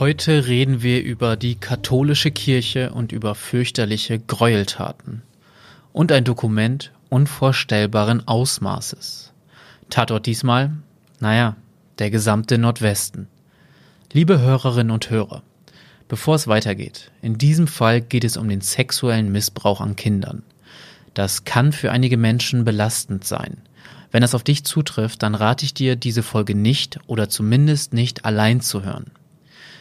Heute 0.00 0.46
reden 0.46 0.80
wir 0.80 1.02
über 1.02 1.36
die 1.36 1.56
katholische 1.56 2.30
Kirche 2.30 2.90
und 2.90 3.12
über 3.12 3.34
fürchterliche 3.34 4.18
Gräueltaten. 4.18 5.20
Und 5.92 6.10
ein 6.10 6.24
Dokument 6.24 6.90
unvorstellbaren 7.10 8.26
Ausmaßes. 8.26 9.34
Tatort 9.90 10.24
diesmal, 10.24 10.70
naja, 11.18 11.54
der 11.98 12.10
gesamte 12.10 12.56
Nordwesten. 12.56 13.28
Liebe 14.10 14.40
Hörerinnen 14.40 14.90
und 14.90 15.10
Hörer, 15.10 15.42
bevor 16.08 16.36
es 16.36 16.48
weitergeht, 16.48 17.10
in 17.20 17.36
diesem 17.36 17.66
Fall 17.66 18.00
geht 18.00 18.24
es 18.24 18.38
um 18.38 18.48
den 18.48 18.62
sexuellen 18.62 19.30
Missbrauch 19.30 19.82
an 19.82 19.96
Kindern. 19.96 20.42
Das 21.12 21.44
kann 21.44 21.72
für 21.72 21.92
einige 21.92 22.16
Menschen 22.16 22.64
belastend 22.64 23.24
sein. 23.24 23.58
Wenn 24.10 24.22
das 24.22 24.34
auf 24.34 24.44
dich 24.44 24.64
zutrifft, 24.64 25.22
dann 25.22 25.34
rate 25.34 25.66
ich 25.66 25.74
dir, 25.74 25.94
diese 25.94 26.22
Folge 26.22 26.54
nicht 26.54 26.98
oder 27.06 27.28
zumindest 27.28 27.92
nicht 27.92 28.24
allein 28.24 28.62
zu 28.62 28.82
hören. 28.82 29.10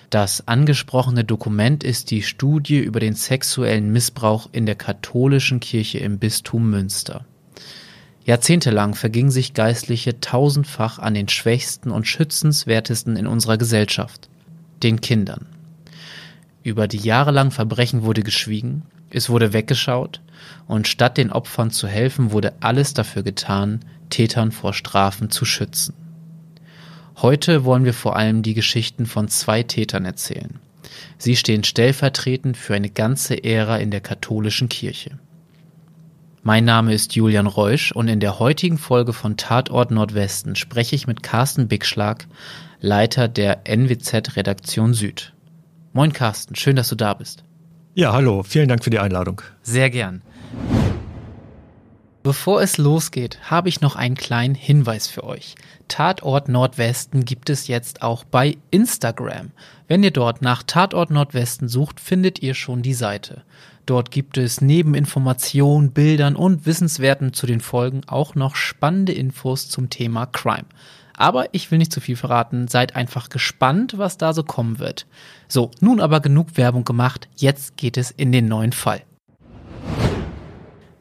Das 0.09 0.47
angesprochene 0.47 1.23
Dokument 1.23 1.83
ist 1.83 2.09
die 2.09 2.23
Studie 2.23 2.79
über 2.79 2.99
den 2.99 3.13
sexuellen 3.13 3.91
Missbrauch 3.91 4.49
in 4.51 4.65
der 4.65 4.73
katholischen 4.73 5.59
Kirche 5.59 5.99
im 5.99 6.17
Bistum 6.17 6.71
Münster. 6.71 7.25
Jahrzehntelang 8.25 8.95
vergingen 8.95 9.29
sich 9.29 9.53
Geistliche 9.53 10.19
tausendfach 10.19 10.97
an 10.97 11.13
den 11.13 11.29
Schwächsten 11.29 11.91
und 11.91 12.07
Schützenswertesten 12.07 13.17
in 13.17 13.27
unserer 13.27 13.57
Gesellschaft, 13.57 14.29
den 14.81 14.99
Kindern. 14.99 15.45
Über 16.63 16.87
die 16.87 16.97
jahrelangen 16.97 17.51
Verbrechen 17.51 18.01
wurde 18.01 18.23
geschwiegen, 18.23 18.83
es 19.11 19.29
wurde 19.29 19.53
weggeschaut, 19.53 20.21
und 20.67 20.88
statt 20.88 21.17
den 21.17 21.31
Opfern 21.31 21.69
zu 21.69 21.88
helfen, 21.88 22.31
wurde 22.31 22.53
alles 22.61 22.95
dafür 22.95 23.21
getan, 23.21 23.81
Tätern 24.09 24.51
vor 24.51 24.73
Strafen 24.73 25.29
zu 25.29 25.45
schützen. 25.45 25.94
Heute 27.22 27.66
wollen 27.66 27.84
wir 27.84 27.94
vor 27.94 28.16
allem 28.16 28.44
die 28.44 28.53
Geschichten 28.53 29.06
von 29.06 29.28
zwei 29.28 29.64
Tätern 29.64 30.06
erzählen. 30.06 30.59
Sie 31.17 31.36
stehen 31.36 31.66
stellvertretend 31.66 32.56
für 32.56 32.75
eine 32.75 32.89
ganze 32.89 33.44
Ära 33.44 33.78
in 33.78 33.92
der 33.92 34.00
katholischen 34.00 34.70
Kirche. 34.70 35.20
Mein 36.44 36.64
Name 36.64 36.94
ist 36.94 37.16
Julian 37.16 37.47
Reusch 37.47 37.92
und 37.92 38.08
in 38.08 38.22
der 38.22 38.40
heutigen 38.40 38.78
Folge 38.78 39.12
von 39.12 39.36
Tatort 39.36 39.92
Nordwesten 39.92 40.56
spreche 40.56 40.95
ich 40.95 41.08
mit 41.08 41.22
Carsten 41.22 41.67
Bigschlag, 41.67 42.25
Leiter 42.80 43.28
der 43.28 43.67
NWZ 43.67 44.38
Redaktion 44.38 44.94
Süd. 44.94 45.34
Moin 45.92 46.14
Carsten, 46.14 46.56
schön, 46.56 46.78
dass 46.78 46.88
du 46.88 46.95
da 46.95 47.14
bist. 47.14 47.44
Ja, 47.95 48.14
hallo, 48.14 48.44
vielen 48.44 48.70
Dank 48.70 48.86
für 48.86 48.92
die 48.92 49.00
Einladung. 49.00 49.42
Sehr 49.62 49.90
gern. 49.90 50.22
Bevor 52.30 52.61
es 52.61 52.77
losgeht, 52.77 53.39
habe 53.49 53.69
ich 53.69 53.81
noch 53.81 53.95
einen 53.95 54.13
kleinen 54.13 54.53
Hinweis 54.53 55.08
für 55.08 55.23
euch. 55.23 55.55
Tatort 55.88 56.47
Nordwesten 56.47 57.25
gibt 57.25 57.49
es 57.49 57.67
jetzt 57.67 58.03
auch 58.03 58.23
bei 58.23 58.55
Instagram. 58.69 59.49
Wenn 59.88 60.03
ihr 60.03 60.11
dort 60.11 60.44
nach 60.44 60.61
Tatort 60.61 61.09
Nordwesten 61.09 61.67
sucht, 61.67 62.00
findet 62.00 62.44
ihr 62.44 62.53
schon 62.53 62.83
die 62.83 62.94
Seite. 62.94 63.41
Dort 63.88 64.11
gibt 64.11 64.38
es 64.38 64.61
neben 64.61 64.94
Informationen, 64.94 65.89
Bildern 65.89 66.35
und 66.35 66.67
Wissenswerten 66.67 67.33
zu 67.33 67.47
den 67.47 67.61
Folgen 67.61 68.02
auch 68.05 68.35
noch 68.35 68.55
spannende 68.55 69.13
Infos 69.13 69.67
zum 69.67 69.89
Thema 69.89 70.27
Crime. 70.27 70.67
Aber 71.17 71.52
ich 71.55 71.72
will 71.72 71.80
nicht 71.80 71.91
zu 71.91 72.00
viel 72.00 72.16
verraten, 72.16 72.67
seid 72.67 72.95
einfach 72.95 73.30
gespannt, 73.30 73.97
was 73.97 74.19
da 74.19 74.33
so 74.33 74.44
kommen 74.44 74.77
wird. 74.77 75.07
So, 75.47 75.72
nun 75.80 76.00
aber 76.00 76.19
genug 76.19 76.57
Werbung 76.57 76.85
gemacht, 76.85 77.27
jetzt 77.38 77.75
geht 77.75 77.97
es 77.97 78.11
in 78.11 78.31
den 78.31 78.47
neuen 78.47 78.72
Fall. 78.72 79.02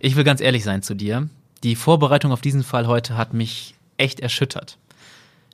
Ich 0.00 0.16
will 0.16 0.24
ganz 0.24 0.40
ehrlich 0.40 0.64
sein 0.64 0.82
zu 0.82 0.94
dir. 0.94 1.28
Die 1.62 1.74
Vorbereitung 1.74 2.30
auf 2.30 2.40
diesen 2.40 2.62
Fall 2.62 2.86
heute 2.86 3.16
hat 3.16 3.34
mich 3.34 3.74
echt 3.96 4.20
erschüttert. 4.20 4.78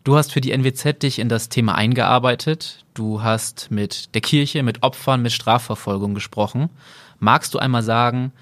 Du 0.05 0.17
hast 0.17 0.33
für 0.33 0.43
die 0.43 0.53
NWZ 0.53 1.03
dich 1.03 1.19
in 1.19 1.31
das 1.31 1.49
Thema 1.49 1.77
eingearbeitet. 1.77 2.85
Du 2.93 3.23
hast 3.23 3.71
mit 3.71 4.15
der 4.15 4.21
Kirche, 4.21 4.63
mit 4.63 4.83
Opfern, 4.83 5.23
mit 5.23 5.33
Strafverfolgung 5.33 6.13
gesprochen. 6.13 6.69
Magst 7.19 7.55
du 7.55 7.59
einmal 7.59 7.83
sagen, 7.83 8.33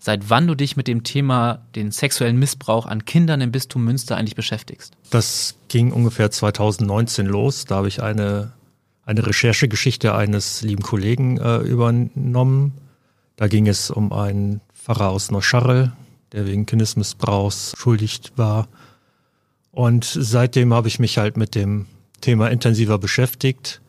seit 0.00 0.30
wann 0.30 0.46
du 0.46 0.54
dich 0.54 0.78
mit 0.78 0.88
dem 0.88 1.04
Thema 1.04 1.60
den 1.74 1.90
sexuellen 1.90 2.38
Missbrauch 2.38 2.86
an 2.86 3.04
Kindern 3.04 3.42
im 3.42 3.52
Bistum 3.52 3.84
Münster 3.84 4.16
eigentlich 4.16 4.34
beschäftigst? 4.34 4.94
Das 5.10 5.56
ging 5.68 5.92
ungefähr 5.92 6.30
2019 6.30 7.26
los. 7.26 7.66
Da 7.66 7.76
habe 7.76 7.88
ich 7.88 8.02
eine, 8.02 8.52
eine 9.04 9.26
Recherchegeschichte 9.26 10.14
eines 10.14 10.62
lieben 10.62 10.82
Kollegen 10.82 11.36
äh, 11.36 11.58
übernommen. 11.58 12.72
Da 13.36 13.46
ging 13.48 13.68
es 13.68 13.90
um 13.90 14.10
einen 14.14 14.62
Pfarrer 14.80 15.10
aus 15.10 15.30
Neuscharrel, 15.30 15.92
der 16.32 16.46
wegen 16.46 16.66
Kindesmissbrauchs 16.66 17.74
schuldig 17.76 18.20
war. 18.36 18.68
Und 19.72 20.04
seitdem 20.04 20.72
habe 20.72 20.88
ich 20.88 20.98
mich 20.98 21.18
halt 21.18 21.36
mit 21.36 21.54
dem 21.54 21.86
Thema 22.20 22.48
intensiver 22.50 22.98
beschäftigt. 22.98 23.80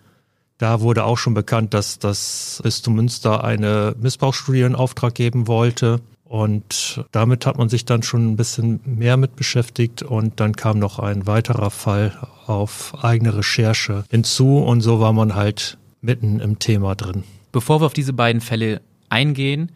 Da 0.57 0.81
wurde 0.81 1.05
auch 1.05 1.17
schon 1.17 1.33
bekannt, 1.33 1.73
dass 1.73 1.97
das 1.97 2.59
Bistum 2.61 2.95
Münster 2.95 3.43
eine 3.43 3.95
Missbrauchsstudie 3.99 4.61
in 4.61 4.75
Auftrag 4.75 5.15
geben 5.15 5.47
wollte. 5.47 6.01
Und 6.23 7.03
damit 7.11 7.45
hat 7.45 7.57
man 7.57 7.67
sich 7.67 7.83
dann 7.83 8.03
schon 8.03 8.31
ein 8.31 8.37
bisschen 8.37 8.79
mehr 8.85 9.17
mit 9.17 9.35
beschäftigt. 9.35 10.03
Und 10.03 10.39
dann 10.39 10.55
kam 10.55 10.77
noch 10.77 10.99
ein 10.99 11.25
weiterer 11.25 11.71
Fall 11.71 12.15
auf 12.45 12.93
eigene 13.01 13.35
Recherche 13.35 14.03
hinzu. 14.09 14.59
Und 14.59 14.81
so 14.81 14.99
war 14.99 15.13
man 15.13 15.35
halt 15.35 15.77
mitten 16.01 16.39
im 16.39 16.59
Thema 16.59 16.95
drin. 16.95 17.23
Bevor 17.51 17.81
wir 17.81 17.85
auf 17.85 17.93
diese 17.93 18.13
beiden 18.13 18.41
Fälle 18.41 18.81
eingehen, 19.09 19.71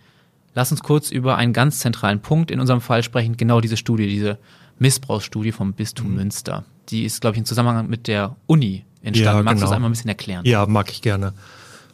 Lass 0.55 0.71
uns 0.71 0.81
kurz 0.81 1.11
über 1.11 1.35
einen 1.35 1.51
ganz 1.51 1.79
zentralen 1.79 2.21
Punkt 2.21 2.49
in 2.49 2.61
unserem 2.61 2.79
Fall 2.79 3.03
sprechen, 3.03 3.35
genau 3.35 3.59
diese 3.59 3.75
Studie, 3.75 4.07
diese 4.07 4.39
Missbrauchsstudie 4.79 5.51
vom 5.51 5.73
Bistum 5.73 6.09
mhm. 6.09 6.15
Münster. 6.15 6.63
Die 6.89 7.03
ist, 7.03 7.19
glaube 7.19 7.35
ich, 7.35 7.39
im 7.39 7.45
Zusammenhang 7.45 7.89
mit 7.89 8.07
der 8.07 8.37
Uni 8.47 8.85
entstanden. 9.03 9.39
Ja, 9.39 9.43
Magst 9.43 9.55
genau. 9.55 9.59
du 9.59 9.61
das 9.61 9.71
einmal 9.75 9.89
ein 9.89 9.93
bisschen 9.93 10.09
erklären? 10.09 10.45
Ja, 10.45 10.65
mag 10.65 10.89
ich 10.91 11.01
gerne. 11.01 11.33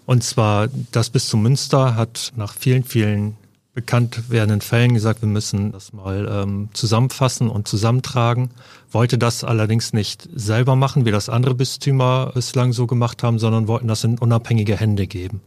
Und 0.06 0.24
zwar, 0.24 0.70
das 0.92 1.10
Bistum 1.10 1.42
Münster 1.42 1.96
hat 1.96 2.34
nach 2.36 2.54
vielen, 2.54 2.84
vielen 2.84 3.36
bekannt 3.74 4.30
werdenden 4.30 4.62
Fällen 4.62 4.94
gesagt, 4.94 5.22
wir 5.22 5.30
müssen 5.30 5.72
das 5.72 5.94
mal 5.94 6.30
ähm, 6.30 6.70
zusammenfassen 6.74 7.50
und 7.50 7.68
zusammentragen. 7.68 8.52
Wollte 8.92 9.18
das 9.18 9.44
allerdings 9.44 9.94
nicht 9.94 10.30
selber 10.36 10.76
machen, 10.76 11.06
wie 11.06 11.12
das 11.12 11.30
andere 11.30 11.56
Bistümer 11.56 12.32
bislang 12.34 12.74
so 12.74 12.86
gemacht 12.86 13.24
haben, 13.24 13.40
sondern 13.40 13.68
wollten 13.68 13.88
das 13.88 14.04
in 14.04 14.20
unabhängige 14.20 14.76
Hände 14.76 15.08
geben 15.08 15.42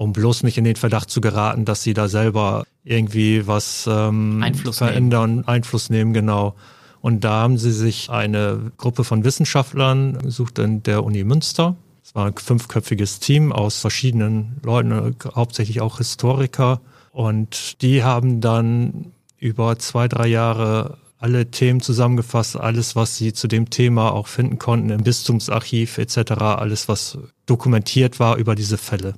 um 0.00 0.14
bloß 0.14 0.44
nicht 0.44 0.56
in 0.56 0.64
den 0.64 0.76
Verdacht 0.76 1.10
zu 1.10 1.20
geraten, 1.20 1.66
dass 1.66 1.82
sie 1.82 1.92
da 1.92 2.08
selber 2.08 2.64
irgendwie 2.84 3.46
was 3.46 3.86
ähm, 3.86 4.42
Einfluss 4.42 4.78
verändern, 4.78 5.30
nehmen. 5.30 5.48
Einfluss 5.48 5.90
nehmen, 5.90 6.14
genau. 6.14 6.54
Und 7.02 7.22
da 7.22 7.42
haben 7.42 7.58
sie 7.58 7.70
sich 7.70 8.08
eine 8.08 8.72
Gruppe 8.78 9.04
von 9.04 9.24
Wissenschaftlern 9.24 10.16
gesucht 10.20 10.58
in 10.58 10.82
der 10.82 11.04
Uni 11.04 11.22
Münster. 11.22 11.76
Es 12.02 12.14
war 12.14 12.24
ein 12.28 12.34
fünfköpfiges 12.34 13.20
Team 13.20 13.52
aus 13.52 13.80
verschiedenen 13.80 14.56
Leuten, 14.62 15.16
hauptsächlich 15.34 15.82
auch 15.82 15.98
Historiker. 15.98 16.80
Und 17.12 17.82
die 17.82 18.02
haben 18.02 18.40
dann 18.40 19.12
über 19.36 19.78
zwei, 19.78 20.08
drei 20.08 20.28
Jahre 20.28 20.96
alle 21.18 21.50
Themen 21.50 21.82
zusammengefasst, 21.82 22.56
alles, 22.56 22.96
was 22.96 23.18
sie 23.18 23.34
zu 23.34 23.48
dem 23.48 23.68
Thema 23.68 24.12
auch 24.12 24.28
finden 24.28 24.58
konnten 24.58 24.88
im 24.88 25.02
Bistumsarchiv 25.02 25.98
etc., 25.98 26.32
alles, 26.40 26.88
was 26.88 27.18
dokumentiert 27.44 28.18
war 28.18 28.38
über 28.38 28.54
diese 28.54 28.78
Fälle. 28.78 29.14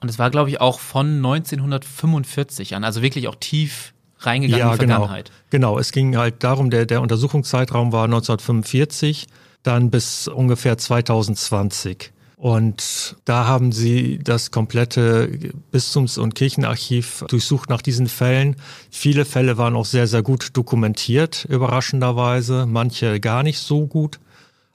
Und 0.00 0.08
es 0.08 0.18
war, 0.18 0.30
glaube 0.30 0.50
ich, 0.50 0.60
auch 0.60 0.80
von 0.80 1.16
1945 1.16 2.74
an, 2.74 2.84
also 2.84 3.02
wirklich 3.02 3.28
auch 3.28 3.34
tief 3.34 3.92
reingegangen 4.18 4.60
ja, 4.60 4.72
in 4.72 4.78
die 4.78 4.86
genau. 4.86 4.94
Vergangenheit. 4.96 5.30
Genau, 5.50 5.78
es 5.78 5.92
ging 5.92 6.16
halt 6.16 6.42
darum, 6.42 6.70
der, 6.70 6.86
der 6.86 7.00
Untersuchungszeitraum 7.02 7.92
war 7.92 8.04
1945, 8.04 9.26
dann 9.62 9.90
bis 9.90 10.28
ungefähr 10.28 10.78
2020. 10.78 12.12
Und 12.36 13.16
da 13.26 13.46
haben 13.46 13.70
sie 13.70 14.18
das 14.18 14.50
komplette 14.50 15.30
Bistums- 15.72 16.18
und 16.18 16.34
Kirchenarchiv 16.34 17.26
durchsucht 17.28 17.68
nach 17.68 17.82
diesen 17.82 18.06
Fällen. 18.06 18.56
Viele 18.90 19.26
Fälle 19.26 19.58
waren 19.58 19.76
auch 19.76 19.84
sehr, 19.84 20.06
sehr 20.06 20.22
gut 20.22 20.56
dokumentiert, 20.56 21.46
überraschenderweise, 21.50 22.64
manche 22.66 23.20
gar 23.20 23.42
nicht 23.42 23.58
so 23.58 23.86
gut. 23.86 24.20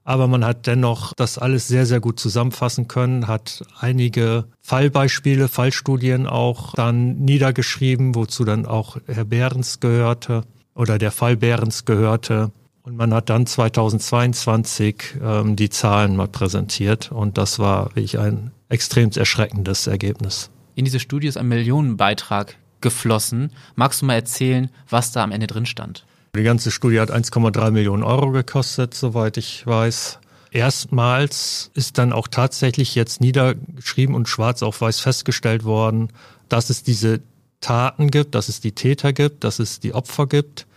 Aber 0.06 0.28
man 0.28 0.46
hat 0.46 0.68
dennoch 0.68 1.14
das 1.14 1.40
alles 1.40 1.68
sehr, 1.68 1.88
sehr 1.88 2.00
gut 2.00 2.20
zusammenfassen 2.20 2.88
können, 2.88 3.28
hat 3.28 3.64
einige 3.80 4.46
Fallbeispiele, 4.62 5.48
Fallstudien 5.48 6.28
auch 6.28 6.76
dann 6.76 7.18
niedergeschrieben, 7.18 8.14
wozu 8.14 8.46
dann 8.46 8.68
auch 8.68 8.98
Herr 9.08 9.26
Behrens 9.26 9.80
gehörte 9.80 10.44
oder 10.76 11.00
der 11.00 11.12
Fall 11.12 11.38
Behrens 11.38 11.86
gehörte. 11.86 12.52
Und 12.84 12.96
man 12.98 13.16
hat 13.16 13.32
dann 13.32 13.48
2022 13.48 15.16
ähm, 15.24 15.56
die 15.56 15.72
Zahlen 15.72 16.16
mal 16.16 16.28
präsentiert 16.28 17.12
und 17.12 17.40
das 17.40 17.58
war 17.58 17.88
wirklich 17.88 18.20
ein 18.20 18.52
extrem 18.70 19.10
erschreckendes 19.10 19.88
Ergebnis. 19.88 20.52
In 20.76 20.86
diese 20.86 21.00
Studie 21.00 21.28
ist 21.28 21.38
ein 21.38 21.48
Millionenbeitrag 21.48 22.58
geflossen. 22.82 23.52
Magst 23.74 24.04
du 24.04 24.06
mal 24.06 24.14
erzählen, 24.14 24.70
was 24.88 25.12
da 25.12 25.24
am 25.24 25.32
Ende 25.32 25.48
drin 25.48 25.66
stand? 25.66 26.06
Die 26.36 26.44
ganze 26.44 26.72
Studie 26.72 27.00
hat 27.00 27.12
1,3 27.12 27.72
Millionen 27.72 28.04
Euro 28.04 28.32
gekostet, 28.32 28.94
soweit 28.94 29.38
ich 29.38 29.66
weiß. 29.66 30.20
Erstmals 30.52 31.72
ist 31.74 31.98
dann 31.98 32.14
auch 32.14 32.28
tatsächlich 32.28 32.96
jetzt 32.96 33.22
niedergeschrieben 33.22 34.16
und 34.16 34.28
schwarz 34.28 34.64
auf 34.64 34.82
weiß 34.82 35.00
festgestellt 35.00 35.64
worden, 35.64 36.10
dass 36.50 36.70
es 36.70 36.84
diese 36.84 37.22
Taten 37.62 38.12
gibt, 38.12 38.36
dass 38.36 38.50
es 38.50 38.60
die 38.60 38.74
Täter 38.74 39.14
gibt, 39.14 39.44
dass 39.44 39.60
es 39.60 39.80
die 39.80 39.94
Opfer 39.94 40.28
gibt 40.28 40.68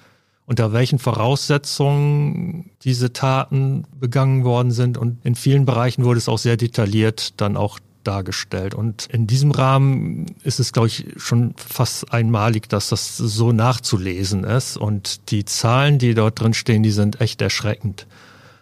unter 0.48 0.72
welchen 0.72 0.98
Voraussetzungen 0.98 2.70
diese 2.82 3.12
Taten 3.12 3.84
begangen 4.00 4.44
worden 4.44 4.70
sind. 4.70 4.96
Und 4.96 5.18
in 5.22 5.34
vielen 5.34 5.66
Bereichen 5.66 6.04
wurde 6.04 6.16
es 6.16 6.26
auch 6.26 6.38
sehr 6.38 6.56
detailliert 6.56 7.38
dann 7.38 7.58
auch 7.58 7.78
dargestellt. 8.08 8.74
Und 8.74 9.06
in 9.12 9.26
diesem 9.26 9.50
Rahmen 9.50 10.26
ist 10.42 10.58
es, 10.58 10.72
glaube 10.72 10.88
ich, 10.88 11.06
schon 11.16 11.54
fast 11.56 12.12
einmalig, 12.12 12.68
dass 12.68 12.88
das 12.88 13.16
so 13.16 13.52
nachzulesen 13.52 14.44
ist. 14.44 14.78
Und 14.78 15.30
die 15.30 15.44
Zahlen, 15.44 15.98
die 15.98 16.14
dort 16.14 16.40
drin 16.40 16.54
stehen, 16.54 16.82
die 16.82 16.90
sind 16.90 17.20
echt 17.20 17.42
erschreckend. 17.42 18.06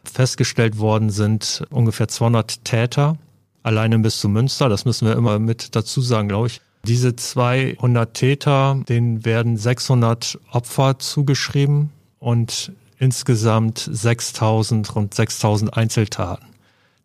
Festgestellt 0.05 0.79
worden 0.79 1.11
sind 1.11 1.65
ungefähr 1.71 2.09
200 2.09 2.65
Täter, 2.65 3.17
alleine 3.63 3.99
bis 4.01 4.19
zu 4.19 4.29
Münster. 4.29 4.69
Das 4.69 4.85
müssen 4.85 5.07
wir 5.07 5.17
immer 5.17 5.39
mit 5.39 5.77
dazu 5.77 6.01
sagen, 6.01 6.29
glaube 6.29 6.49
ich. 6.49 6.61
Diese 6.85 7.17
200 7.17 8.15
Täter, 8.15 8.81
denen 8.89 9.25
werden 9.25 9.57
600 9.57 10.39
Opfer 10.51 10.99
zugeschrieben 10.99 11.91
und 12.19 12.73
insgesamt 12.99 13.89
6000, 13.91 14.95
rund 14.95 15.15
6000 15.15 15.77
Einzeltaten. 15.77 16.47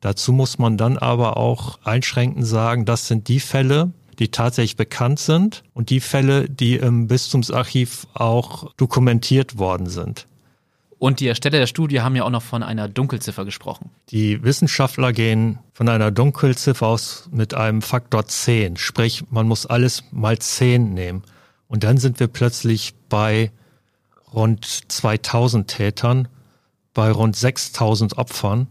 Dazu 0.01 0.33
muss 0.33 0.57
man 0.57 0.77
dann 0.77 0.97
aber 0.97 1.37
auch 1.37 1.79
einschränkend 1.83 2.45
sagen, 2.45 2.85
das 2.85 3.07
sind 3.07 3.27
die 3.27 3.39
Fälle, 3.39 3.91
die 4.19 4.29
tatsächlich 4.29 4.75
bekannt 4.75 5.19
sind 5.19 5.63
und 5.73 5.89
die 5.89 5.99
Fälle, 5.99 6.49
die 6.49 6.75
im 6.75 7.07
Bistumsarchiv 7.07 8.07
auch 8.13 8.73
dokumentiert 8.73 9.57
worden 9.57 9.87
sind. 9.87 10.27
Und 10.97 11.19
die 11.19 11.27
Ersteller 11.27 11.57
der 11.57 11.67
Studie 11.67 12.01
haben 12.01 12.15
ja 12.15 12.23
auch 12.25 12.29
noch 12.29 12.43
von 12.43 12.61
einer 12.61 12.87
Dunkelziffer 12.87 13.43
gesprochen. 13.45 13.89
Die 14.09 14.43
Wissenschaftler 14.43 15.13
gehen 15.13 15.57
von 15.73 15.89
einer 15.89 16.11
Dunkelziffer 16.11 16.85
aus 16.85 17.27
mit 17.31 17.55
einem 17.55 17.81
Faktor 17.81 18.27
10. 18.27 18.77
Sprich, 18.77 19.23
man 19.31 19.47
muss 19.47 19.65
alles 19.65 20.03
mal 20.11 20.37
10 20.37 20.93
nehmen. 20.93 21.23
Und 21.67 21.83
dann 21.83 21.97
sind 21.97 22.19
wir 22.19 22.27
plötzlich 22.27 22.93
bei 23.09 23.51
rund 24.31 24.63
2000 24.65 25.67
Tätern, 25.67 26.27
bei 26.93 27.09
rund 27.09 27.35
6000 27.35 28.19
Opfern 28.19 28.67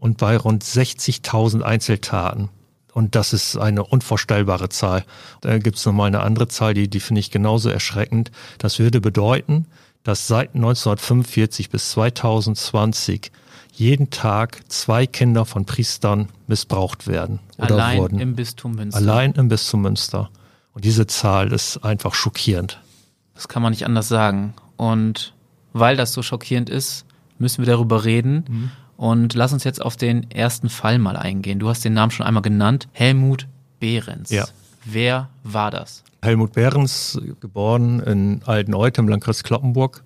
und 0.00 0.18
bei 0.18 0.36
rund 0.36 0.64
60.000 0.64 1.62
Einzeltaten. 1.62 2.50
Und 2.92 3.14
das 3.14 3.32
ist 3.32 3.56
eine 3.56 3.84
unvorstellbare 3.84 4.68
Zahl. 4.68 5.04
Da 5.40 5.58
gibt 5.58 5.76
es 5.76 5.86
nochmal 5.86 6.08
eine 6.08 6.20
andere 6.20 6.48
Zahl, 6.48 6.74
die, 6.74 6.88
die 6.88 7.00
finde 7.00 7.20
ich 7.20 7.30
genauso 7.30 7.68
erschreckend. 7.68 8.30
Das 8.58 8.78
würde 8.78 9.00
bedeuten, 9.00 9.66
dass 10.02 10.26
seit 10.26 10.54
1945 10.54 11.70
bis 11.70 11.90
2020 11.90 13.30
jeden 13.72 14.10
Tag 14.10 14.60
zwei 14.68 15.06
Kinder 15.06 15.44
von 15.44 15.64
Priestern 15.64 16.28
missbraucht 16.48 17.06
werden 17.06 17.38
oder 17.58 17.74
Allein 17.74 17.98
wurden. 17.98 18.18
im 18.18 18.34
Bistum 18.34 18.72
Münster. 18.72 18.98
Allein 18.98 19.32
im 19.32 19.48
Bistum 19.48 19.82
Münster. 19.82 20.30
Und 20.72 20.84
diese 20.84 21.06
Zahl 21.06 21.52
ist 21.52 21.84
einfach 21.84 22.14
schockierend. 22.14 22.80
Das 23.34 23.46
kann 23.46 23.62
man 23.62 23.70
nicht 23.70 23.86
anders 23.86 24.08
sagen. 24.08 24.54
Und 24.76 25.34
weil 25.72 25.96
das 25.96 26.12
so 26.12 26.22
schockierend 26.22 26.70
ist, 26.70 27.04
müssen 27.38 27.64
wir 27.64 27.72
darüber 27.72 28.04
reden. 28.04 28.44
Mhm. 28.48 28.70
Und 28.98 29.34
lass 29.34 29.52
uns 29.52 29.62
jetzt 29.62 29.80
auf 29.80 29.96
den 29.96 30.28
ersten 30.28 30.68
Fall 30.68 30.98
mal 30.98 31.16
eingehen. 31.16 31.60
Du 31.60 31.68
hast 31.68 31.84
den 31.84 31.94
Namen 31.94 32.10
schon 32.10 32.26
einmal 32.26 32.42
genannt. 32.42 32.88
Helmut 32.90 33.46
Behrens. 33.78 34.28
Ja. 34.30 34.44
Wer 34.84 35.28
war 35.44 35.70
das? 35.70 36.02
Helmut 36.20 36.54
Behrens, 36.54 37.16
geboren 37.38 38.00
in 38.00 38.42
Alteneuth 38.44 38.98
im 38.98 39.06
Landkreis 39.06 39.44
Kloppenburg, 39.44 40.02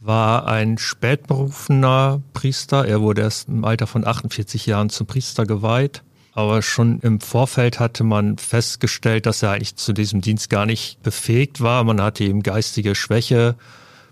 war 0.00 0.48
ein 0.48 0.76
spätberufener 0.76 2.20
Priester. 2.32 2.84
Er 2.84 3.00
wurde 3.00 3.22
erst 3.22 3.48
im 3.48 3.64
Alter 3.64 3.86
von 3.86 4.04
48 4.04 4.66
Jahren 4.66 4.90
zum 4.90 5.06
Priester 5.06 5.46
geweiht. 5.46 6.02
Aber 6.32 6.62
schon 6.62 6.98
im 6.98 7.20
Vorfeld 7.20 7.78
hatte 7.78 8.02
man 8.02 8.38
festgestellt, 8.38 9.26
dass 9.26 9.44
er 9.44 9.52
eigentlich 9.52 9.76
zu 9.76 9.92
diesem 9.92 10.20
Dienst 10.20 10.50
gar 10.50 10.66
nicht 10.66 11.00
befähigt 11.04 11.60
war. 11.60 11.84
Man 11.84 12.00
hatte 12.00 12.24
ihm 12.24 12.42
geistige 12.42 12.96
Schwäche 12.96 13.54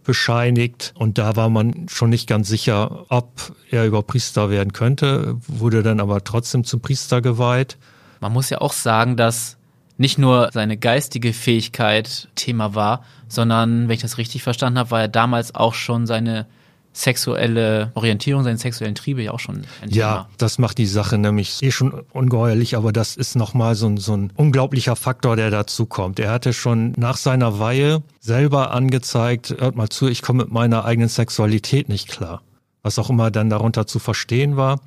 bescheinigt 0.04 0.92
und 0.96 1.18
da 1.18 1.36
war 1.36 1.48
man 1.48 1.88
schon 1.88 2.10
nicht 2.10 2.26
ganz 2.26 2.48
sicher, 2.48 3.06
ob 3.08 3.54
er 3.70 3.86
über 3.86 4.02
Priester 4.02 4.50
werden 4.50 4.72
könnte, 4.72 5.36
wurde 5.46 5.82
dann 5.82 6.00
aber 6.00 6.24
trotzdem 6.24 6.64
zum 6.64 6.80
Priester 6.80 7.20
geweiht. 7.20 7.76
Man 8.20 8.32
muss 8.32 8.50
ja 8.50 8.60
auch 8.60 8.72
sagen, 8.72 9.16
dass 9.16 9.56
nicht 9.96 10.18
nur 10.18 10.48
seine 10.52 10.78
geistige 10.78 11.32
Fähigkeit 11.32 12.28
Thema 12.34 12.74
war, 12.74 13.04
sondern, 13.28 13.88
wenn 13.88 13.94
ich 13.94 14.00
das 14.00 14.18
richtig 14.18 14.42
verstanden 14.42 14.78
habe, 14.78 14.90
war 14.90 15.02
er 15.02 15.08
damals 15.08 15.54
auch 15.54 15.74
schon 15.74 16.06
seine 16.06 16.46
sexuelle 16.92 17.92
Orientierung, 17.94 18.42
seine 18.44 18.58
sexuellen 18.58 18.94
Triebe 18.94 19.22
ja 19.22 19.32
auch 19.32 19.40
schon 19.40 19.62
ein 19.82 19.90
Ja, 19.90 20.12
Thema. 20.12 20.28
das 20.38 20.58
macht 20.58 20.78
die 20.78 20.86
Sache 20.86 21.18
nämlich 21.18 21.62
eh 21.62 21.70
schon 21.70 21.92
ungeheuerlich, 22.12 22.76
aber 22.76 22.92
das 22.92 23.16
ist 23.16 23.36
nochmal 23.36 23.74
so 23.74 23.86
ein, 23.86 23.96
so 23.96 24.16
ein 24.16 24.32
unglaublicher 24.36 24.96
Faktor, 24.96 25.36
der 25.36 25.50
dazu 25.50 25.86
kommt. 25.86 26.18
Er 26.18 26.30
hatte 26.32 26.52
schon 26.52 26.92
nach 26.96 27.16
seiner 27.16 27.58
Weihe 27.58 28.02
selber 28.18 28.72
angezeigt, 28.72 29.54
hört 29.58 29.76
mal 29.76 29.88
zu, 29.88 30.08
ich 30.08 30.22
komme 30.22 30.44
mit 30.44 30.52
meiner 30.52 30.84
eigenen 30.84 31.08
Sexualität 31.08 31.88
nicht 31.88 32.08
klar. 32.08 32.42
Was 32.82 32.98
auch 32.98 33.10
immer 33.10 33.30
dann 33.30 33.50
darunter 33.50 33.86
zu 33.86 33.98
verstehen 33.98 34.56
war. 34.56 34.80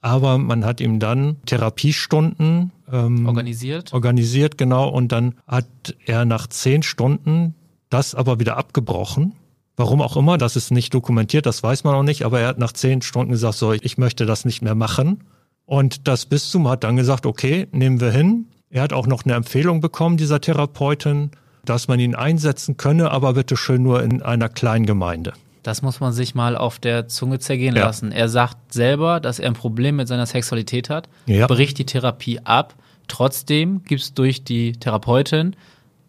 Aber 0.00 0.36
man 0.38 0.64
hat 0.64 0.80
ihm 0.80 0.98
dann 0.98 1.36
Therapiestunden 1.46 2.72
ähm, 2.92 3.26
organisiert. 3.26 3.92
Organisiert, 3.92 4.58
genau. 4.58 4.88
Und 4.88 5.12
dann 5.12 5.34
hat 5.46 5.66
er 6.04 6.24
nach 6.24 6.46
zehn 6.46 6.82
Stunden 6.82 7.54
das 7.90 8.14
aber 8.14 8.38
wieder 8.40 8.56
abgebrochen. 8.56 9.32
Warum 9.76 10.02
auch 10.02 10.16
immer, 10.16 10.38
das 10.38 10.54
ist 10.54 10.70
nicht 10.70 10.94
dokumentiert, 10.94 11.46
das 11.46 11.62
weiß 11.62 11.82
man 11.84 11.94
auch 11.94 12.02
nicht, 12.02 12.24
aber 12.24 12.40
er 12.40 12.48
hat 12.48 12.58
nach 12.58 12.72
zehn 12.72 13.02
Stunden 13.02 13.32
gesagt, 13.32 13.56
so, 13.56 13.72
ich 13.72 13.98
möchte 13.98 14.24
das 14.24 14.44
nicht 14.44 14.62
mehr 14.62 14.76
machen. 14.76 15.24
Und 15.66 16.06
das 16.06 16.26
Bistum 16.26 16.68
hat 16.68 16.84
dann 16.84 16.96
gesagt, 16.96 17.26
okay, 17.26 17.66
nehmen 17.72 18.00
wir 18.00 18.10
hin. 18.10 18.46
Er 18.70 18.82
hat 18.82 18.92
auch 18.92 19.06
noch 19.06 19.24
eine 19.24 19.34
Empfehlung 19.34 19.80
bekommen, 19.80 20.16
dieser 20.16 20.40
Therapeutin, 20.40 21.30
dass 21.64 21.88
man 21.88 21.98
ihn 21.98 22.14
einsetzen 22.14 22.76
könne, 22.76 23.10
aber 23.10 23.34
bitte 23.34 23.56
schön 23.56 23.82
nur 23.82 24.02
in 24.02 24.22
einer 24.22 24.48
kleinen 24.48 24.86
Gemeinde. 24.86 25.32
Das 25.62 25.80
muss 25.80 25.98
man 25.98 26.12
sich 26.12 26.34
mal 26.34 26.56
auf 26.56 26.78
der 26.78 27.08
Zunge 27.08 27.38
zergehen 27.38 27.74
ja. 27.74 27.86
lassen. 27.86 28.12
Er 28.12 28.28
sagt 28.28 28.72
selber, 28.72 29.18
dass 29.18 29.38
er 29.38 29.48
ein 29.48 29.54
Problem 29.54 29.96
mit 29.96 30.06
seiner 30.06 30.26
Sexualität 30.26 30.90
hat, 30.90 31.08
ja. 31.26 31.46
bricht 31.46 31.78
die 31.78 31.86
Therapie 31.86 32.40
ab. 32.40 32.74
Trotzdem 33.08 33.82
gibt 33.84 34.02
es 34.02 34.14
durch 34.14 34.44
die 34.44 34.72
Therapeutin, 34.72 35.56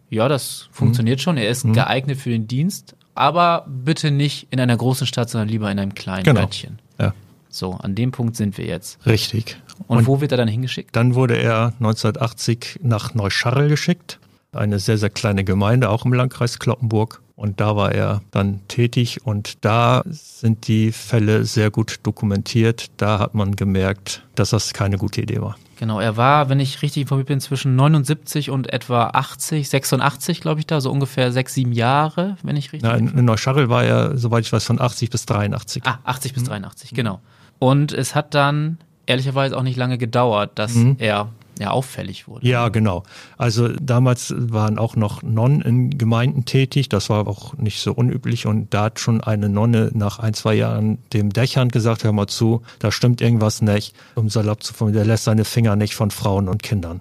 ja, 0.08 0.28
das 0.28 0.68
funktioniert 0.70 1.18
mhm. 1.18 1.22
schon, 1.22 1.36
er 1.36 1.48
ist 1.48 1.64
mhm. 1.64 1.72
geeignet 1.72 2.18
für 2.18 2.30
den 2.30 2.46
Dienst, 2.46 2.94
aber 3.16 3.66
bitte 3.68 4.10
nicht 4.10 4.48
in 4.50 4.60
einer 4.60 4.76
großen 4.76 5.06
Stadt, 5.06 5.30
sondern 5.30 5.48
lieber 5.48 5.70
in 5.70 5.78
einem 5.78 5.94
kleinen 5.94 6.24
genau. 6.24 6.42
Bettchen. 6.42 6.78
Ja. 6.98 7.14
So, 7.48 7.72
an 7.72 7.94
dem 7.94 8.12
Punkt 8.12 8.36
sind 8.36 8.58
wir 8.58 8.66
jetzt. 8.66 9.04
Richtig. 9.06 9.56
Und, 9.86 9.98
Und 9.98 10.06
wo 10.06 10.20
wird 10.20 10.32
er 10.32 10.38
dann 10.38 10.48
hingeschickt? 10.48 10.94
Dann 10.94 11.14
wurde 11.14 11.36
er 11.36 11.72
1980 11.78 12.80
nach 12.82 13.14
Neuscharrel 13.14 13.68
geschickt, 13.68 14.18
eine 14.52 14.78
sehr, 14.78 14.98
sehr 14.98 15.10
kleine 15.10 15.44
Gemeinde, 15.44 15.90
auch 15.90 16.04
im 16.04 16.12
Landkreis 16.12 16.58
Kloppenburg. 16.58 17.22
Und 17.34 17.60
da 17.60 17.76
war 17.76 17.92
er 17.92 18.22
dann 18.30 18.60
tätig 18.66 19.26
und 19.26 19.64
da 19.64 20.02
sind 20.06 20.68
die 20.68 20.90
Fälle 20.90 21.44
sehr 21.44 21.70
gut 21.70 22.00
dokumentiert. 22.02 22.86
Da 22.96 23.18
hat 23.18 23.34
man 23.34 23.56
gemerkt, 23.56 24.22
dass 24.34 24.50
das 24.50 24.72
keine 24.72 24.96
gute 24.96 25.20
Idee 25.20 25.42
war. 25.42 25.56
Genau, 25.76 26.00
er 26.00 26.16
war, 26.16 26.48
wenn 26.48 26.58
ich 26.58 26.80
richtig 26.82 27.02
informiert 27.02 27.28
bin, 27.28 27.40
zwischen 27.40 27.76
79 27.76 28.50
und 28.50 28.72
etwa 28.72 29.08
80, 29.08 29.68
86, 29.68 30.40
glaube 30.40 30.60
ich, 30.60 30.66
da, 30.66 30.80
so 30.80 30.90
ungefähr 30.90 31.32
sechs, 31.32 31.54
sieben 31.54 31.72
Jahre, 31.72 32.36
wenn 32.42 32.56
ich 32.56 32.72
richtig. 32.72 32.90
Ja, 32.90 32.96
in, 32.96 33.08
in 33.08 33.24
Neuscharrel 33.24 33.68
war 33.68 33.84
er, 33.84 34.16
soweit 34.16 34.44
ich 34.44 34.52
weiß, 34.52 34.64
von 34.64 34.80
80 34.80 35.10
bis 35.10 35.26
83. 35.26 35.82
Ah, 35.86 35.98
80 36.04 36.32
bis 36.32 36.44
83, 36.44 36.92
mhm. 36.92 36.96
genau. 36.96 37.20
Und 37.58 37.92
es 37.92 38.14
hat 38.14 38.34
dann 38.34 38.78
ehrlicherweise 39.04 39.56
auch 39.56 39.62
nicht 39.62 39.76
lange 39.76 39.98
gedauert, 39.98 40.52
dass 40.54 40.74
mhm. 40.74 40.96
er 40.98 41.28
ja 41.58 41.70
auffällig 41.70 42.28
wurde. 42.28 42.46
Ja, 42.46 42.68
genau. 42.68 43.02
Also 43.38 43.68
damals 43.68 44.34
waren 44.36 44.78
auch 44.78 44.96
noch 44.96 45.22
Nonnen 45.22 45.62
in 45.62 45.98
Gemeinden 45.98 46.44
tätig. 46.44 46.88
Das 46.88 47.08
war 47.08 47.26
auch 47.26 47.56
nicht 47.56 47.80
so 47.80 47.92
unüblich. 47.92 48.46
Und 48.46 48.72
da 48.74 48.84
hat 48.84 49.00
schon 49.00 49.20
eine 49.20 49.48
Nonne 49.48 49.90
nach 49.94 50.18
ein, 50.18 50.34
zwei 50.34 50.54
Jahren 50.54 50.98
dem 51.12 51.32
Dächern 51.32 51.70
gesagt, 51.70 52.04
hör 52.04 52.12
mal 52.12 52.26
zu, 52.26 52.62
da 52.78 52.92
stimmt 52.92 53.20
irgendwas 53.20 53.62
nicht. 53.62 53.94
Um 54.14 54.28
salopp 54.28 54.62
zu 54.62 54.74
formulieren, 54.74 55.04
der 55.04 55.12
lässt 55.14 55.24
seine 55.24 55.44
Finger 55.44 55.76
nicht 55.76 55.94
von 55.94 56.10
Frauen 56.10 56.48
und 56.48 56.62
Kindern. 56.62 57.00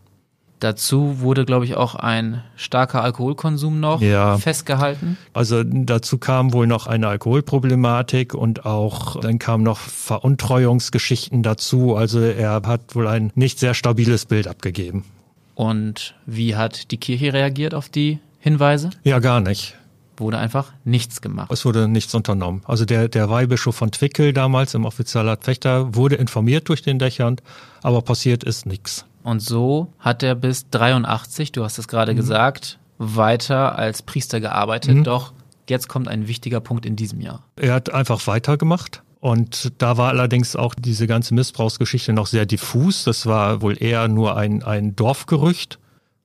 Dazu 0.66 1.20
wurde, 1.20 1.46
glaube 1.46 1.66
ich, 1.66 1.78
auch 1.78 1.94
ein 1.94 2.42
starker 2.56 3.04
Alkoholkonsum 3.04 3.80
noch 3.80 4.02
ja. 4.02 4.40
festgehalten. 4.40 5.16
Also 5.32 5.62
dazu 5.64 6.18
kam 6.18 6.54
wohl 6.54 6.66
noch 6.66 6.88
eine 6.88 7.08
Alkoholproblematik 7.08 8.34
und 8.34 8.66
auch 8.66 9.22
dann 9.22 9.38
kamen 9.38 9.64
noch 9.64 9.78
Veruntreuungsgeschichten 9.78 11.44
dazu. 11.44 11.96
Also 11.96 12.20
er 12.20 12.64
hat 12.66 12.96
wohl 12.96 13.08
ein 13.08 13.32
nicht 13.36 13.60
sehr 13.60 13.76
stabiles 13.76 14.26
Bild 14.26 14.48
abgegeben. 14.48 15.06
Und 15.54 16.16
wie 16.26 16.56
hat 16.56 16.90
die 16.90 16.98
Kirche 16.98 17.32
reagiert 17.32 17.76
auf 17.76 17.88
die 17.88 18.18
Hinweise? 18.40 18.90
Ja, 19.04 19.20
gar 19.20 19.42
nicht 19.42 19.76
wurde 20.20 20.38
einfach 20.38 20.74
nichts 20.84 21.22
gemacht. 21.22 21.52
Es 21.52 21.66
wurde 21.66 21.88
nichts 21.88 22.14
unternommen. 22.14 22.62
Also 22.66 22.86
der, 22.86 23.08
der 23.08 23.30
Weihbischof 23.30 23.76
von 23.76 23.92
Twickel 23.92 24.34
damals 24.34 24.74
im 24.74 24.86
Offizierat 24.86 25.44
Fechter 25.44 25.96
wurde 25.96 26.16
informiert 26.16 26.70
durch 26.70 26.82
den 26.82 27.00
Dächern, 27.00 27.38
aber 27.82 28.02
passiert 28.02 28.44
ist 28.44 28.66
nichts. 28.66 29.06
Und 29.24 29.42
so 29.42 29.94
hat 30.00 30.22
er 30.22 30.36
bis 30.36 30.70
83, 30.70 31.52
du 31.52 31.64
hast 31.64 31.80
es 31.80 31.88
gerade 31.88 32.14
mhm. 32.14 32.18
gesagt, 32.18 32.80
weiter 32.98 33.78
als 33.78 34.02
Priester 34.02 34.40
gearbeitet. 34.40 34.96
Mhm. 34.96 35.04
Doch 35.04 35.34
jetzt 35.70 35.88
kommt 35.88 36.08
ein 36.08 36.28
wichtiger 36.28 36.60
Punkt 36.60 36.86
in 36.86 36.96
diesem 36.96 37.22
Jahr. 37.22 37.44
Er 37.56 37.74
hat 37.74 37.94
einfach 37.94 38.28
weitergemacht. 38.28 39.02
Und 39.20 39.74
da 39.80 39.98
war 39.98 40.10
allerdings 40.10 40.56
auch 40.56 40.76
diese 40.76 41.08
ganze 41.08 41.34
Missbrauchsgeschichte 41.34 42.14
noch 42.14 42.28
sehr 42.28 42.46
diffus. 42.46 43.06
Das 43.06 43.26
war 43.26 43.64
wohl 43.64 43.82
eher 43.82 44.08
nur 44.08 44.38
ein, 44.38 44.62
ein 44.62 44.96
Dorfgerücht. 44.96 45.80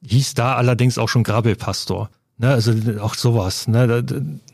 Hieß 0.05 0.35
da 0.35 0.57
allerdings 0.57 0.99
auch 0.99 1.09
schon 1.09 1.23
Grabbelpastor. 1.23 2.11
Ne, 2.41 2.49
also 2.49 2.73
auch 3.03 3.15
sowas. 3.15 3.69
Ne? 3.69 4.03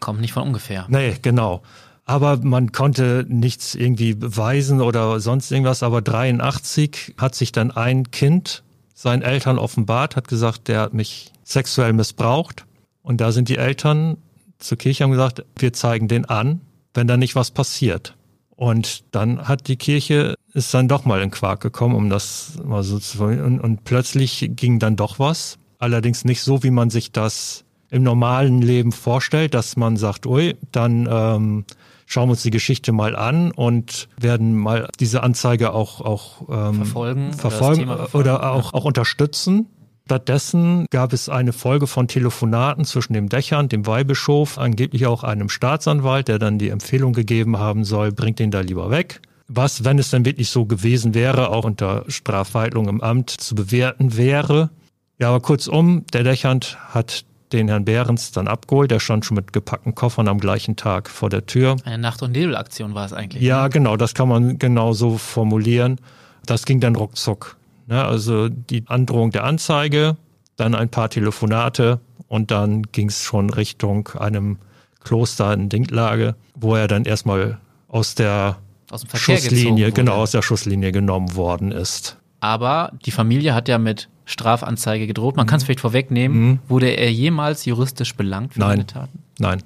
Kommt 0.01 0.21
nicht 0.21 0.33
von 0.33 0.43
ungefähr. 0.43 0.87
Nee, 0.89 1.15
genau. 1.23 1.63
Aber 2.05 2.37
man 2.39 2.73
konnte 2.73 3.25
nichts 3.29 3.77
irgendwie 3.77 4.15
beweisen 4.15 4.81
oder 4.81 5.21
sonst 5.21 5.53
irgendwas. 5.53 5.85
Aber 5.85 6.03
83 6.03 7.15
hat 7.17 7.37
sich 7.37 7.53
dann 7.53 7.71
ein 7.71 8.11
Kind 8.11 8.65
seinen 8.93 9.23
Eltern 9.23 9.57
offenbart, 9.59 10.17
hat 10.17 10.27
gesagt, 10.27 10.67
der 10.67 10.81
hat 10.81 10.95
mich 10.95 11.31
sexuell 11.45 11.93
missbraucht. 11.93 12.65
Und 13.03 13.21
da 13.21 13.31
sind 13.31 13.49
die 13.49 13.57
Eltern 13.57 14.17
zur 14.59 14.79
Kirche 14.79 15.05
haben 15.05 15.13
gesagt, 15.13 15.45
wir 15.57 15.73
zeigen 15.73 16.09
den 16.09 16.25
an, 16.25 16.63
wenn 16.95 17.07
da 17.07 17.17
nicht 17.17 17.37
was 17.37 17.53
passiert. 17.53 18.17
Und 18.57 19.05
dann 19.15 19.47
hat 19.47 19.69
die 19.69 19.77
Kirche, 19.77 20.35
ist 20.55 20.75
dann 20.75 20.89
doch 20.89 21.05
mal 21.05 21.23
in 21.23 21.31
Quark 21.31 21.61
gekommen, 21.61 21.95
um 21.95 22.11
das 22.11 22.59
mal 22.65 22.83
so 22.83 22.99
zu, 22.99 23.23
und, 23.23 23.61
und 23.61 23.85
plötzlich 23.85 24.51
ging 24.57 24.81
dann 24.81 24.97
doch 24.97 25.21
was. 25.21 25.59
Allerdings 25.79 26.25
nicht 26.25 26.41
so, 26.41 26.63
wie 26.63 26.71
man 26.71 26.89
sich 26.89 27.13
das 27.13 27.66
im 27.91 28.03
normalen 28.03 28.63
Leben 28.63 28.93
vorstellt, 28.93 29.55
dass 29.55 29.77
man 29.77 29.97
sagt, 29.97 30.27
ui, 30.27 30.57
dann 30.73 31.09
ähm, 31.11 31.65
schauen 32.07 32.29
wir 32.29 32.33
uns 32.33 32.43
die 32.43 32.51
Geschichte 32.51 32.93
mal 32.93 33.17
an 33.17 33.51
und 33.51 34.09
werden 34.19 34.57
mal 34.57 34.89
diese 35.01 35.23
Anzeige 35.23 35.73
auch, 35.73 36.01
auch 36.01 36.43
ähm, 36.49 36.77
verfolgen, 36.77 37.33
verfolgen 37.33 37.85
oder, 37.85 37.97
verfolgen, 37.97 38.29
oder 38.29 38.53
auch, 38.53 38.75
auch 38.75 38.85
unterstützen. 38.85 39.67
Stattdessen 40.07 40.87
gab 40.91 41.13
es 41.13 41.29
eine 41.29 41.53
Folge 41.53 41.89
von 41.89 42.07
Telefonaten 42.07 42.85
zwischen 42.85 43.13
dem 43.13 43.29
Dächern, 43.29 43.69
dem 43.69 43.89
Weihbischof, 43.89 44.57
angeblich 44.57 45.07
auch 45.07 45.25
einem 45.25 45.49
Staatsanwalt, 45.49 46.29
der 46.29 46.39
dann 46.39 46.61
die 46.61 46.69
Empfehlung 46.69 47.13
gegeben 47.13 47.59
haben 47.59 47.83
soll, 47.83 48.13
bringt 48.13 48.39
den 48.39 48.53
da 48.53 48.61
lieber 48.61 48.91
weg. 48.93 49.21
Was, 49.49 49.85
wenn 49.85 49.99
es 49.99 50.11
dann 50.11 50.25
wirklich 50.25 50.49
so 50.49 50.65
gewesen 50.65 51.13
wäre, 51.15 51.51
auch 51.51 51.65
unter 51.65 52.05
Strafweilung 52.07 52.89
im 52.89 53.01
Amt 53.01 53.31
zu 53.31 53.57
bewerten 53.57 54.17
wäre. 54.17 54.71
Ja, 55.19 55.29
aber 55.29 55.41
kurzum, 55.41 56.05
der 56.13 56.23
Dächernd 56.23 56.79
hat 56.91 57.25
den 57.53 57.69
Herrn 57.69 57.85
Behrens 57.85 58.33
dann 58.33 58.49
abgeholt. 58.49 58.91
Der 58.91 59.01
stand 59.01 59.25
schon 59.25 59.37
mit 59.37 59.53
gepackten 59.53 59.95
Koffern 59.95 60.29
am 60.29 60.39
gleichen 60.39 60.77
Tag 60.77 61.09
vor 61.09 61.31
der 61.31 61.47
Tür. 61.47 61.77
Eine 61.85 61.99
Nacht- 61.99 62.23
und 62.23 62.33
Nebelaktion 62.33 62.95
war 62.95 63.07
es 63.07 63.13
eigentlich. 63.13 63.43
Ja, 63.43 63.65
ne? 63.65 63.71
genau, 63.71 63.97
das 63.97 64.15
kann 64.15 64.29
man 64.29 64.59
genau 64.59 64.93
so 64.93 65.19
formulieren. 65.19 65.99
Das 66.45 66.65
ging 66.65 66.81
dann 66.81 66.97
ruckzuck. 66.97 67.57
Ne, 67.87 68.05
also 68.05 68.49
die 68.49 68.83
Androhung 68.87 69.31
der 69.31 69.45
Anzeige, 69.45 70.17
dann 70.57 70.75
ein 70.75 70.89
paar 70.89 71.09
Telefonate 71.09 72.01
und 72.27 72.51
dann 72.51 72.83
ging 72.83 73.09
es 73.09 73.23
schon 73.23 73.51
Richtung 73.51 74.09
einem 74.19 74.59
Kloster 75.05 75.53
in 75.53 75.69
Dinklage, 75.69 76.35
wo 76.57 76.75
er 76.75 76.89
dann 76.89 77.05
erstmal 77.05 77.59
aus 77.89 78.17
der 78.17 78.57
aus 78.91 79.05
Schusslinie, 79.15 79.93
genau, 79.93 80.15
aus 80.15 80.33
der 80.33 80.43
Schusslinie 80.43 80.91
genommen 80.93 81.37
worden 81.37 81.71
ist. 81.71 82.17
Aber 82.41 82.93
die 83.05 83.11
Familie 83.11 83.55
hat 83.55 83.69
ja 83.69 83.79
mit 83.79 84.09
Strafanzeige 84.27 85.07
gedroht. 85.07 85.37
Man 85.37 85.47
mhm. 85.47 85.51
kann 85.51 85.57
es 85.59 85.65
vielleicht 85.65 85.81
vorwegnehmen. 85.81 86.39
Mhm. 86.39 86.59
Wurde 86.69 86.91
er 86.91 87.11
jemals 87.11 87.65
juristisch 87.65 88.15
belangt 88.15 88.55
für 88.55 88.61
Nein. 88.61 88.71
seine 88.71 88.87
Taten? 88.87 89.19
Nein. 89.39 89.63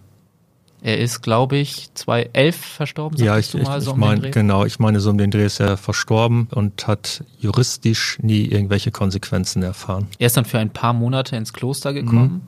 Er 0.82 0.98
ist, 0.98 1.22
glaube 1.22 1.58
ich, 1.58 1.92
2011 1.94 2.56
verstorben. 2.56 3.18
Ja, 3.22 3.36
ich, 3.36 3.54
ich, 3.54 3.66
so 3.66 3.76
ich 3.76 3.88
um 3.88 4.00
meine, 4.00 4.30
genau, 4.30 4.64
ich 4.64 4.78
meine, 4.78 5.00
so 5.00 5.10
um 5.10 5.18
den 5.18 5.30
Dreh 5.30 5.44
ist 5.44 5.60
er 5.60 5.76
verstorben 5.76 6.48
und 6.52 6.86
hat 6.86 7.22
juristisch 7.38 8.18
nie 8.22 8.46
irgendwelche 8.46 8.90
Konsequenzen 8.90 9.62
erfahren. 9.62 10.06
Er 10.18 10.28
ist 10.28 10.38
dann 10.38 10.46
für 10.46 10.58
ein 10.58 10.70
paar 10.70 10.94
Monate 10.94 11.36
ins 11.36 11.52
Kloster 11.52 11.92
gekommen, 11.92 12.32
mhm. 12.32 12.40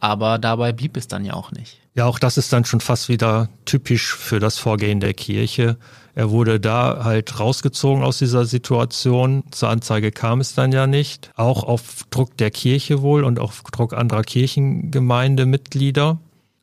Aber 0.00 0.38
dabei 0.38 0.72
blieb 0.72 0.96
es 0.96 1.08
dann 1.08 1.24
ja 1.24 1.34
auch 1.34 1.52
nicht. 1.52 1.78
Ja, 1.94 2.04
auch 2.04 2.18
das 2.18 2.36
ist 2.36 2.52
dann 2.52 2.64
schon 2.64 2.80
fast 2.80 3.08
wieder 3.08 3.48
typisch 3.64 4.14
für 4.14 4.38
das 4.38 4.58
Vorgehen 4.58 5.00
der 5.00 5.14
Kirche. 5.14 5.78
Er 6.14 6.30
wurde 6.30 6.60
da 6.60 7.04
halt 7.04 7.40
rausgezogen 7.40 8.02
aus 8.02 8.18
dieser 8.18 8.44
Situation. 8.44 9.44
Zur 9.50 9.70
Anzeige 9.70 10.12
kam 10.12 10.40
es 10.40 10.54
dann 10.54 10.72
ja 10.72 10.86
nicht. 10.86 11.30
Auch 11.36 11.64
auf 11.64 12.04
Druck 12.10 12.36
der 12.36 12.50
Kirche 12.50 13.02
wohl 13.02 13.24
und 13.24 13.38
auf 13.38 13.62
Druck 13.72 13.92
anderer 13.94 14.22
Kirchengemeindemitglieder. 14.24 16.18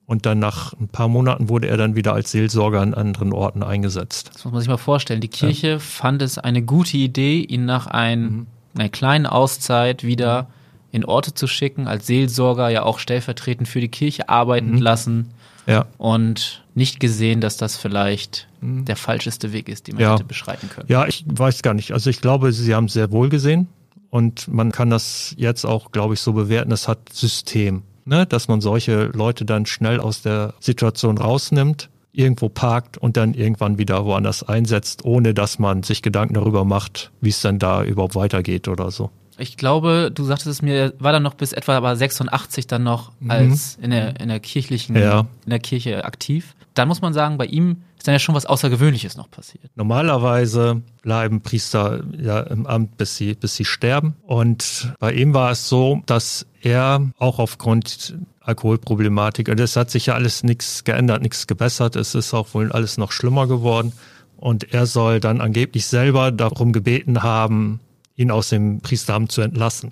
Und 0.06 0.26
dann 0.26 0.40
nach 0.40 0.74
ein 0.74 0.88
paar 0.88 1.08
Monaten 1.08 1.50
wurde 1.50 1.68
er 1.68 1.78
dann 1.78 1.96
wieder 1.96 2.14
als 2.14 2.32
Seelsorger 2.32 2.82
an 2.82 2.94
anderen 2.94 3.32
Orten 3.32 3.64
eingesetzt. 3.64 4.32
Das 4.34 4.44
muss 4.44 4.54
man 4.54 4.62
sich 4.62 4.70
mal 4.70 4.78
vorstellen. 4.78 5.22
Die 5.22 5.30
Kirche 5.30 5.68
ja. 5.68 5.80
fand 5.80 6.22
es 6.22 6.38
eine 6.38 6.62
gute 6.62 6.98
Idee, 6.98 7.40
ihn 7.40 7.66
nach 7.66 7.88
ein, 7.88 8.22
mhm. 8.22 8.48
einer 8.76 8.90
kleinen 8.90 9.26
Auszeit 9.26 10.04
wieder 10.04 10.48
in 10.94 11.04
Orte 11.04 11.34
zu 11.34 11.48
schicken, 11.48 11.88
als 11.88 12.08
Seelsorger 12.08 12.70
ja 12.70 12.84
auch 12.84 13.00
stellvertretend 13.00 13.68
für 13.68 13.82
die 13.82 13.90
Kirche 13.90 14.30
arbeiten 14.30 14.76
mhm. 14.76 14.82
lassen. 14.82 15.32
Ja. 15.68 15.88
Und 15.98 16.64
nicht 16.74 17.02
gesehen, 17.02 17.42
dass 17.42 17.58
das 17.58 17.76
vielleicht 17.76 18.48
mhm. 18.62 18.86
der 18.86 18.96
falscheste 18.96 19.52
Weg 19.52 19.68
ist, 19.68 19.88
den 19.88 19.96
man 19.96 20.04
ja. 20.04 20.14
hätte 20.14 20.24
beschreiten 20.24 20.70
können. 20.70 20.88
Ja, 20.90 21.06
ich 21.08 21.26
weiß 21.28 21.62
gar 21.62 21.74
nicht. 21.74 21.92
Also 21.92 22.10
ich 22.10 22.22
glaube, 22.22 22.54
sie 22.54 22.74
haben 22.74 22.86
es 22.86 22.94
sehr 22.94 23.12
wohl 23.12 23.28
gesehen. 23.28 23.68
Und 24.10 24.48
man 24.48 24.72
kann 24.72 24.90
das 24.90 25.34
jetzt 25.38 25.66
auch, 25.66 25.92
glaube 25.92 26.14
ich, 26.14 26.22
so 26.22 26.34
bewerten, 26.34 26.72
es 26.72 26.88
hat 26.88 27.12
System 27.12 27.84
ne, 28.06 28.26
dass 28.26 28.48
man 28.48 28.62
solche 28.62 29.06
Leute 29.06 29.46
dann 29.46 29.66
schnell 29.66 30.00
aus 30.00 30.22
der 30.22 30.54
Situation 30.60 31.18
rausnimmt, 31.18 31.90
irgendwo 32.12 32.50
parkt 32.50 32.98
und 32.98 33.18
dann 33.18 33.34
irgendwann 33.34 33.78
wieder 33.78 34.06
woanders 34.06 34.44
einsetzt, 34.44 35.04
ohne 35.04 35.34
dass 35.34 35.60
man 35.60 35.84
sich 35.84 36.02
Gedanken 36.02 36.36
darüber 36.36 36.64
macht, 36.64 37.12
wie 37.22 37.30
es 37.30 37.42
dann 37.42 37.60
da 37.60 37.84
überhaupt 37.84 38.16
weitergeht 38.16 38.68
oder 38.68 38.92
so. 38.92 39.10
Ich 39.38 39.58
glaube, 39.58 40.12
du 40.14 40.24
sagtest 40.24 40.48
es 40.48 40.62
mir, 40.62 40.94
war 41.00 41.12
dann 41.12 41.24
noch 41.24 41.34
bis 41.34 41.54
etwa 41.54 41.76
aber 41.76 41.96
86 41.96 42.68
dann 42.68 42.84
noch 42.84 43.12
mhm. 43.20 43.32
als 43.32 43.78
in 43.82 43.92
der, 43.92 44.20
in 44.20 44.30
der 44.30 44.40
kirchlichen, 44.40 44.96
ja. 44.96 45.22
in 45.46 45.50
der 45.50 45.60
Kirche 45.60 46.06
aktiv. 46.06 46.56
Dann 46.74 46.88
muss 46.88 47.02
man 47.02 47.14
sagen, 47.14 47.38
bei 47.38 47.46
ihm 47.46 47.84
ist 47.98 48.08
dann 48.08 48.14
ja 48.14 48.20
schon 48.20 48.36
was 48.36 48.46
Außergewöhnliches 48.46 49.16
noch 49.16 49.30
passiert. 49.30 49.70
Normalerweise 49.76 50.82
bleiben 51.04 51.42
Priester 51.42 52.04
ja 52.18 52.42
im 52.42 52.66
Amt, 52.66 52.98
bis 52.98 53.16
sie, 53.16 53.34
bis 53.34 53.56
sie 53.56 53.66
sterben. 53.66 54.16
Und 54.24 54.94
bei 55.00 55.14
ihm 55.14 55.34
war 55.34 55.52
es 55.52 55.70
so, 55.70 56.02
dass 56.06 56.46
er 56.62 57.10
auch 57.18 57.40
aufgrund 57.40 58.16
Alkoholproblematik, 58.42 59.48
und 59.48 59.60
es 59.60 59.76
hat 59.76 59.90
sich 59.90 60.08
ja 60.08 60.16
alles 60.16 60.44
nichts 60.44 60.84
geändert, 60.84 61.22
nichts 61.22 61.48
gebessert, 61.48 61.96
es 61.96 62.14
ist 62.14 62.34
auch 62.34 62.54
wohl 62.54 62.72
alles 62.72 62.98
noch 62.98 63.12
schlimmer 63.12 63.48
geworden. 63.48 63.94
Und 64.36 64.74
er 64.74 64.86
soll 64.86 65.22
dann 65.22 65.40
angeblich 65.40 65.88
selber 65.88 66.32
darum 66.32 66.74
gebeten 66.74 67.24
haben, 67.24 67.80
ihn 68.16 68.32
aus 68.32 68.50
dem 68.50 68.82
Priesteramt 68.82 69.32
zu 69.32 69.42
entlassen. 69.42 69.92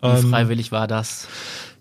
Wie 0.00 0.08
ähm, 0.08 0.30
freiwillig 0.30 0.72
war 0.72 0.86
das? 0.86 1.28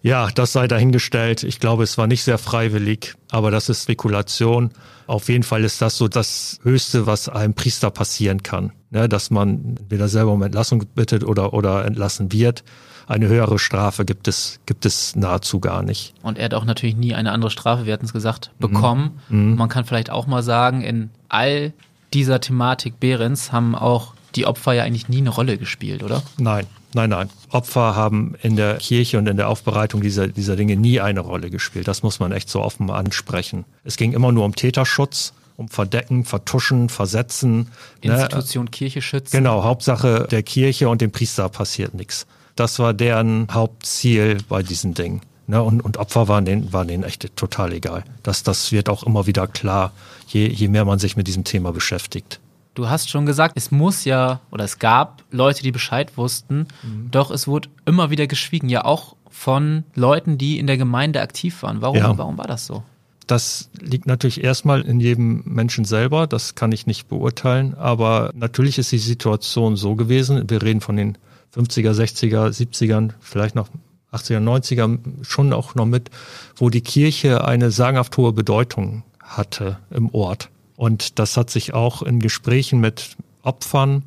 Ja, 0.01 0.29
das 0.35 0.51
sei 0.51 0.67
dahingestellt. 0.67 1.43
Ich 1.43 1.59
glaube, 1.59 1.83
es 1.83 1.97
war 1.97 2.07
nicht 2.07 2.23
sehr 2.23 2.37
freiwillig, 2.37 3.15
aber 3.31 3.51
das 3.51 3.69
ist 3.69 3.83
Spekulation. 3.83 4.71
Auf 5.07 5.29
jeden 5.29 5.43
Fall 5.43 5.63
ist 5.63 5.81
das 5.81 5.97
so 5.97 6.07
das 6.09 6.59
Höchste, 6.63 7.07
was 7.07 7.29
einem 7.29 7.53
Priester 7.53 7.89
passieren 7.89 8.43
kann. 8.43 8.73
Ne, 8.93 9.09
dass 9.09 9.31
man 9.31 9.77
entweder 9.79 10.07
selber 10.07 10.33
um 10.33 10.43
Entlassung 10.43 10.85
bittet 10.93 11.23
oder, 11.23 11.53
oder 11.53 11.83
entlassen 11.83 12.31
wird. 12.31 12.63
Eine 13.07 13.27
höhere 13.27 13.57
Strafe 13.57 14.05
gibt 14.05 14.27
es, 14.27 14.59
gibt 14.67 14.85
es 14.85 15.15
nahezu 15.15 15.59
gar 15.59 15.81
nicht. 15.81 16.13
Und 16.21 16.37
er 16.37 16.45
hat 16.45 16.53
auch 16.53 16.63
natürlich 16.63 16.95
nie 16.95 17.15
eine 17.15 17.31
andere 17.31 17.49
Strafe, 17.49 17.87
wir 17.87 17.93
hatten 17.93 18.05
es 18.05 18.13
gesagt, 18.13 18.51
bekommen. 18.59 19.19
Mhm. 19.29 19.55
Man 19.55 19.67
kann 19.67 19.85
vielleicht 19.85 20.11
auch 20.11 20.27
mal 20.27 20.43
sagen, 20.43 20.81
in 20.81 21.09
all 21.27 21.73
dieser 22.13 22.39
Thematik 22.39 22.99
Behrens 22.99 23.51
haben 23.51 23.73
auch 23.73 24.13
die 24.35 24.45
Opfer 24.45 24.73
ja 24.73 24.83
eigentlich 24.83 25.09
nie 25.09 25.17
eine 25.17 25.29
Rolle 25.29 25.57
gespielt, 25.57 26.03
oder? 26.03 26.23
Nein, 26.37 26.65
nein, 26.93 27.09
nein. 27.09 27.29
Opfer 27.49 27.95
haben 27.95 28.35
in 28.41 28.55
der 28.55 28.77
Kirche 28.77 29.17
und 29.17 29.27
in 29.27 29.37
der 29.37 29.49
Aufbereitung 29.49 30.01
dieser, 30.01 30.27
dieser 30.27 30.55
Dinge 30.55 30.75
nie 30.75 30.99
eine 30.99 31.19
Rolle 31.19 31.49
gespielt. 31.49 31.87
Das 31.87 32.03
muss 32.03 32.19
man 32.19 32.31
echt 32.31 32.49
so 32.49 32.61
offen 32.61 32.89
ansprechen. 32.89 33.65
Es 33.83 33.97
ging 33.97 34.13
immer 34.13 34.31
nur 34.31 34.45
um 34.45 34.55
Täterschutz 34.55 35.33
um 35.55 35.69
Verdecken, 35.69 36.25
Vertuschen, 36.25 36.89
Versetzen. 36.89 37.69
Ne? 38.03 38.13
Institution 38.13 38.65
ne? 38.65 38.71
Kirche 38.71 39.01
schützen. 39.01 39.37
Genau, 39.37 39.63
Hauptsache 39.63 40.27
der 40.29 40.43
Kirche 40.43 40.89
und 40.89 41.01
dem 41.01 41.11
Priester 41.11 41.49
passiert 41.49 41.93
nichts. 41.93 42.25
Das 42.55 42.79
war 42.79 42.93
deren 42.93 43.47
Hauptziel 43.51 44.37
bei 44.47 44.63
diesen 44.63 44.93
Dingen. 44.93 45.21
Ne? 45.47 45.61
Und, 45.61 45.81
und 45.81 45.97
Opfer 45.97 46.27
waren 46.27 46.45
denen, 46.45 46.71
waren 46.71 46.87
denen 46.87 47.03
echt 47.03 47.35
total 47.35 47.73
egal. 47.73 48.03
Das, 48.21 48.43
das 48.43 48.71
wird 48.71 48.89
auch 48.89 49.03
immer 49.03 49.27
wieder 49.27 49.47
klar, 49.47 49.91
je, 50.27 50.47
je 50.47 50.67
mehr 50.67 50.85
man 50.85 50.99
sich 50.99 51.17
mit 51.17 51.27
diesem 51.27 51.43
Thema 51.43 51.71
beschäftigt. 51.71 52.39
Du 52.73 52.89
hast 52.89 53.09
schon 53.09 53.25
gesagt, 53.25 53.53
es 53.55 53.71
muss 53.71 54.03
ja, 54.03 54.41
oder 54.49 54.63
es 54.63 54.79
gab 54.79 55.23
Leute, 55.29 55.61
die 55.61 55.71
Bescheid 55.71 56.17
wussten, 56.17 56.67
mhm. 56.81 57.09
doch 57.11 57.29
es 57.29 57.47
wurde 57.47 57.69
immer 57.85 58.09
wieder 58.09 58.25
geschwiegen, 58.25 58.67
ja 58.67 58.83
auch 58.83 59.15
von 59.29 59.83
Leuten, 59.95 60.37
die 60.37 60.59
in 60.59 60.67
der 60.67 60.77
Gemeinde 60.77 61.21
aktiv 61.21 61.61
waren. 61.63 61.81
Warum, 61.81 61.97
ja. 61.97 62.17
warum 62.17 62.37
war 62.37 62.47
das 62.47 62.65
so? 62.65 62.83
Das 63.27 63.69
liegt 63.79 64.05
natürlich 64.05 64.43
erstmal 64.43 64.81
in 64.81 64.99
jedem 64.99 65.43
Menschen 65.45 65.85
selber, 65.85 66.27
das 66.27 66.55
kann 66.55 66.71
ich 66.71 66.87
nicht 66.87 67.07
beurteilen, 67.07 67.73
aber 67.75 68.31
natürlich 68.35 68.77
ist 68.77 68.91
die 68.91 68.97
Situation 68.97 69.75
so 69.75 69.95
gewesen, 69.95 70.49
wir 70.49 70.61
reden 70.61 70.81
von 70.81 70.97
den 70.97 71.17
50er, 71.55 71.91
60er, 71.91 72.49
70ern, 72.49 73.11
vielleicht 73.21 73.55
noch 73.55 73.69
80er, 74.11 74.39
90er 74.39 74.99
schon 75.23 75.53
auch 75.53 75.75
noch 75.75 75.85
mit, 75.85 76.09
wo 76.55 76.69
die 76.69 76.81
Kirche 76.81 77.45
eine 77.45 77.71
sagenhaft 77.71 78.17
hohe 78.17 78.33
Bedeutung 78.33 79.03
hatte 79.21 79.77
im 79.89 80.13
Ort. 80.13 80.49
Und 80.75 81.19
das 81.19 81.37
hat 81.37 81.49
sich 81.49 81.73
auch 81.73 82.01
in 82.01 82.19
Gesprächen 82.19 82.79
mit 82.79 83.15
Opfern 83.43 84.03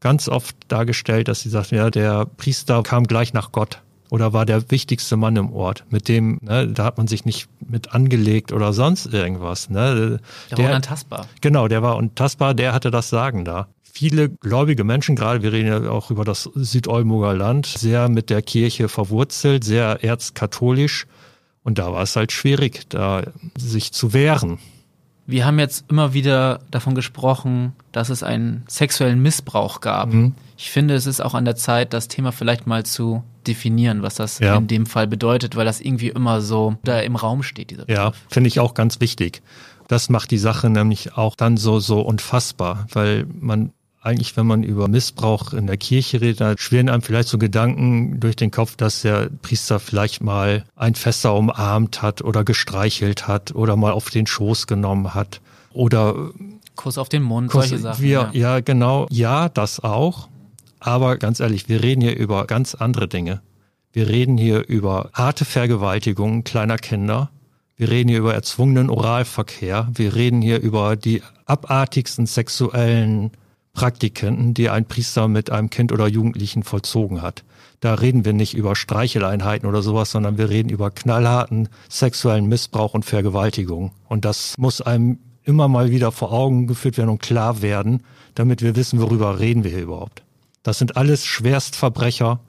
ganz 0.00 0.28
oft 0.28 0.56
dargestellt, 0.68 1.28
dass 1.28 1.40
sie 1.40 1.50
sagten, 1.50 1.76
ja, 1.76 1.90
der 1.90 2.26
Priester 2.26 2.82
kam 2.82 3.04
gleich 3.04 3.32
nach 3.32 3.52
Gott 3.52 3.82
oder 4.10 4.32
war 4.32 4.44
der 4.44 4.70
wichtigste 4.70 5.16
Mann 5.16 5.36
im 5.36 5.52
Ort. 5.52 5.84
Mit 5.90 6.08
dem, 6.08 6.38
ne, 6.42 6.66
da 6.68 6.84
hat 6.84 6.98
man 6.98 7.06
sich 7.06 7.24
nicht 7.24 7.48
mit 7.60 7.94
angelegt 7.94 8.52
oder 8.52 8.72
sonst 8.72 9.06
irgendwas. 9.06 9.70
Ne. 9.70 10.20
Der, 10.50 10.56
der 10.56 10.58
war 10.58 10.70
unantastbar. 10.70 11.28
Genau, 11.40 11.68
der 11.68 11.82
war 11.82 11.96
untastbar, 11.96 12.54
der 12.54 12.72
hatte 12.72 12.90
das 12.90 13.08
Sagen 13.08 13.44
da. 13.44 13.68
Viele 13.82 14.28
gläubige 14.28 14.84
Menschen, 14.84 15.16
gerade 15.16 15.42
wir 15.42 15.52
reden 15.52 15.68
ja 15.68 15.90
auch 15.90 16.10
über 16.10 16.24
das 16.24 16.44
Südolmuger 16.54 17.34
Land, 17.34 17.66
sehr 17.66 18.08
mit 18.08 18.30
der 18.30 18.42
Kirche 18.42 18.88
verwurzelt, 18.88 19.64
sehr 19.64 20.02
erzkatholisch 20.02 21.06
Und 21.62 21.78
da 21.78 21.92
war 21.92 22.02
es 22.02 22.16
halt 22.16 22.32
schwierig, 22.32 22.88
da 22.88 23.22
sich 23.58 23.92
zu 23.92 24.12
wehren. 24.12 24.58
Wir 25.30 25.46
haben 25.46 25.58
jetzt 25.58 25.84
immer 25.88 26.12
wieder 26.12 26.60
davon 26.70 26.94
gesprochen, 26.94 27.72
dass 27.92 28.08
es 28.08 28.22
einen 28.22 28.64
sexuellen 28.66 29.22
Missbrauch 29.22 29.80
gab. 29.80 30.12
Mhm. 30.12 30.34
Ich 30.56 30.70
finde, 30.70 30.94
es 30.94 31.06
ist 31.06 31.20
auch 31.20 31.34
an 31.34 31.44
der 31.44 31.56
Zeit, 31.56 31.92
das 31.92 32.08
Thema 32.08 32.32
vielleicht 32.32 32.66
mal 32.66 32.84
zu 32.84 33.22
definieren, 33.46 34.02
was 34.02 34.16
das 34.16 34.40
ja. 34.40 34.56
in 34.56 34.66
dem 34.66 34.86
Fall 34.86 35.06
bedeutet, 35.06 35.56
weil 35.56 35.64
das 35.64 35.80
irgendwie 35.80 36.08
immer 36.08 36.40
so 36.40 36.76
da 36.84 37.00
im 37.00 37.16
Raum 37.16 37.42
steht, 37.42 37.70
dieser 37.70 37.86
Begriff. 37.86 37.98
Ja, 37.98 38.12
finde 38.28 38.48
ich 38.48 38.60
auch 38.60 38.74
ganz 38.74 39.00
wichtig. 39.00 39.42
Das 39.88 40.10
macht 40.10 40.30
die 40.30 40.38
Sache 40.38 40.68
nämlich 40.68 41.16
auch 41.16 41.34
dann 41.34 41.56
so, 41.56 41.80
so 41.80 42.00
unfassbar, 42.00 42.86
weil 42.92 43.26
man 43.40 43.72
eigentlich, 44.02 44.36
wenn 44.36 44.46
man 44.46 44.62
über 44.62 44.88
Missbrauch 44.88 45.52
in 45.52 45.66
der 45.66 45.76
Kirche 45.76 46.20
redet, 46.20 46.40
da 46.40 46.54
schwirren 46.56 46.88
einem 46.88 47.02
vielleicht 47.02 47.28
so 47.28 47.36
Gedanken 47.36 48.18
durch 48.18 48.34
den 48.34 48.50
Kopf, 48.50 48.76
dass 48.76 49.02
der 49.02 49.28
Priester 49.42 49.78
vielleicht 49.78 50.22
mal 50.22 50.64
ein 50.74 50.94
Fässer 50.94 51.34
umarmt 51.34 52.00
hat 52.00 52.22
oder 52.22 52.42
gestreichelt 52.42 53.28
hat 53.28 53.54
oder 53.54 53.76
mal 53.76 53.92
auf 53.92 54.08
den 54.08 54.26
Schoß 54.26 54.66
genommen 54.66 55.14
hat 55.14 55.40
oder 55.72 56.30
Kuss 56.76 56.96
auf 56.96 57.10
den 57.10 57.22
Mund, 57.22 57.50
Kuss, 57.50 57.68
solche 57.68 57.82
Sachen. 57.82 58.02
Wir, 58.02 58.30
ja. 58.32 58.54
ja, 58.54 58.60
genau. 58.60 59.06
Ja, 59.10 59.50
das 59.50 59.80
auch. 59.80 60.28
Aber 60.78 61.18
ganz 61.18 61.40
ehrlich, 61.40 61.68
wir 61.68 61.82
reden 61.82 62.00
hier 62.00 62.16
über 62.16 62.46
ganz 62.46 62.74
andere 62.74 63.06
Dinge. 63.06 63.42
Wir 63.92 64.08
reden 64.08 64.38
hier 64.38 64.66
über 64.66 65.10
harte 65.12 65.44
Vergewaltigungen 65.44 66.42
kleiner 66.42 66.78
Kinder. 66.78 67.30
Wir 67.76 67.90
reden 67.90 68.08
hier 68.08 68.20
über 68.20 68.32
erzwungenen 68.32 68.88
Oralverkehr. 68.88 69.88
Wir 69.92 70.14
reden 70.14 70.40
hier 70.40 70.60
über 70.60 70.96
die 70.96 71.22
abartigsten 71.44 72.24
sexuellen 72.24 73.32
Praktiken, 73.80 74.54
die 74.54 74.68
ein 74.68 74.84
Priester 74.84 75.26
mit 75.28 75.50
einem 75.50 75.70
Kind 75.70 75.92
oder 75.92 76.06
Jugendlichen 76.06 76.62
vollzogen 76.62 77.22
hat. 77.22 77.44
Da 77.80 77.94
reden 77.94 78.26
wir 78.26 78.34
nicht 78.34 78.54
über 78.54 78.76
Streicheleinheiten 78.76 79.66
oder 79.68 79.80
sowas, 79.80 80.10
sondern 80.10 80.36
wir 80.36 80.50
reden 80.50 80.68
über 80.68 80.90
knallharten 80.90 81.68
sexuellen 81.88 82.46
Missbrauch 82.46 82.92
und 82.92 83.04
Vergewaltigung. 83.04 83.92
Und 84.08 84.26
das 84.26 84.58
muss 84.58 84.82
einem 84.82 85.18
immer 85.44 85.68
mal 85.68 85.90
wieder 85.90 86.12
vor 86.12 86.30
Augen 86.32 86.66
geführt 86.66 86.98
werden 86.98 87.08
und 87.08 87.22
klar 87.22 87.62
werden, 87.62 88.02
damit 88.34 88.60
wir 88.60 88.76
wissen, 88.76 89.00
worüber 89.00 89.40
reden 89.40 89.64
wir 89.64 89.70
hier 89.70 89.82
überhaupt. 89.82 90.22
Das 90.62 90.78
sind 90.78 90.98
alles 90.98 91.24
Schwerstverbrecher, 91.24 92.40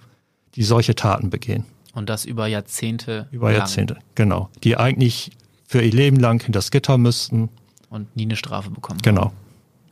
die 0.56 0.64
solche 0.64 0.96
Taten 0.96 1.30
begehen. 1.30 1.64
Und 1.94 2.10
das 2.10 2.26
über 2.26 2.48
Jahrzehnte. 2.48 3.28
Über 3.32 3.52
lang. 3.52 3.60
Jahrzehnte, 3.60 3.98
genau. 4.16 4.50
Die 4.64 4.76
eigentlich 4.76 5.32
für 5.66 5.82
ihr 5.82 5.94
Leben 5.94 6.18
lang 6.18 6.42
hinter 6.42 6.60
das 6.60 6.72
Gitter 6.72 6.98
müssten. 6.98 7.48
Und 7.90 8.14
nie 8.18 8.24
eine 8.24 8.36
Strafe 8.36 8.70
bekommen. 8.70 9.00
Genau. 9.02 9.32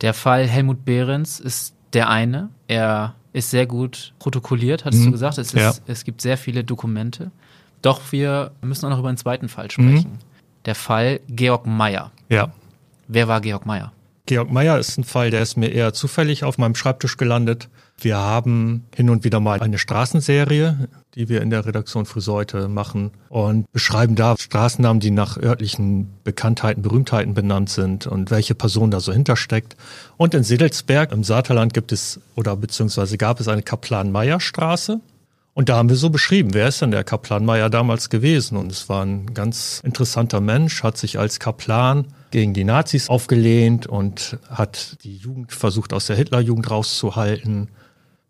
Der 0.02 0.14
Fall 0.14 0.48
Helmut 0.48 0.86
Behrens 0.86 1.40
ist 1.40 1.76
der 1.94 2.10
eine. 2.10 2.50
Er 2.68 3.16
ist 3.34 3.50
sehr 3.50 3.66
gut 3.66 4.14
protokolliert, 4.20 4.86
hattest 4.86 5.02
mhm. 5.02 5.08
du 5.08 5.12
gesagt. 5.12 5.38
Es, 5.38 5.54
ist, 5.54 5.62
ja. 5.62 5.74
es 5.88 6.04
gibt 6.04 6.22
sehr 6.22 6.38
viele 6.38 6.64
Dokumente. 6.64 7.32
Doch 7.82 8.12
wir 8.12 8.52
müssen 8.62 8.86
auch 8.86 8.90
noch 8.90 9.00
über 9.00 9.10
einen 9.10 9.18
zweiten 9.18 9.50
Fall 9.50 9.70
sprechen. 9.72 10.12
Mhm. 10.12 10.20
Der 10.66 10.76
Fall 10.76 11.20
Georg 11.30 11.66
Meyer. 11.66 12.12
Ja. 12.30 12.52
Wer 13.08 13.28
war 13.28 13.42
Georg 13.42 13.66
Meyer? 13.66 13.92
Georg 14.30 14.52
Meyer 14.52 14.78
ist 14.78 14.96
ein 14.96 15.06
Fall, 15.06 15.32
der 15.32 15.42
ist 15.42 15.58
mir 15.58 15.70
eher 15.70 15.92
zufällig 15.92 16.44
auf 16.44 16.60
meinem 16.60 16.76
Schreibtisch 16.76 17.18
gelandet. 17.18 17.68
Wir 17.98 18.18
haben 18.18 18.86
hin 18.94 19.10
und 19.10 19.24
wieder 19.24 19.40
mal 19.40 19.60
eine 19.60 19.80
Straßenserie, 19.80 20.88
die 21.16 21.30
wir 21.30 21.42
in 21.42 21.50
der 21.50 21.66
Redaktion 21.66 22.06
Friseute 22.06 22.68
machen 22.68 23.10
und 23.30 23.66
beschreiben 23.72 24.14
da 24.14 24.36
Straßennamen, 24.38 25.00
die 25.00 25.10
nach 25.10 25.36
örtlichen 25.38 26.12
Bekanntheiten, 26.24 26.84
Berühmtheiten 26.84 27.34
benannt 27.34 27.72
sind 27.72 28.06
und 28.06 28.30
welche 28.30 28.54
Person 28.54 28.92
da 28.92 29.00
so 29.00 29.12
hintersteckt. 29.12 29.76
Und 30.16 30.36
in 30.36 30.44
Sedelsberg 30.44 31.12
im 31.12 31.24
Saterland 31.24 31.74
gibt 31.74 31.92
es 31.92 32.20
oder 32.36 32.56
beziehungsweise 32.56 33.18
gab 33.18 33.40
es 33.40 33.48
eine 33.48 33.64
Kaplan-Meyer-Straße. 33.64 35.00
Und 35.56 35.70
da 35.70 35.78
haben 35.78 35.90
wir 35.90 35.96
so 35.96 36.12
beschrieben, 36.12 36.54
wer 36.54 36.68
ist 36.68 36.84
denn 36.84 36.92
der 36.92 37.04
Kaplan 37.04 37.46
Meyer 37.46 37.72
damals 37.72 38.12
gewesen? 38.12 38.58
Und 38.58 38.72
es 38.72 38.90
war 38.90 39.04
ein 39.04 39.34
ganz 39.34 39.82
interessanter 39.84 40.40
Mensch, 40.40 40.84
hat 40.84 40.98
sich 40.98 41.18
als 41.18 41.40
Kaplan 41.40 42.06
gegen 42.32 42.54
die 42.54 42.64
Nazis 42.64 43.10
aufgelehnt 43.10 43.88
und 43.88 44.38
hat 44.50 44.98
die 45.04 45.18
Jugend 45.18 45.52
versucht, 45.52 45.94
aus 45.94 46.08
der 46.08 46.16
Hitlerjugend 46.16 46.70
rauszuhalten 46.70 47.70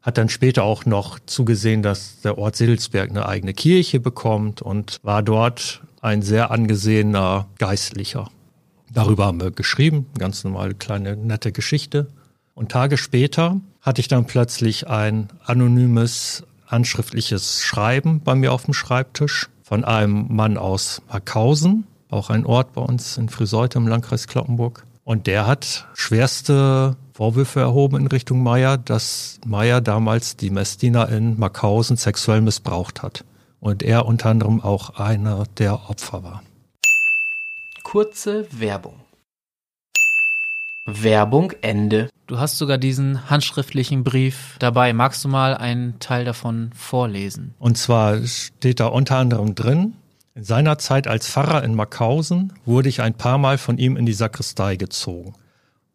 hat 0.01 0.17
dann 0.17 0.29
später 0.29 0.63
auch 0.63 0.85
noch 0.85 1.19
zugesehen, 1.25 1.83
dass 1.83 2.21
der 2.21 2.38
Ort 2.38 2.55
Siddelsberg 2.55 3.09
eine 3.09 3.27
eigene 3.27 3.53
Kirche 3.53 3.99
bekommt 3.99 4.62
und 4.62 4.99
war 5.03 5.21
dort 5.23 5.81
ein 6.01 6.21
sehr 6.21 6.51
angesehener 6.51 7.47
Geistlicher. 7.57 8.29
Darüber 8.91 9.25
haben 9.25 9.41
wir 9.41 9.51
geschrieben, 9.51 10.07
ganz 10.17 10.43
normal 10.43 10.73
kleine 10.73 11.15
nette 11.15 11.51
Geschichte. 11.51 12.07
Und 12.55 12.71
Tage 12.71 12.97
später 12.97 13.59
hatte 13.81 14.01
ich 14.01 14.07
dann 14.07 14.25
plötzlich 14.25 14.88
ein 14.88 15.29
anonymes 15.45 16.43
handschriftliches 16.65 17.62
Schreiben 17.62 18.21
bei 18.21 18.35
mir 18.35 18.53
auf 18.53 18.65
dem 18.65 18.73
Schreibtisch 18.73 19.49
von 19.63 19.83
einem 19.83 20.27
Mann 20.29 20.57
aus 20.57 21.01
Markhausen, 21.09 21.85
auch 22.09 22.29
ein 22.29 22.45
Ort 22.45 22.73
bei 22.73 22.81
uns 22.81 23.17
in 23.17 23.29
Friseute 23.29 23.77
im 23.77 23.87
Landkreis 23.87 24.27
Kloppenburg. 24.27 24.83
Und 25.03 25.27
der 25.27 25.47
hat 25.47 25.87
schwerste 25.93 26.95
Vorwürfe 27.13 27.59
erhoben 27.59 27.97
in 27.97 28.07
Richtung 28.07 28.43
Meyer, 28.43 28.77
dass 28.77 29.39
Meyer 29.45 29.81
damals 29.81 30.37
die 30.37 30.49
Messdiener 30.49 31.09
in 31.09 31.39
Markhausen 31.39 31.97
sexuell 31.97 32.41
missbraucht 32.41 33.01
hat. 33.01 33.25
Und 33.59 33.83
er 33.83 34.05
unter 34.05 34.29
anderem 34.29 34.61
auch 34.61 34.91
einer 34.91 35.43
der 35.57 35.89
Opfer 35.89 36.23
war. 36.23 36.43
Kurze 37.83 38.47
Werbung. 38.51 38.93
Werbung 40.85 41.51
Ende. 41.61 42.09
Du 42.27 42.39
hast 42.39 42.57
sogar 42.57 42.77
diesen 42.77 43.29
handschriftlichen 43.29 44.03
Brief 44.03 44.55
dabei. 44.59 44.93
Magst 44.93 45.23
du 45.23 45.27
mal 45.27 45.55
einen 45.55 45.99
Teil 45.99 46.25
davon 46.25 46.71
vorlesen? 46.75 47.53
Und 47.59 47.77
zwar 47.77 48.23
steht 48.25 48.79
da 48.79 48.87
unter 48.87 49.17
anderem 49.17 49.55
drin, 49.55 49.95
in 50.35 50.43
seiner 50.43 50.77
Zeit 50.77 51.07
als 51.07 51.27
Pfarrer 51.27 51.63
in 51.63 51.75
Markhausen 51.75 52.53
wurde 52.65 52.89
ich 52.89 53.01
ein 53.01 53.13
paar 53.13 53.37
Mal 53.37 53.57
von 53.57 53.77
ihm 53.77 53.97
in 53.97 54.05
die 54.05 54.13
Sakristei 54.13 54.75
gezogen, 54.75 55.35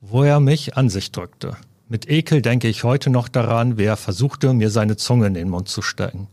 wo 0.00 0.22
er 0.22 0.40
mich 0.40 0.76
an 0.76 0.90
sich 0.90 1.12
drückte. 1.12 1.56
Mit 1.88 2.08
Ekel 2.08 2.42
denke 2.42 2.68
ich 2.68 2.84
heute 2.84 3.10
noch 3.10 3.28
daran, 3.28 3.78
wie 3.78 3.84
er 3.84 3.96
versuchte, 3.96 4.52
mir 4.52 4.70
seine 4.70 4.96
Zunge 4.96 5.26
in 5.26 5.34
den 5.34 5.48
Mund 5.48 5.68
zu 5.68 5.82
stecken. 5.82 6.28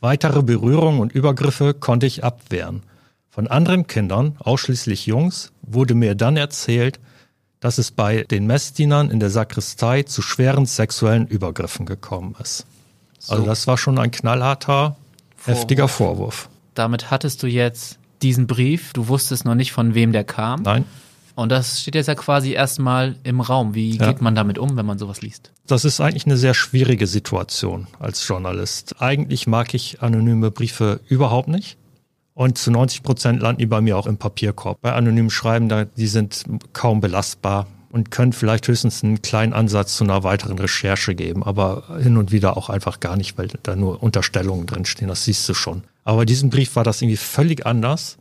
Weitere 0.00 0.42
Berührungen 0.42 1.00
und 1.00 1.12
Übergriffe 1.12 1.74
konnte 1.74 2.06
ich 2.06 2.24
abwehren. 2.24 2.82
Von 3.30 3.46
anderen 3.46 3.86
Kindern, 3.86 4.36
ausschließlich 4.38 5.06
Jungs, 5.06 5.52
wurde 5.62 5.94
mir 5.94 6.14
dann 6.14 6.36
erzählt, 6.36 7.00
dass 7.60 7.78
es 7.78 7.90
bei 7.90 8.22
den 8.24 8.46
Messdienern 8.46 9.10
in 9.10 9.20
der 9.20 9.30
Sakristei 9.30 10.02
zu 10.02 10.22
schweren 10.22 10.66
sexuellen 10.66 11.26
Übergriffen 11.26 11.86
gekommen 11.86 12.34
ist. 12.42 12.66
So. 13.18 13.34
Also 13.34 13.46
das 13.46 13.66
war 13.66 13.78
schon 13.78 13.98
ein 13.98 14.10
knallharter, 14.10 14.96
Vorwurf. 15.36 15.58
heftiger 15.58 15.88
Vorwurf. 15.88 16.48
Damit 16.76 17.10
hattest 17.10 17.42
du 17.42 17.46
jetzt 17.46 17.98
diesen 18.22 18.46
Brief, 18.46 18.92
du 18.92 19.08
wusstest 19.08 19.44
noch 19.44 19.54
nicht, 19.54 19.72
von 19.72 19.94
wem 19.94 20.12
der 20.12 20.24
kam. 20.24 20.62
Nein. 20.62 20.84
Und 21.34 21.50
das 21.50 21.82
steht 21.82 21.94
jetzt 21.94 22.06
ja 22.06 22.14
quasi 22.14 22.52
erstmal 22.52 23.16
im 23.22 23.40
Raum. 23.40 23.74
Wie 23.74 23.96
ja. 23.96 24.06
geht 24.06 24.22
man 24.22 24.34
damit 24.34 24.58
um, 24.58 24.76
wenn 24.76 24.86
man 24.86 24.98
sowas 24.98 25.20
liest? 25.20 25.52
Das 25.66 25.84
ist 25.84 26.00
eigentlich 26.00 26.24
eine 26.24 26.38
sehr 26.38 26.54
schwierige 26.54 27.06
Situation 27.06 27.86
als 27.98 28.26
Journalist. 28.26 29.00
Eigentlich 29.00 29.46
mag 29.46 29.74
ich 29.74 30.00
anonyme 30.00 30.50
Briefe 30.50 31.00
überhaupt 31.08 31.48
nicht. 31.48 31.76
Und 32.32 32.58
zu 32.58 32.70
90 32.70 33.02
Prozent 33.02 33.42
landen 33.42 33.60
die 33.60 33.66
bei 33.66 33.80
mir 33.80 33.96
auch 33.96 34.06
im 34.06 34.18
Papierkorb. 34.18 34.80
Bei 34.80 34.92
anonymen 34.92 35.30
Schreiben, 35.30 35.68
da, 35.68 35.84
die 35.84 36.06
sind 36.06 36.44
kaum 36.72 37.00
belastbar 37.00 37.66
und 37.90 38.10
können 38.10 38.32
vielleicht 38.32 38.68
höchstens 38.68 39.02
einen 39.02 39.22
kleinen 39.22 39.52
Ansatz 39.52 39.96
zu 39.96 40.04
einer 40.04 40.22
weiteren 40.22 40.58
Recherche 40.58 41.14
geben, 41.14 41.42
aber 41.42 41.98
hin 42.00 42.16
und 42.16 42.32
wieder 42.32 42.56
auch 42.56 42.68
einfach 42.70 43.00
gar 43.00 43.16
nicht, 43.16 43.38
weil 43.38 43.48
da 43.62 43.76
nur 43.76 44.02
Unterstellungen 44.02 44.66
drinstehen, 44.66 45.08
das 45.08 45.24
siehst 45.24 45.48
du 45.48 45.54
schon. 45.54 45.82
Aber 46.04 46.24
diesen 46.26 46.50
Brief 46.50 46.76
war 46.76 46.84
das 46.84 47.02
irgendwie 47.02 47.16
völlig 47.16 47.66
anders, 47.66 48.18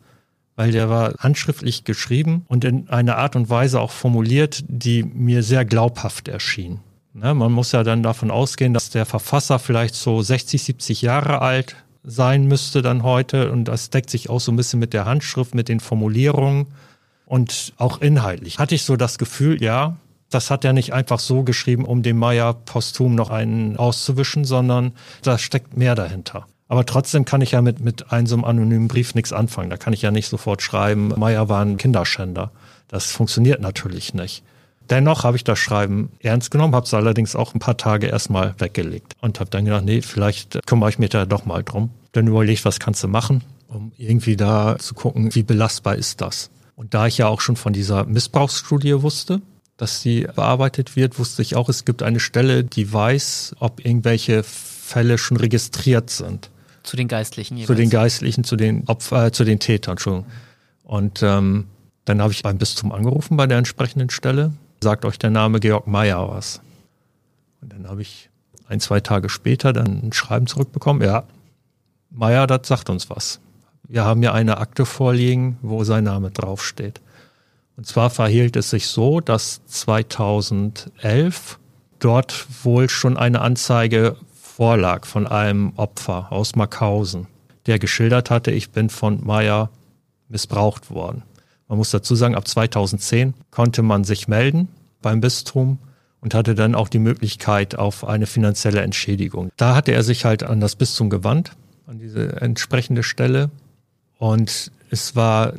weil 0.56 0.72
der 0.72 0.90
war 0.90 1.14
handschriftlich 1.20 1.84
geschrieben 1.84 2.46
und 2.48 2.64
in 2.64 2.90
einer 2.90 3.18
Art 3.18 3.36
und 3.36 3.50
Weise 3.50 3.80
auch 3.82 3.92
formuliert, 3.92 4.64
die 4.68 5.04
mir 5.04 5.44
sehr 5.44 5.66
glaubhaft 5.66 6.28
erschien. 6.28 6.80
Ne, 7.14 7.34
man 7.34 7.52
muss 7.52 7.72
ja 7.72 7.84
dann 7.84 8.04
davon 8.04 8.30
ausgehen, 8.30 8.74
dass 8.74 8.90
der 8.90 9.06
Verfasser 9.06 9.58
vielleicht 9.58 9.96
so 9.96 10.22
60, 10.22 10.64
70 10.64 11.02
Jahre 11.02 11.42
alt 11.42 11.78
sein 12.04 12.46
müsste 12.46 12.82
dann 12.82 13.04
heute 13.04 13.52
und 13.52 13.66
das 13.66 13.90
deckt 13.90 14.10
sich 14.10 14.30
auch 14.30 14.40
so 14.40 14.52
ein 14.52 14.56
bisschen 14.58 14.80
mit 14.80 14.94
der 14.94 15.06
Handschrift, 15.06 15.56
mit 15.56 15.70
den 15.70 15.80
Formulierungen 15.80 16.68
und 17.26 17.74
auch 17.78 18.02
inhaltlich 18.02 18.60
hatte 18.60 18.76
ich 18.76 18.84
so 18.84 18.96
das 18.96 19.18
Gefühl, 19.18 19.62
ja, 19.62 19.98
das 20.30 20.52
hat 20.52 20.66
er 20.66 20.74
nicht 20.74 20.94
einfach 20.94 21.20
so 21.20 21.44
geschrieben, 21.44 21.86
um 21.86 22.04
dem 22.04 22.18
Meier 22.18 22.54
posthum 22.54 23.16
noch 23.16 23.30
einen 23.30 23.78
auszuwischen, 23.78 24.46
sondern 24.46 24.94
da 25.22 25.38
steckt 25.38 25.78
mehr 25.78 25.96
dahinter. 25.96 26.48
Aber 26.68 26.86
trotzdem 26.86 27.26
kann 27.26 27.42
ich 27.42 27.52
ja 27.52 27.62
mit, 27.62 27.80
mit 27.80 28.12
einem 28.12 28.28
so 28.28 28.36
einem 28.36 28.44
anonymen 28.44 28.88
Brief 28.88 29.14
nichts 29.14 29.32
anfangen. 29.32 29.70
Da 29.70 29.78
kann 29.78 29.94
ich 29.94 30.02
ja 30.02 30.12
nicht 30.12 30.28
sofort 30.28 30.62
schreiben, 30.62 31.14
Meier 31.16 31.48
war 31.48 31.64
ein 31.64 31.78
Kinderschänder. 31.78 32.52
Das 32.88 33.12
funktioniert 33.12 33.62
natürlich 33.62 34.14
nicht. 34.14 34.44
Dennoch 34.90 35.24
habe 35.24 35.38
ich 35.38 35.44
das 35.44 35.58
Schreiben 35.58 36.12
ernst 36.22 36.52
genommen, 36.52 36.76
habe 36.76 36.86
es 36.86 36.94
allerdings 36.94 37.36
auch 37.36 37.56
ein 37.56 37.60
paar 37.60 37.78
Tage 37.78 38.08
erstmal 38.08 38.54
weggelegt 38.60 39.14
und 39.22 39.40
habe 39.40 39.50
dann 39.50 39.66
gedacht, 39.66 39.86
nee, 39.86 40.02
vielleicht 40.02 40.60
kümmere 40.68 40.90
ich 40.90 41.00
mich 41.00 41.10
da 41.10 41.26
doch 41.26 41.46
mal 41.46 41.64
drum. 41.64 41.90
Dann 42.12 42.28
überlegt, 42.28 42.66
was 42.66 42.80
kannst 42.80 43.04
du 43.04 43.08
machen, 43.08 43.44
um 43.68 43.92
irgendwie 43.98 44.36
da 44.36 44.78
zu 44.78 44.94
gucken, 44.94 45.34
wie 45.34 45.44
belastbar 45.44 45.96
ist 45.96 46.22
das. 46.22 46.52
Und 46.76 46.94
da 46.94 47.08
ich 47.08 47.18
ja 47.18 47.28
auch 47.28 47.42
schon 47.42 47.56
von 47.56 47.74
dieser 47.74 48.06
Missbrauchsstudie 48.06 49.02
wusste, 49.02 49.42
dass 49.78 50.02
sie 50.02 50.28
bearbeitet 50.36 50.96
wird, 50.96 51.20
wusste 51.20 51.42
ich 51.42 51.56
auch, 51.56 51.70
es 51.70 51.86
gibt 51.86 52.04
eine 52.04 52.20
Stelle, 52.20 52.64
die 52.64 52.92
weiß, 52.92 53.56
ob 53.60 53.84
irgendwelche 53.86 54.44
Fälle 54.44 55.18
schon 55.18 55.38
registriert 55.38 56.10
sind. 56.10 56.50
Zu 56.84 56.96
den 56.98 57.08
Geistlichen 57.08 57.58
jeweils. 57.58 57.68
Zu 57.68 57.76
den 57.76 57.90
Geistlichen, 57.90 58.44
zu 58.44 58.56
den 58.56 58.88
Opfer, 58.88 59.28
äh, 59.28 59.32
zu 59.32 59.44
den 59.44 59.60
Tätern, 59.60 59.94
Entschuldigung. 59.94 60.32
Und 60.84 61.24
ähm, 61.24 61.66
dann 62.06 62.22
habe 62.22 62.32
ich 62.32 62.44
beim 62.44 62.58
Bistum 62.58 62.92
angerufen 62.92 63.38
bei 63.38 63.48
der 63.48 63.58
entsprechenden 63.58 64.10
Stelle. 64.10 64.54
Sagt 64.82 65.04
euch 65.06 65.18
der 65.18 65.32
Name 65.32 65.60
Georg 65.60 65.88
Meyer 65.88 66.30
was. 66.30 66.62
Und 67.62 67.74
dann 67.74 67.88
habe 67.88 68.04
ich 68.04 68.30
ein, 68.68 68.80
zwei 68.80 69.00
Tage 69.00 69.30
später 69.30 69.74
dann 69.74 70.04
ein 70.04 70.14
Schreiben 70.14 70.46
zurückbekommen. 70.46 71.02
Ja, 71.02 71.24
Meyer, 72.12 72.46
das 72.46 72.68
sagt 72.68 72.90
uns 72.90 73.10
was. 73.10 73.40
Wir 73.88 74.06
haben 74.06 74.24
ja 74.24 74.34
eine 74.34 74.58
Akte 74.58 74.86
vorliegen, 74.86 75.58
wo 75.62 75.84
sein 75.84 76.04
Name 76.06 76.32
draufsteht. 76.32 77.02
Und 77.78 77.86
zwar 77.86 78.10
verhielt 78.10 78.56
es 78.56 78.70
sich 78.70 78.88
so, 78.88 79.20
dass 79.20 79.66
2011 79.66 81.60
dort 82.00 82.48
wohl 82.64 82.90
schon 82.90 83.18
eine 83.18 83.42
Anzeige 83.42 84.16
vorlag 84.34 85.06
von 85.06 85.28
einem 85.28 85.74
Opfer 85.76 86.32
aus 86.32 86.56
Markhausen, 86.56 87.28
der 87.66 87.80
geschildert 87.80 88.30
hatte, 88.30 88.52
ich 88.52 88.72
bin 88.72 88.90
von 88.90 89.26
Meyer 89.26 89.70
missbraucht 90.30 90.90
worden. 90.90 91.24
Man 91.68 91.78
muss 91.78 91.92
dazu 91.92 92.16
sagen, 92.16 92.36
ab 92.36 92.48
2010 92.48 93.34
konnte 93.52 93.82
man 93.82 94.04
sich 94.04 94.28
melden 94.28 94.70
beim 95.02 95.20
Bistum 95.20 95.80
und 96.22 96.34
hatte 96.34 96.56
dann 96.56 96.76
auch 96.76 96.90
die 96.90 97.00
Möglichkeit 97.00 97.78
auf 97.78 98.08
eine 98.08 98.28
finanzielle 98.28 98.82
Entschädigung. 98.82 99.50
Da 99.58 99.76
hatte 99.76 99.92
er 99.92 100.04
sich 100.04 100.26
halt 100.26 100.44
an 100.44 100.60
das 100.60 100.76
Bistum 100.76 101.10
gewandt, 101.10 101.52
an 101.88 102.00
diese 102.00 102.42
entsprechende 102.42 103.04
Stelle. 103.04 103.50
Und 104.18 104.72
es 104.90 105.16
war 105.16 105.54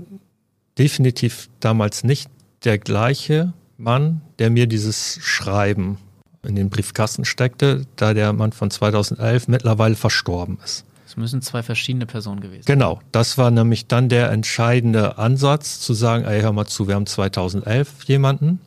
definitiv 0.79 1.49
damals 1.61 2.05
nicht 2.05 2.31
der 2.65 2.79
gleiche 2.79 3.53
Mann, 3.79 4.23
der 4.39 4.51
mir 4.51 4.67
dieses 4.67 5.19
Schreiben 5.23 5.99
in 6.43 6.57
den 6.57 6.71
Briefkasten 6.71 7.25
steckte, 7.25 7.87
da 7.97 8.15
der 8.15 8.33
Mann 8.33 8.53
von 8.53 8.71
2011 8.71 9.49
mittlerweile 9.49 9.95
verstorben 9.95 10.59
ist. 10.65 10.85
Es 11.07 11.17
müssen 11.17 11.43
zwei 11.43 11.63
verschiedene 11.63 12.07
Personen 12.07 12.41
gewesen 12.41 12.65
sein. 12.65 12.75
Genau, 12.75 13.01
das 13.13 13.39
war 13.39 13.51
nämlich 13.51 13.87
dann 13.87 14.09
der 14.09 14.31
entscheidende 14.31 15.19
Ansatz, 15.19 15.81
zu 15.81 15.95
sagen, 15.95 16.25
ey, 16.25 16.41
hör 16.41 16.53
mal 16.53 16.67
zu, 16.67 16.89
wir 16.89 16.95
haben 16.95 17.07
2011 17.07 18.05
jemanden, 18.05 18.61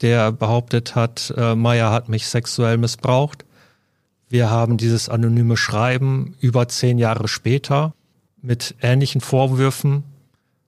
der 0.00 0.32
behauptet 0.32 0.94
hat, 0.94 1.32
äh, 1.36 1.54
Meier 1.54 1.90
hat 1.90 2.08
mich 2.08 2.26
sexuell 2.26 2.76
missbraucht. 2.76 3.44
Wir 4.28 4.50
haben 4.50 4.76
dieses 4.76 5.08
anonyme 5.08 5.56
Schreiben 5.56 6.34
über 6.40 6.68
zehn 6.68 6.98
Jahre 6.98 7.28
später 7.28 7.94
mit 8.44 8.74
ähnlichen 8.80 9.20
Vorwürfen 9.20 10.04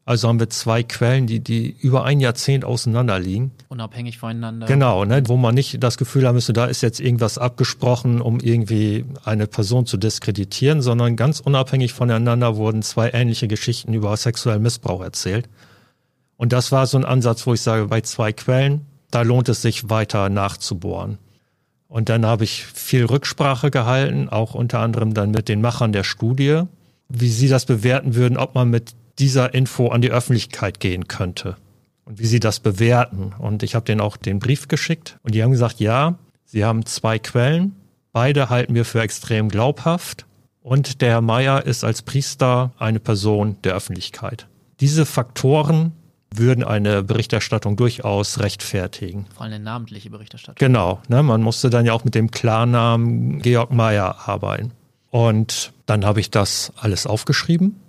also 0.09 0.29
haben 0.29 0.39
wir 0.39 0.49
zwei 0.51 0.85
Quellen, 0.85 1.27
die, 1.27 1.41
die 1.41 1.69
über 1.81 2.05
ein 2.05 2.21
Jahrzehnt 2.21 2.65
auseinander 2.65 3.19
liegen. 3.19 3.51
Unabhängig 3.69 4.19
voneinander. 4.19 4.69
Genau, 4.69 5.05
ne, 5.05 5.25
wo 5.27 5.37
man 5.37 5.57
nicht 5.57 5.83
das 5.83 5.99
Gefühl 5.99 6.29
haben 6.29 6.37
müsste, 6.37 6.53
da 6.53 6.67
ist 6.67 6.81
jetzt 6.81 7.01
irgendwas 7.01 7.39
abgesprochen, 7.39 8.21
um 8.21 8.39
irgendwie 8.39 9.05
eine 9.25 9.49
Person 9.49 9.85
zu 9.85 9.97
diskreditieren, 9.97 10.81
sondern 10.81 11.17
ganz 11.17 11.41
unabhängig 11.41 11.93
voneinander 11.93 12.57
wurden 12.57 12.83
zwei 12.83 13.11
ähnliche 13.11 13.49
Geschichten 13.49 13.95
über 13.95 14.17
sexuellen 14.17 14.63
Missbrauch 14.63 15.03
erzählt. 15.03 15.49
Und 16.37 16.53
das 16.53 16.71
war 16.71 16.87
so 16.87 16.99
ein 16.99 17.05
Ansatz, 17.05 17.45
wo 17.45 17.55
ich 17.55 17.61
sage, 17.61 17.87
bei 17.87 18.01
zwei 18.01 18.33
Quellen, 18.33 18.87
da 19.11 19.23
lohnt 19.23 19.49
es 19.49 19.61
sich 19.61 19.91
weiter 19.91 20.29
nachzubohren. 20.29 21.19
Und 21.89 22.09
dann 22.11 22.25
habe 22.25 22.45
ich 22.45 22.65
viel 22.65 23.07
Rücksprache 23.07 23.73
gehalten, 23.73 24.29
auch 24.29 24.55
unter 24.55 24.79
anderem 24.79 25.15
dann 25.15 25.33
mit 25.33 25.49
den 25.49 25.61
Machern 25.61 25.91
der 25.91 26.05
Studie, 26.05 26.63
wie 27.09 27.29
sie 27.29 27.49
das 27.49 27.67
bewerten 27.67 28.15
würden, 28.15 28.37
ob 28.37 28.55
man 28.55 28.71
mit 28.71 28.95
dieser 29.19 29.55
Info 29.55 29.89
an 29.89 30.03
die 30.03 30.11
Öffentlichkeit 30.11 30.81
gehen 30.81 31.09
könnte 31.09 31.57
und 32.05 32.19
wie 32.19 32.27
sie 32.27 32.41
das 32.41 32.61
bewerten. 32.61 33.35
Und 33.39 33.63
ich 33.63 33.75
habe 33.75 33.85
denen 33.85 34.01
auch 34.01 34.17
den 34.17 34.39
Brief 34.39 34.69
geschickt 34.69 35.19
und 35.23 35.35
die 35.35 35.43
haben 35.43 35.53
gesagt, 35.53 35.81
ja, 35.81 36.19
sie 36.45 36.65
haben 36.65 36.85
zwei 36.87 37.19
Quellen, 37.19 37.75
beide 38.13 38.51
halten 38.51 38.75
wir 38.75 38.85
für 38.85 39.01
extrem 39.01 39.49
glaubhaft 39.49 40.27
und 40.61 41.01
der 41.01 41.11
Herr 41.11 41.21
Meier 41.21 41.65
ist 41.65 41.85
als 41.85 42.03
Priester 42.03 42.73
eine 42.79 43.01
Person 43.01 43.57
der 43.63 43.75
Öffentlichkeit. 43.75 44.49
Diese 44.81 45.07
Faktoren 45.07 45.93
würden 46.35 46.65
eine 46.65 47.03
Berichterstattung 47.03 47.77
durchaus 47.77 48.41
rechtfertigen. 48.41 49.27
Vor 49.35 49.45
allem 49.45 49.55
eine 49.55 49.65
namentliche 49.65 50.11
Berichterstattung. 50.11 50.59
Genau, 50.59 51.01
ne, 51.09 51.23
man 51.23 51.43
musste 51.43 51.71
dann 51.71 51.87
ja 51.87 51.93
auch 51.93 52.05
mit 52.05 52.15
dem 52.15 52.31
Klarnamen 52.31 53.41
Georg 53.41 53.73
Meier 53.73 54.29
arbeiten. 54.29 54.73
Und 55.17 55.73
dann 55.87 56.05
habe 56.05 56.21
ich 56.21 56.31
das 56.31 56.75
alles 56.77 57.07
aufgeschrieben 57.07 57.81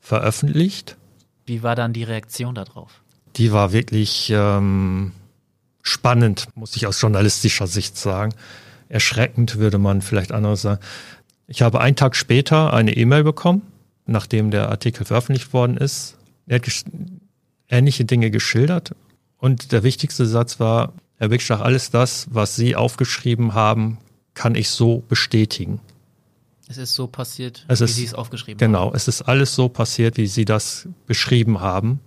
veröffentlicht. 0.00 0.96
Wie 1.44 1.62
war 1.62 1.76
dann 1.76 1.92
die 1.92 2.04
Reaktion 2.04 2.54
darauf? 2.54 3.02
Die 3.36 3.52
war 3.52 3.74
wirklich 3.74 4.32
ähm, 4.34 5.12
spannend, 5.82 6.48
muss 6.54 6.76
ich 6.76 6.86
aus 6.86 6.98
journalistischer 6.98 7.66
Sicht 7.66 7.98
sagen. 7.98 8.32
Erschreckend 8.88 9.58
würde 9.58 9.76
man 9.76 10.00
vielleicht 10.00 10.32
anders 10.32 10.62
sagen. 10.62 10.80
Ich 11.48 11.60
habe 11.60 11.82
einen 11.82 11.96
Tag 11.96 12.16
später 12.16 12.72
eine 12.72 12.96
E-Mail 12.96 13.24
bekommen, 13.24 13.60
nachdem 14.06 14.50
der 14.50 14.70
Artikel 14.70 15.04
veröffentlicht 15.04 15.52
worden 15.52 15.76
ist. 15.76 16.16
Er 16.46 16.60
hat 16.60 16.84
ähnliche 17.68 18.06
Dinge 18.06 18.30
geschildert 18.30 18.94
und 19.36 19.72
der 19.72 19.82
wichtigste 19.82 20.24
Satz 20.24 20.60
war, 20.60 20.94
Herr 21.18 21.28
Bickstach, 21.28 21.60
alles 21.60 21.90
das, 21.90 22.26
was 22.30 22.56
Sie 22.56 22.74
aufgeschrieben 22.74 23.52
haben, 23.52 23.98
kann 24.32 24.54
ich 24.54 24.70
so 24.70 25.04
bestätigen. 25.10 25.78
Es 26.70 26.78
ist 26.78 26.94
so 26.94 27.08
passiert, 27.08 27.64
es 27.66 27.80
wie 27.80 27.84
ist, 27.84 27.96
Sie 27.96 28.04
es 28.04 28.14
aufgeschrieben 28.14 28.58
genau, 28.58 28.78
haben. 28.78 28.86
Genau, 28.90 28.96
es 28.96 29.08
ist 29.08 29.22
alles 29.22 29.56
so 29.56 29.68
passiert, 29.68 30.16
wie 30.18 30.28
Sie 30.28 30.44
das 30.44 30.88
beschrieben 31.04 31.60
haben. 31.60 31.98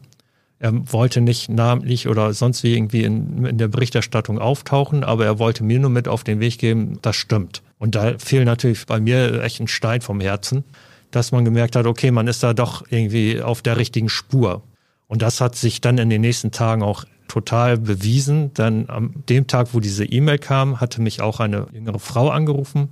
Er 0.58 0.72
wollte 0.94 1.20
nicht 1.20 1.50
namentlich 1.50 2.08
oder 2.08 2.34
sonst 2.34 2.64
wie 2.64 2.74
irgendwie 2.74 3.04
in, 3.04 3.46
in 3.46 3.58
der 3.58 3.68
Berichterstattung 3.68 4.40
auftauchen, 4.40 5.04
aber 5.04 5.26
er 5.26 5.38
wollte 5.38 5.66
mir 5.66 5.80
nur 5.80 5.90
mit 5.90 6.08
auf 6.08 6.24
den 6.24 6.40
Weg 6.40 6.60
geben, 6.60 6.98
das 7.02 7.18
stimmt. 7.18 7.62
Und 7.78 7.96
da 7.96 8.18
fiel 8.18 8.46
natürlich 8.46 8.86
bei 8.86 9.02
mir 9.02 9.44
echt 9.44 9.60
ein 9.60 9.68
Stein 9.68 10.00
vom 10.00 10.22
Herzen, 10.22 10.64
dass 11.12 11.34
man 11.34 11.44
gemerkt 11.44 11.76
hat, 11.76 11.86
okay, 11.86 12.12
man 12.12 12.28
ist 12.28 12.42
da 12.42 12.54
doch 12.54 12.86
irgendwie 12.90 13.42
auf 13.42 13.62
der 13.62 13.76
richtigen 13.76 14.08
Spur. 14.08 14.64
Und 15.08 15.22
das 15.22 15.42
hat 15.42 15.58
sich 15.58 15.82
dann 15.82 15.98
in 15.98 16.10
den 16.10 16.22
nächsten 16.22 16.52
Tagen 16.52 16.84
auch 16.84 17.04
total 17.28 17.78
bewiesen, 17.78 18.54
denn 18.54 18.90
am 18.90 19.26
dem 19.28 19.46
Tag, 19.48 19.74
wo 19.74 19.82
diese 19.82 20.06
E-Mail 20.06 20.38
kam, 20.38 20.80
hatte 20.80 21.02
mich 21.02 21.22
auch 21.22 21.42
eine 21.42 21.68
jüngere 21.74 22.00
Frau 22.00 22.30
angerufen, 22.30 22.88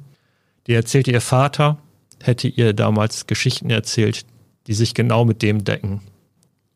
die 0.68 0.74
erzählte, 0.74 1.12
ihr 1.12 1.22
Vater 1.22 1.78
hätte 2.22 2.48
ihr 2.48 2.74
damals 2.74 3.28
Geschichten 3.28 3.70
erzählt, 3.70 4.26
die 4.68 4.74
sich 4.74 4.94
genau 4.94 5.26
mit 5.26 5.42
dem 5.42 5.64
decken, 5.64 6.02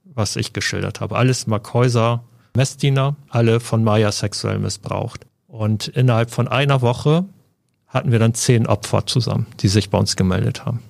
was 0.04 0.36
ich 0.36 0.54
geschildert 0.54 1.02
habe. 1.02 1.18
Alles 1.18 1.48
Markhäuser, 1.48 2.24
Messdiener, 2.56 3.16
alle 3.30 3.60
von 3.60 3.84
Maya 3.84 4.12
sexuell 4.12 4.60
missbraucht. 4.60 5.26
Und 5.48 5.88
innerhalb 5.90 6.32
von 6.32 6.48
einer 6.48 6.82
Woche 6.82 7.26
hatten 7.88 8.12
wir 8.12 8.20
dann 8.20 8.34
zehn 8.34 8.66
Opfer 8.66 9.06
zusammen, 9.06 9.46
die 9.60 9.68
sich 9.68 9.90
bei 9.90 9.98
uns 9.98 10.16
gemeldet 10.16 10.66
haben 10.66 10.82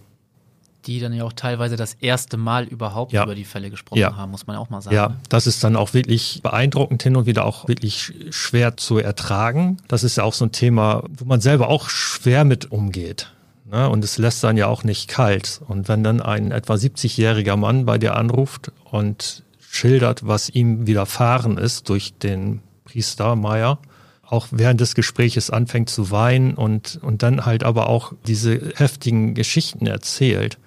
die 0.87 0.99
dann 0.99 1.13
ja 1.13 1.23
auch 1.23 1.33
teilweise 1.33 1.75
das 1.75 1.95
erste 1.95 2.37
Mal 2.37 2.65
überhaupt 2.65 3.13
ja. 3.13 3.23
über 3.23 3.35
die 3.35 3.43
Fälle 3.43 3.69
gesprochen 3.69 3.99
ja. 3.99 4.15
haben, 4.15 4.31
muss 4.31 4.47
man 4.47 4.55
auch 4.55 4.69
mal 4.69 4.81
sagen. 4.81 4.95
Ja, 4.95 5.15
das 5.29 5.47
ist 5.47 5.63
dann 5.63 5.75
auch 5.75 5.93
wirklich 5.93 6.41
beeindruckend 6.43 7.01
hin 7.03 7.15
und 7.15 7.25
wieder 7.25 7.45
auch 7.45 7.67
wirklich 7.67 8.13
schwer 8.29 8.77
zu 8.77 8.97
ertragen. 8.97 9.77
Das 9.87 10.03
ist 10.03 10.17
ja 10.17 10.23
auch 10.23 10.33
so 10.33 10.45
ein 10.45 10.51
Thema, 10.51 11.03
wo 11.09 11.25
man 11.25 11.41
selber 11.41 11.69
auch 11.69 11.89
schwer 11.89 12.45
mit 12.45 12.71
umgeht. 12.71 13.31
Ne? 13.69 13.89
Und 13.89 14.03
es 14.03 14.17
lässt 14.17 14.43
dann 14.43 14.57
ja 14.57 14.67
auch 14.67 14.83
nicht 14.83 15.09
kalt. 15.09 15.61
Und 15.67 15.87
wenn 15.87 16.03
dann 16.03 16.21
ein 16.21 16.51
etwa 16.51 16.75
70-jähriger 16.75 17.55
Mann 17.55 17.85
bei 17.85 17.97
dir 17.97 18.15
anruft 18.15 18.71
und 18.85 19.43
schildert, 19.59 20.25
was 20.27 20.49
ihm 20.49 20.87
widerfahren 20.87 21.57
ist 21.57 21.89
durch 21.89 22.13
den 22.13 22.61
Priester 22.85 23.35
Meier, 23.35 23.79
auch 24.27 24.47
während 24.51 24.81
des 24.81 24.95
Gespräches 24.95 25.49
anfängt 25.49 25.89
zu 25.89 26.11
weinen 26.11 26.53
und, 26.55 26.99
und 27.01 27.23
dann 27.23 27.45
halt 27.45 27.63
aber 27.63 27.89
auch 27.89 28.13
diese 28.25 28.73
heftigen 28.75 29.33
Geschichten 29.33 29.85
erzählt, 29.85 30.57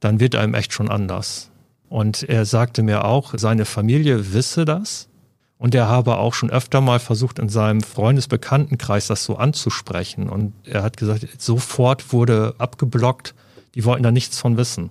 dann 0.00 0.20
wird 0.20 0.34
einem 0.34 0.54
echt 0.54 0.72
schon 0.72 0.90
anders. 0.90 1.50
Und 1.88 2.22
er 2.22 2.44
sagte 2.44 2.82
mir 2.82 3.04
auch, 3.04 3.34
seine 3.36 3.64
Familie 3.64 4.32
wisse 4.32 4.64
das 4.64 5.08
und 5.60 5.74
er 5.74 5.88
habe 5.88 6.16
auch 6.16 6.32
schon 6.32 6.48
öfter 6.50 6.80
mal 6.80 6.98
versucht, 6.98 7.38
in 7.38 7.50
seinem 7.50 7.82
Freundesbekanntenkreis 7.82 9.08
das 9.08 9.24
so 9.24 9.36
anzusprechen. 9.36 10.30
Und 10.30 10.54
er 10.64 10.82
hat 10.82 10.96
gesagt, 10.96 11.26
sofort 11.38 12.14
wurde 12.14 12.54
abgeblockt, 12.56 13.34
die 13.74 13.84
wollten 13.84 14.02
da 14.02 14.10
nichts 14.10 14.38
von 14.38 14.56
wissen. 14.56 14.88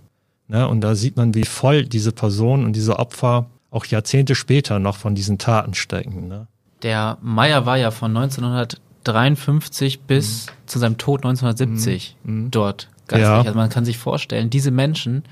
Ne? 0.48 0.67
Und 0.67 0.82
da 0.82 0.93
sieht 0.93 1.17
man, 1.17 1.34
wie 1.34 1.45
voll 1.45 1.86
diese 1.86 2.12
Person 2.12 2.65
und 2.65 2.74
diese 2.74 3.00
Opfer 3.00 3.48
auch 3.72 3.86
Jahrzehnte 3.86 4.36
später 4.36 4.78
noch 4.78 4.95
von 4.95 5.15
diesen 5.15 5.39
Taten 5.39 5.74
stecken. 5.74 6.28
Ne? 6.28 6.45
Der 6.84 7.17
Meier 7.22 7.65
war 7.65 7.78
ja 7.78 7.89
von 7.89 8.15
1953 8.15 10.02
bis 10.02 10.45
mhm. 10.45 10.52
zu 10.67 10.78
seinem 10.78 10.98
Tod 11.00 11.26
1970 11.26 12.15
mhm. 12.24 12.52
dort 12.52 12.89
geistlich. 13.10 13.28
Ja. 13.28 13.41
Also 13.41 13.54
man 13.54 13.69
kann 13.69 13.86
sich 13.86 13.98
vorstellen, 13.98 14.50
diese 14.50 14.72
Menschen, 14.72 15.24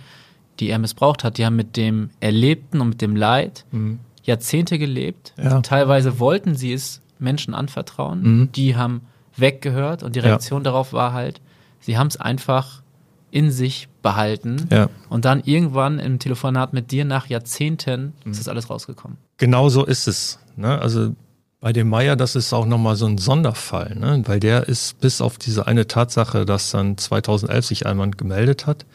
die 0.60 0.70
er 0.70 0.80
missbraucht 0.80 1.24
hat, 1.24 1.38
die 1.38 1.46
haben 1.46 1.56
mit 1.56 1.78
dem 1.78 2.10
Erlebten 2.20 2.82
und 2.82 2.90
mit 2.90 3.02
dem 3.02 3.16
Leid 3.16 3.66
mhm. 3.72 4.00
Jahrzehnte 4.24 4.78
gelebt. 4.78 5.34
Ja. 5.38 5.62
Teilweise 5.62 6.20
wollten 6.20 6.56
sie 6.56 6.74
es 6.74 7.02
Menschen 7.20 7.54
anvertrauen. 7.54 8.22
Mhm. 8.22 8.52
Die 8.52 8.76
haben 8.76 9.02
weggehört 9.36 10.04
und 10.04 10.16
die 10.16 10.20
Reaktion 10.20 10.62
ja. 10.62 10.66
darauf 10.66 10.94
war 10.94 11.14
halt, 11.14 11.42
sie 11.80 11.98
haben 11.98 12.08
es 12.08 12.18
einfach 12.18 12.82
in 13.30 13.52
sich 13.52 13.88
behalten 14.02 14.68
ja. 14.72 14.90
und 15.10 15.26
dann 15.26 15.42
irgendwann 15.44 16.00
im 16.00 16.18
Telefonat 16.18 16.74
mit 16.74 16.92
dir 16.92 17.06
nach 17.06 17.28
Jahrzehnten 17.28 18.14
mhm. 18.24 18.32
ist 18.32 18.40
das 18.40 18.48
alles 18.48 18.70
rausgekommen. 18.70 19.18
Genau 19.38 19.70
so 19.70 19.86
ist 19.86 20.08
es. 20.08 20.40
Ne? 20.56 20.80
Also 20.80 21.14
Bei 21.60 21.74
dem 21.74 21.90
Meier, 21.90 22.16
das 22.16 22.36
ist 22.36 22.54
auch 22.54 22.68
nochmal 22.68 22.96
so 22.96 23.08
ein 23.08 23.18
Sonderfall, 23.18 23.96
ne? 23.96 24.22
weil 24.28 24.40
der 24.40 24.68
ist 24.68 25.02
bis 25.02 25.22
auf 25.22 25.40
diese 25.40 25.66
eine 25.66 25.88
Tatsache, 25.88 26.46
dass 26.46 26.70
dann 26.70 27.00
2011 27.00 27.66
sich 27.66 27.86
einmal 27.88 28.12
gemeldet 28.12 28.68
hat, 28.68 28.86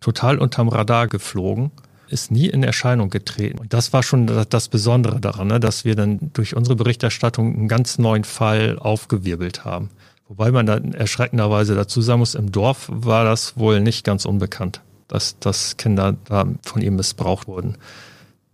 total 0.00 0.38
unterm 0.38 0.68
Radar 0.68 1.08
geflogen, 1.08 1.70
ist 2.08 2.30
nie 2.30 2.46
in 2.46 2.62
Erscheinung 2.62 3.10
getreten. 3.10 3.58
Und 3.58 3.74
das 3.74 3.92
war 3.92 4.02
schon 4.02 4.26
das 4.48 4.68
Besondere 4.68 5.20
daran, 5.20 5.48
ne? 5.48 5.60
dass 5.60 5.84
wir 5.84 5.94
dann 5.94 6.30
durch 6.32 6.56
unsere 6.56 6.74
Berichterstattung 6.74 7.54
einen 7.54 7.68
ganz 7.68 7.98
neuen 7.98 8.24
Fall 8.24 8.78
aufgewirbelt 8.78 9.66
haben. 9.66 9.90
Wobei 10.26 10.50
man 10.52 10.64
dann 10.64 10.94
erschreckenderweise 10.94 11.74
dazu 11.74 12.00
sagen 12.00 12.20
muss, 12.20 12.34
im 12.34 12.50
Dorf 12.50 12.88
war 12.90 13.24
das 13.24 13.58
wohl 13.58 13.80
nicht 13.80 14.04
ganz 14.04 14.24
unbekannt, 14.24 14.80
dass, 15.06 15.38
dass 15.38 15.76
Kinder 15.76 16.16
da 16.24 16.46
von 16.62 16.80
ihm 16.80 16.96
missbraucht 16.96 17.46
wurden. 17.46 17.76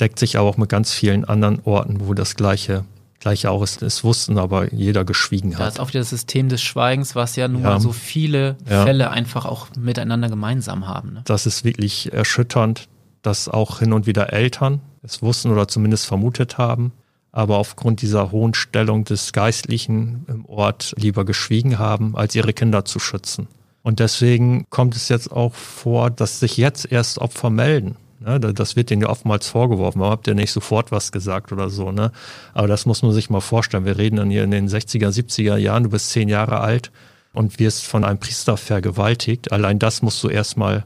Deckt 0.01 0.19
sich 0.19 0.37
aber 0.37 0.49
auch 0.49 0.57
mit 0.57 0.69
ganz 0.69 0.93
vielen 0.93 1.25
anderen 1.25 1.61
Orten, 1.65 2.01
wo 2.01 2.13
das 2.13 2.35
gleiche 2.35 2.85
gleich 3.21 3.47
auch 3.47 3.63
es, 3.63 3.81
es 3.83 4.05
wussten, 4.05 4.39
aber 4.39 4.73
jeder 4.73 5.05
geschwiegen 5.05 5.55
hat. 5.55 5.61
Da 5.61 5.69
ist 5.69 5.81
auch 5.81 5.89
wieder 5.89 6.01
das 6.01 6.11
System 6.11 6.49
des 6.49 6.63
Schweigens, 6.63 7.15
was 7.15 7.37
ja 7.37 7.49
nun 7.49 7.63
ja. 7.63 7.71
mal 7.71 7.81
so 7.81 7.93
viele 7.93 8.57
ja. 8.69 8.85
Fälle 8.85 9.11
einfach 9.11 9.45
auch 9.45 9.69
miteinander 9.79 10.29
gemeinsam 10.29 10.87
haben. 10.87 11.15
Ne? 11.15 11.23
Das 11.25 11.47
ist 11.47 11.65
wirklich 11.65 12.13
erschütternd, 12.13 12.89
dass 13.23 13.49
auch 13.49 13.81
hin 13.81 13.93
und 13.93 14.07
wieder 14.07 14.33
Eltern 14.33 14.81
es 15.03 15.23
wussten 15.23 15.51
oder 15.51 15.69
zumindest 15.69 16.07
vermutet 16.07 16.59
haben, 16.59 16.93
aber 17.33 17.59
aufgrund 17.59 18.03
dieser 18.03 18.33
hohen 18.33 18.55
Stellung 18.55 19.05
des 19.05 19.33
Geistlichen 19.33 20.25
im 20.29 20.47
Ort 20.47 20.95
lieber 20.97 21.25
geschwiegen 21.25 21.79
haben, 21.79 22.17
als 22.17 22.35
ihre 22.35 22.53
Kinder 22.53 22.85
zu 22.85 22.99
schützen. 22.99 23.49
Und 23.83 24.01
deswegen 24.01 24.67
kommt 24.69 24.97
es 24.97 25.09
jetzt 25.09 25.31
auch 25.31 25.55
vor, 25.55 26.11
dass 26.11 26.41
sich 26.41 26.57
jetzt 26.57 26.91
erst 26.91 27.19
Opfer 27.19 27.51
melden. 27.51 27.97
Ne? 28.21 28.41
Das 28.41 28.77
wird 28.77 28.91
denen 28.91 29.03
ja 29.03 29.09
oftmals 29.09 29.49
vorgeworfen. 29.49 30.01
Warum 30.01 30.13
habt 30.13 30.27
ihr 30.27 30.35
nicht 30.35 30.53
sofort 30.53 30.93
was 30.93 31.13
gesagt 31.13 31.53
oder 31.53 31.71
so? 31.71 31.93
Ne? 31.93 32.13
Aber 32.55 32.69
das 32.69 32.87
muss 32.87 33.03
man 33.03 33.13
sich 33.13 33.31
mal 33.31 33.41
vorstellen. 33.41 33.85
Wir 33.85 33.99
reden 33.99 34.17
dann 34.17 34.31
hier 34.31 34.45
in 34.45 34.51
den 34.51 34.69
60er, 34.69 35.09
70er 35.09 35.57
Jahren. 35.57 35.85
Du 35.85 35.91
bist 35.91 36.11
zehn 36.11 36.29
Jahre 36.29 36.61
alt 36.61 36.91
und 37.33 37.59
wirst 37.59 37.85
von 37.85 38.05
einem 38.05 38.19
Priester 38.19 38.57
vergewaltigt. 38.57 39.53
Allein 39.53 39.79
das 39.79 40.03
musst 40.03 40.23
du 40.25 40.29
erstmal 40.29 40.85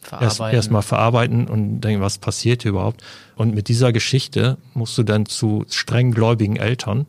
verarbeiten. 0.00 0.54
Erst, 0.54 0.86
verarbeiten 0.86 1.48
und 1.48 1.80
denken, 1.80 2.00
was 2.00 2.18
passiert 2.18 2.62
hier 2.62 2.70
überhaupt? 2.70 3.02
Und 3.34 3.54
mit 3.54 3.68
dieser 3.68 3.92
Geschichte 3.92 4.56
musst 4.74 4.96
du 4.98 5.02
dann 5.02 5.26
zu 5.26 5.64
streng 5.68 6.12
gläubigen 6.12 6.56
Eltern 6.56 7.06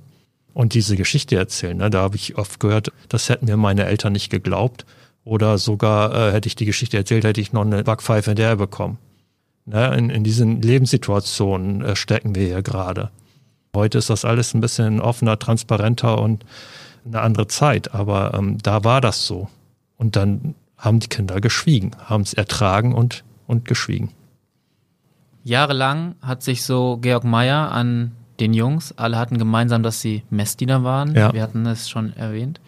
und 0.54 0.74
diese 0.74 0.96
Geschichte 0.96 1.36
erzählen. 1.36 1.78
Ne? 1.78 1.90
Da 1.90 2.02
habe 2.02 2.16
ich 2.16 2.38
oft 2.38 2.60
gehört, 2.60 2.92
das 3.10 3.30
hätten 3.30 3.46
mir 3.46 3.58
meine 3.58 3.86
Eltern 3.86 4.14
nicht 4.14 4.30
geglaubt. 4.30 4.86
Oder 5.24 5.58
sogar 5.58 6.30
äh, 6.30 6.32
hätte 6.32 6.48
ich 6.48 6.56
die 6.56 6.66
Geschichte 6.66 6.96
erzählt, 6.96 7.26
hätte 7.26 7.42
ich 7.42 7.52
noch 7.52 7.66
eine 7.66 7.84
Backpfeife 7.84 8.32
in 8.32 8.38
der 8.38 8.56
bekommen. 8.56 8.98
Ne, 9.70 9.94
in, 9.98 10.10
in 10.10 10.24
diesen 10.24 10.62
Lebenssituationen 10.62 11.82
äh, 11.82 11.96
stecken 11.98 12.36
wir 12.36 12.46
hier 12.48 12.62
gerade. 12.62 13.12
Heute 13.76 13.98
ist 13.98 14.10
das 14.10 14.24
alles 14.24 14.54
ein 14.54 14.62
bisschen 14.62 15.02
offener, 15.02 15.38
transparenter 15.38 16.22
und 16.22 16.46
eine 17.06 17.20
andere 17.20 17.48
Zeit, 17.48 17.94
aber 17.94 18.34
ähm, 18.34 18.58
da 18.64 18.86
war 18.86 19.02
das 19.02 19.28
so. 19.28 19.50
Und 19.98 20.16
dann 20.16 20.56
haben 20.78 21.02
die 21.02 21.10
Kinder 21.10 21.42
geschwiegen, 21.42 21.92
haben 21.98 22.22
es 22.22 22.34
ertragen 22.34 22.94
und, 22.94 23.26
und 23.46 23.66
geschwiegen. 23.66 24.12
Jahrelang 25.44 26.16
hat 26.22 26.44
sich 26.44 26.64
so 26.64 26.98
Georg 27.02 27.26
Meyer 27.26 27.70
an 27.70 28.14
den 28.40 28.54
Jungs, 28.54 28.94
alle 28.98 29.18
hatten 29.18 29.38
gemeinsam, 29.38 29.84
dass 29.84 30.00
sie 30.00 30.24
Messdiener 30.30 30.86
waren, 30.86 31.14
ja. 31.14 31.34
wir 31.34 31.42
hatten 31.42 31.66
es 31.66 31.90
schon 31.90 32.14
erwähnt, 32.14 32.62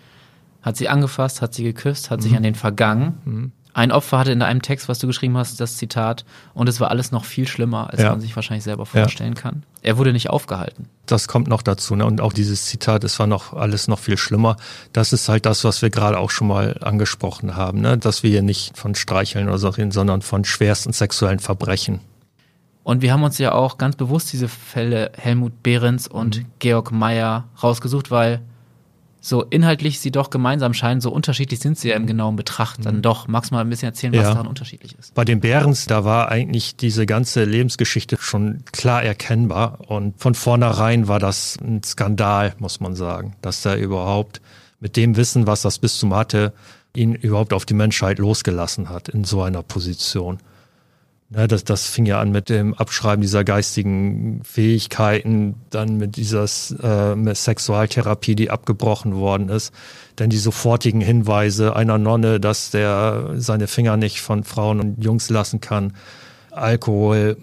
hat 0.61 0.75
sie 0.75 0.89
angefasst, 0.89 1.41
hat 1.41 1.53
sie 1.53 1.63
geküsst, 1.63 2.11
hat 2.11 2.19
mhm. 2.19 2.23
sich 2.23 2.35
an 2.35 2.43
den 2.43 2.55
vergangen. 2.55 3.17
Mhm. 3.23 3.51
Ein 3.73 3.91
Opfer 3.91 4.19
hatte 4.19 4.31
in 4.31 4.41
einem 4.41 4.61
Text, 4.61 4.89
was 4.89 4.99
du 4.99 5.07
geschrieben 5.07 5.37
hast, 5.37 5.59
das 5.59 5.77
Zitat, 5.77 6.25
und 6.53 6.67
es 6.67 6.79
war 6.79 6.89
alles 6.89 7.11
noch 7.11 7.23
viel 7.23 7.47
schlimmer, 7.47 7.89
als 7.91 8.01
ja. 8.01 8.09
man 8.09 8.19
sich 8.19 8.35
wahrscheinlich 8.35 8.63
selber 8.63 8.85
vorstellen 8.85 9.35
ja. 9.35 9.41
kann. 9.41 9.63
Er 9.81 9.97
wurde 9.97 10.11
nicht 10.11 10.29
aufgehalten. 10.29 10.89
Das 11.05 11.27
kommt 11.27 11.47
noch 11.47 11.61
dazu, 11.61 11.95
ne? 11.95 12.05
Und 12.05 12.19
auch 12.19 12.33
dieses 12.33 12.65
Zitat, 12.65 13.03
es 13.03 13.19
war 13.19 13.27
noch 13.27 13.53
alles 13.53 13.87
noch 13.87 13.99
viel 13.99 14.17
schlimmer. 14.17 14.57
Das 14.91 15.13
ist 15.13 15.29
halt 15.29 15.45
das, 15.45 15.63
was 15.63 15.81
wir 15.81 15.89
gerade 15.89 16.17
auch 16.17 16.31
schon 16.31 16.47
mal 16.47 16.77
angesprochen 16.81 17.55
haben, 17.55 17.81
ne? 17.81 17.97
Dass 17.97 18.23
wir 18.23 18.31
hier 18.31 18.41
nicht 18.41 18.77
von 18.77 18.95
Streicheln 18.95 19.47
oder 19.47 19.59
so 19.59 19.69
reden, 19.69 19.91
sondern 19.91 20.21
von 20.21 20.45
schwersten 20.45 20.91
sexuellen 20.91 21.39
Verbrechen. 21.39 21.99
Und 22.83 23.03
wir 23.03 23.13
haben 23.13 23.23
uns 23.23 23.37
ja 23.37 23.51
auch 23.51 23.77
ganz 23.77 23.95
bewusst 23.95 24.33
diese 24.33 24.47
Fälle 24.47 25.11
Helmut 25.15 25.61
Behrens 25.61 26.07
und 26.07 26.39
mhm. 26.39 26.45
Georg 26.57 26.91
Meyer 26.91 27.45
rausgesucht, 27.61 28.09
weil 28.09 28.41
so 29.21 29.43
inhaltlich 29.43 29.99
sie 29.99 30.11
doch 30.11 30.29
gemeinsam 30.29 30.73
scheinen, 30.73 31.01
so 31.01 31.11
unterschiedlich 31.11 31.59
sind 31.59 31.77
sie 31.77 31.89
ja 31.89 31.95
im 31.95 32.07
genauen 32.07 32.35
Betracht 32.35 32.85
dann 32.85 32.97
mhm. 32.97 33.01
doch. 33.01 33.27
Magst 33.27 33.51
du 33.51 33.55
mal 33.55 33.61
ein 33.61 33.69
bisschen 33.69 33.89
erzählen, 33.89 34.13
was 34.13 34.23
ja. 34.23 34.31
daran 34.31 34.47
unterschiedlich 34.47 34.95
ist? 34.97 35.13
Bei 35.13 35.25
den 35.25 35.39
Behrens, 35.41 35.87
da 35.87 36.05
war 36.05 36.29
eigentlich 36.29 36.75
diese 36.75 37.05
ganze 37.05 37.43
Lebensgeschichte 37.43 38.17
schon 38.19 38.63
klar 38.71 39.03
erkennbar 39.03 39.79
und 39.89 40.19
von 40.19 40.35
vornherein 40.35 41.07
war 41.07 41.19
das 41.19 41.57
ein 41.61 41.83
Skandal, 41.83 42.53
muss 42.59 42.79
man 42.79 42.95
sagen, 42.95 43.35
dass 43.41 43.65
er 43.65 43.77
überhaupt 43.77 44.41
mit 44.79 44.95
dem 44.95 45.17
Wissen, 45.17 45.47
was 45.47 45.61
das 45.61 45.79
bis 45.79 45.97
zum 45.97 46.15
hatte, 46.15 46.53
ihn 46.95 47.13
überhaupt 47.13 47.53
auf 47.53 47.65
die 47.65 47.73
Menschheit 47.73 48.19
losgelassen 48.19 48.89
hat 48.89 49.09
in 49.09 49.23
so 49.23 49.41
einer 49.41 49.63
Position. 49.63 50.39
Ne, 51.31 51.47
das, 51.47 51.63
das 51.63 51.85
fing 51.87 52.07
ja 52.07 52.19
an 52.19 52.31
mit 52.31 52.49
dem 52.49 52.73
Abschreiben 52.73 53.21
dieser 53.21 53.43
geistigen 53.43 54.41
Fähigkeiten, 54.43 55.55
dann 55.69 55.97
mit 55.97 56.15
dieser 56.15 56.45
äh, 56.81 57.15
mit 57.15 57.37
Sexualtherapie, 57.37 58.33
die 58.35 58.49
abgebrochen 58.49 59.15
worden 59.15 59.49
ist, 59.49 59.71
dann 60.15 60.31
die 60.31 60.39
sofortigen 60.39 61.01
Hinweise 61.01 61.75
einer 61.75 61.99
Nonne, 61.99 62.39
dass 62.39 62.71
der 62.71 63.35
seine 63.35 63.67
Finger 63.67 63.95
nicht 63.95 64.21
von 64.21 64.43
Frauen 64.43 64.79
und 64.79 65.03
Jungs 65.03 65.29
lassen 65.29 65.61
kann, 65.61 65.93
Alkohol. 66.49 67.37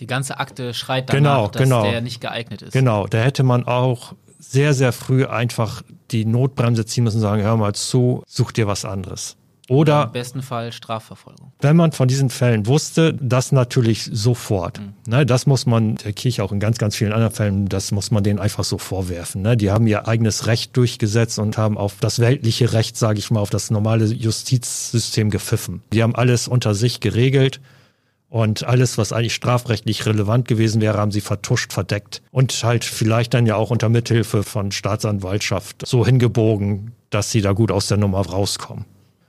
Die 0.00 0.08
ganze 0.08 0.40
Akte 0.40 0.74
schreit 0.74 1.08
danach, 1.08 1.20
genau, 1.20 1.48
dass 1.48 1.62
genau. 1.62 1.82
der 1.84 2.00
nicht 2.00 2.20
geeignet 2.20 2.62
ist. 2.62 2.72
Genau, 2.72 3.06
da 3.06 3.18
hätte 3.18 3.44
man 3.44 3.68
auch 3.68 4.14
sehr, 4.40 4.74
sehr 4.74 4.92
früh 4.92 5.26
einfach 5.26 5.82
die 6.10 6.24
Notbremse 6.24 6.86
ziehen 6.86 7.04
müssen 7.04 7.18
und 7.18 7.22
sagen, 7.22 7.42
hör 7.42 7.56
mal 7.56 7.74
zu, 7.74 8.24
such 8.26 8.50
dir 8.50 8.66
was 8.66 8.84
anderes. 8.84 9.37
Oder 9.68 10.04
im 10.04 10.12
besten 10.12 10.42
Fall 10.42 10.72
Strafverfolgung. 10.72 11.52
Wenn 11.60 11.76
man 11.76 11.92
von 11.92 12.08
diesen 12.08 12.30
Fällen 12.30 12.66
wusste, 12.66 13.14
das 13.20 13.52
natürlich 13.52 14.08
sofort. 14.10 14.80
Mhm. 14.80 14.94
Ne, 15.06 15.26
das 15.26 15.46
muss 15.46 15.66
man 15.66 15.96
der 15.96 16.14
Kirche 16.14 16.42
auch 16.42 16.52
in 16.52 16.60
ganz, 16.60 16.78
ganz 16.78 16.96
vielen 16.96 17.12
anderen 17.12 17.34
Fällen, 17.34 17.68
das 17.68 17.92
muss 17.92 18.10
man 18.10 18.24
denen 18.24 18.38
einfach 18.38 18.64
so 18.64 18.78
vorwerfen. 18.78 19.42
Ne? 19.42 19.56
Die 19.56 19.70
haben 19.70 19.86
ihr 19.86 20.08
eigenes 20.08 20.46
Recht 20.46 20.76
durchgesetzt 20.76 21.38
und 21.38 21.58
haben 21.58 21.76
auf 21.76 21.96
das 22.00 22.18
weltliche 22.18 22.72
Recht, 22.72 22.96
sage 22.96 23.18
ich 23.18 23.30
mal, 23.30 23.40
auf 23.40 23.50
das 23.50 23.70
normale 23.70 24.06
Justizsystem 24.06 25.30
gepfiffen. 25.30 25.82
Die 25.92 26.02
haben 26.02 26.14
alles 26.14 26.48
unter 26.48 26.74
sich 26.74 27.00
geregelt. 27.00 27.60
Und 28.30 28.64
alles, 28.64 28.98
was 28.98 29.14
eigentlich 29.14 29.34
strafrechtlich 29.34 30.04
relevant 30.04 30.46
gewesen 30.46 30.82
wäre, 30.82 30.98
haben 30.98 31.10
sie 31.10 31.22
vertuscht, 31.22 31.72
verdeckt 31.72 32.20
und 32.30 32.52
halt 32.62 32.84
vielleicht 32.84 33.32
dann 33.32 33.46
ja 33.46 33.56
auch 33.56 33.70
unter 33.70 33.88
Mithilfe 33.88 34.42
von 34.42 34.70
Staatsanwaltschaft 34.70 35.86
so 35.86 36.04
hingebogen, 36.04 36.92
dass 37.08 37.30
sie 37.32 37.40
da 37.40 37.52
gut 37.52 37.70
aus 37.70 37.86
der 37.86 37.96
Nummer 37.96 38.20
rauskommen. 38.20 38.84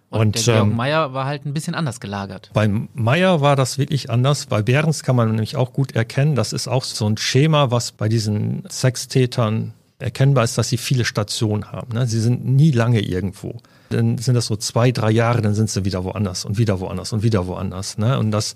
Und, 0.09 0.19
und 0.19 0.47
der 0.47 0.55
Georg 0.55 0.67
ähm, 0.67 0.75
Meyer 0.75 1.13
war 1.13 1.25
halt 1.25 1.45
ein 1.45 1.53
bisschen 1.53 1.75
anders 1.75 1.99
gelagert. 1.99 2.49
Bei 2.53 2.67
Meyer 2.67 3.41
war 3.41 3.55
das 3.55 3.77
wirklich 3.77 4.09
anders. 4.09 4.47
Bei 4.47 4.61
Behrens 4.61 5.03
kann 5.03 5.15
man 5.15 5.29
nämlich 5.29 5.55
auch 5.55 5.71
gut 5.71 5.95
erkennen, 5.95 6.35
das 6.35 6.51
ist 6.51 6.67
auch 6.67 6.83
so 6.83 7.07
ein 7.07 7.17
Schema, 7.17 7.69
was 7.69 7.91
bei 7.91 8.09
diesen 8.09 8.63
Sextätern 8.69 9.73
erkennbar 9.99 10.45
ist, 10.45 10.57
dass 10.57 10.69
sie 10.69 10.77
viele 10.77 11.05
Stationen 11.05 11.71
haben. 11.71 11.93
Ne? 11.93 12.07
Sie 12.07 12.19
sind 12.19 12.45
nie 12.45 12.71
lange 12.71 13.01
irgendwo. 13.01 13.57
Dann 13.89 14.17
sind 14.17 14.35
das 14.35 14.45
so 14.45 14.55
zwei, 14.55 14.91
drei 14.91 15.11
Jahre, 15.11 15.41
dann 15.41 15.53
sind 15.53 15.69
sie 15.69 15.83
wieder 15.85 16.03
woanders 16.03 16.45
und 16.45 16.57
wieder 16.57 16.79
woanders 16.79 17.11
und 17.13 17.21
wieder 17.21 17.47
woanders. 17.47 17.97
Ne? 17.97 18.17
Und 18.17 18.31
das, 18.31 18.55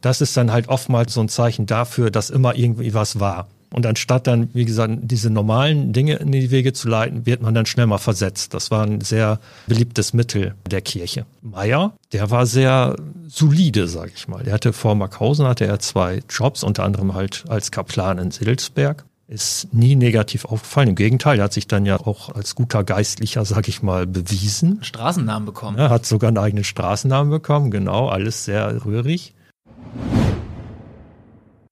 das 0.00 0.20
ist 0.20 0.36
dann 0.36 0.50
halt 0.50 0.68
oftmals 0.68 1.14
so 1.14 1.20
ein 1.20 1.28
Zeichen 1.28 1.66
dafür, 1.66 2.10
dass 2.10 2.30
immer 2.30 2.56
irgendwie 2.56 2.94
was 2.94 3.20
war. 3.20 3.48
Und 3.72 3.84
anstatt 3.84 4.26
dann, 4.26 4.48
wie 4.54 4.64
gesagt, 4.64 4.94
diese 5.02 5.30
normalen 5.30 5.92
Dinge 5.92 6.14
in 6.14 6.32
die 6.32 6.50
Wege 6.50 6.72
zu 6.72 6.88
leiten, 6.88 7.26
wird 7.26 7.42
man 7.42 7.54
dann 7.54 7.66
schnell 7.66 7.86
mal 7.86 7.98
versetzt. 7.98 8.54
Das 8.54 8.70
war 8.70 8.84
ein 8.84 9.00
sehr 9.00 9.40
beliebtes 9.66 10.14
Mittel 10.14 10.54
der 10.70 10.80
Kirche. 10.80 11.26
Meyer, 11.42 11.92
der 12.12 12.30
war 12.30 12.46
sehr 12.46 12.96
solide, 13.26 13.86
sag 13.88 14.10
ich 14.14 14.26
mal. 14.26 14.42
Der 14.42 14.54
hatte 14.54 14.72
vor 14.72 14.94
Markhausen 14.94 15.46
hatte 15.46 15.66
er 15.66 15.80
zwei 15.80 16.22
Jobs, 16.30 16.62
unter 16.62 16.84
anderem 16.84 17.14
halt 17.14 17.44
als 17.48 17.70
Kaplan 17.70 18.18
in 18.18 18.30
Siddelsberg. 18.30 19.04
Ist 19.30 19.74
nie 19.74 19.94
negativ 19.94 20.46
aufgefallen. 20.46 20.88
Im 20.88 20.94
Gegenteil, 20.94 21.38
er 21.38 21.44
hat 21.44 21.52
sich 21.52 21.66
dann 21.66 21.84
ja 21.84 22.00
auch 22.00 22.34
als 22.34 22.54
guter 22.54 22.82
Geistlicher, 22.82 23.44
sag 23.44 23.68
ich 23.68 23.82
mal, 23.82 24.06
bewiesen. 24.06 24.78
Straßennamen 24.82 25.44
bekommen. 25.44 25.76
Er 25.76 25.90
hat 25.90 26.06
sogar 26.06 26.28
einen 26.28 26.38
eigenen 26.38 26.64
Straßennamen 26.64 27.30
bekommen, 27.30 27.70
genau, 27.70 28.08
alles 28.08 28.46
sehr 28.46 28.86
rührig. 28.86 29.34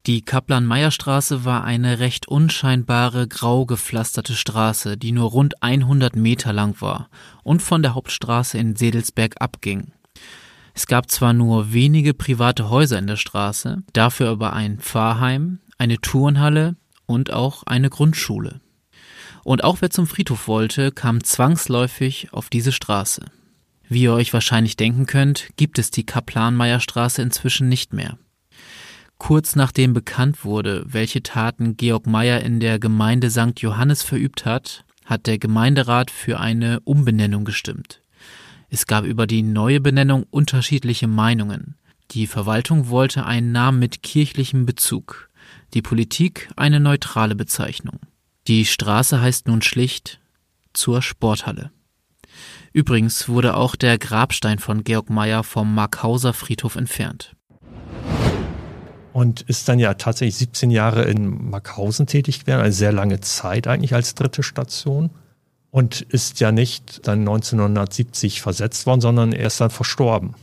Die 0.07 0.23
Kaplan-Meyer-Straße 0.23 1.45
war 1.45 1.65
eine 1.65 1.99
recht 1.99 2.29
unscheinbare, 2.29 3.27
grau 3.27 3.67
gepflasterte 3.67 4.35
Straße, 4.35 4.97
die 4.97 5.11
nur 5.11 5.31
rund 5.31 5.65
100 5.65 6.15
Meter 6.15 6.53
lang 6.53 6.81
war 6.81 7.11
und 7.43 7.61
von 7.61 7.83
der 7.83 7.97
Hauptstraße 7.97 8.57
in 8.57 8.77
Sedelsberg 8.77 9.35
abging. 9.41 9.91
Es 10.75 10.87
gab 10.87 11.11
zwar 11.11 11.33
nur 11.33 11.73
wenige 11.73 12.15
private 12.15 12.71
Häuser 12.71 13.01
in 13.01 13.09
der 13.09 13.17
Straße, 13.17 13.83
dafür 13.95 14.31
aber 14.31 14.53
ein 14.53 14.79
Pfarrheim, 14.79 15.59
eine 15.77 16.01
Turnhalle 16.01 16.77
und 17.07 17.33
auch 17.33 17.65
eine 17.65 17.91
Grundschule. 17.91 18.61
Und 19.43 19.65
auch 19.65 19.79
wer 19.81 19.91
zum 19.91 20.07
Friedhof 20.07 20.47
wollte, 20.47 20.93
kam 20.93 21.25
zwangsläufig 21.25 22.33
auf 22.33 22.49
diese 22.49 22.71
Straße. 22.71 23.25
Wie 23.89 24.03
ihr 24.03 24.13
euch 24.13 24.33
wahrscheinlich 24.33 24.77
denken 24.77 25.07
könnt, 25.07 25.49
gibt 25.57 25.81
es 25.81 25.91
die 25.91 26.07
Kaplan-Meyer-Straße 26.07 27.23
inzwischen 27.23 27.69
nicht 27.69 27.93
mehr. 27.93 28.19
Kurz 29.19 29.57
nachdem 29.57 29.93
bekannt 29.93 30.45
wurde, 30.45 30.85
welche 30.87 31.23
Taten 31.23 31.77
Georg 31.77 32.07
Meyer 32.07 32.41
in 32.41 32.61
der 32.61 32.79
Gemeinde 32.79 33.31
St. 33.31 33.61
Johannes 33.61 34.03
verübt 34.03 34.45
hat, 34.45 34.85
hat 35.05 35.27
der 35.27 35.39
Gemeinderat 35.39 36.11
für 36.11 36.39
eine 36.39 36.81
Umbenennung 36.81 37.45
gestimmt. 37.45 38.01
Es 38.69 38.87
gab 38.87 39.05
über 39.05 39.27
die 39.27 39.43
neue 39.43 39.81
Benennung 39.81 40.25
unterschiedliche 40.31 41.07
Meinungen. 41.07 41.77
Die 42.11 42.27
Verwaltung 42.27 42.89
wollte 42.89 43.25
einen 43.25 43.53
Namen 43.53 43.79
mit 43.79 44.03
kirchlichem 44.03 44.67
Bezug, 44.67 45.31
die 45.75 45.83
Politik 45.83 46.49
eine 46.57 46.81
neutrale 46.81 47.35
Bezeichnung. 47.35 48.01
Die 48.49 48.65
Straße 48.65 49.21
heißt 49.21 49.49
nun 49.49 49.63
schlicht 49.63 50.21
zur 50.73 51.03
Sporthalle. 51.03 51.71
Übrigens 52.73 53.29
wurde 53.29 53.57
auch 53.57 53.77
der 53.77 53.99
Grabstein 53.99 54.59
von 54.59 54.85
Georg 54.85 55.09
Meyer 55.09 55.43
vom 55.43 55.75
Markhauser 55.75 56.33
Friedhof 56.33 56.77
entfernt. 56.77 57.36
Und 59.17 59.41
ist 59.41 59.67
dann 59.67 59.79
ja 59.79 59.95
tatsächlich 59.95 60.37
17 60.37 60.71
Jahre 60.71 61.05
in 61.05 61.49
Markhausen 61.49 62.07
tätig 62.07 62.41
gewesen, 62.41 62.61
eine 62.61 62.71
sehr 62.71 62.93
lange 62.93 63.19
Zeit 63.23 63.67
eigentlich 63.67 63.95
als 63.95 64.15
dritte 64.15 64.43
Station. 64.43 65.09
Und 65.71 66.03
ist 66.03 66.39
ja 66.41 66.53
nicht 66.53 67.09
dann 67.09 67.21
1970 67.21 68.43
versetzt 68.43 68.85
worden, 68.85 69.01
sondern 69.01 69.33
er 69.33 69.47
ist 69.47 69.59
dann 69.59 69.71
verstorben. 69.71 70.35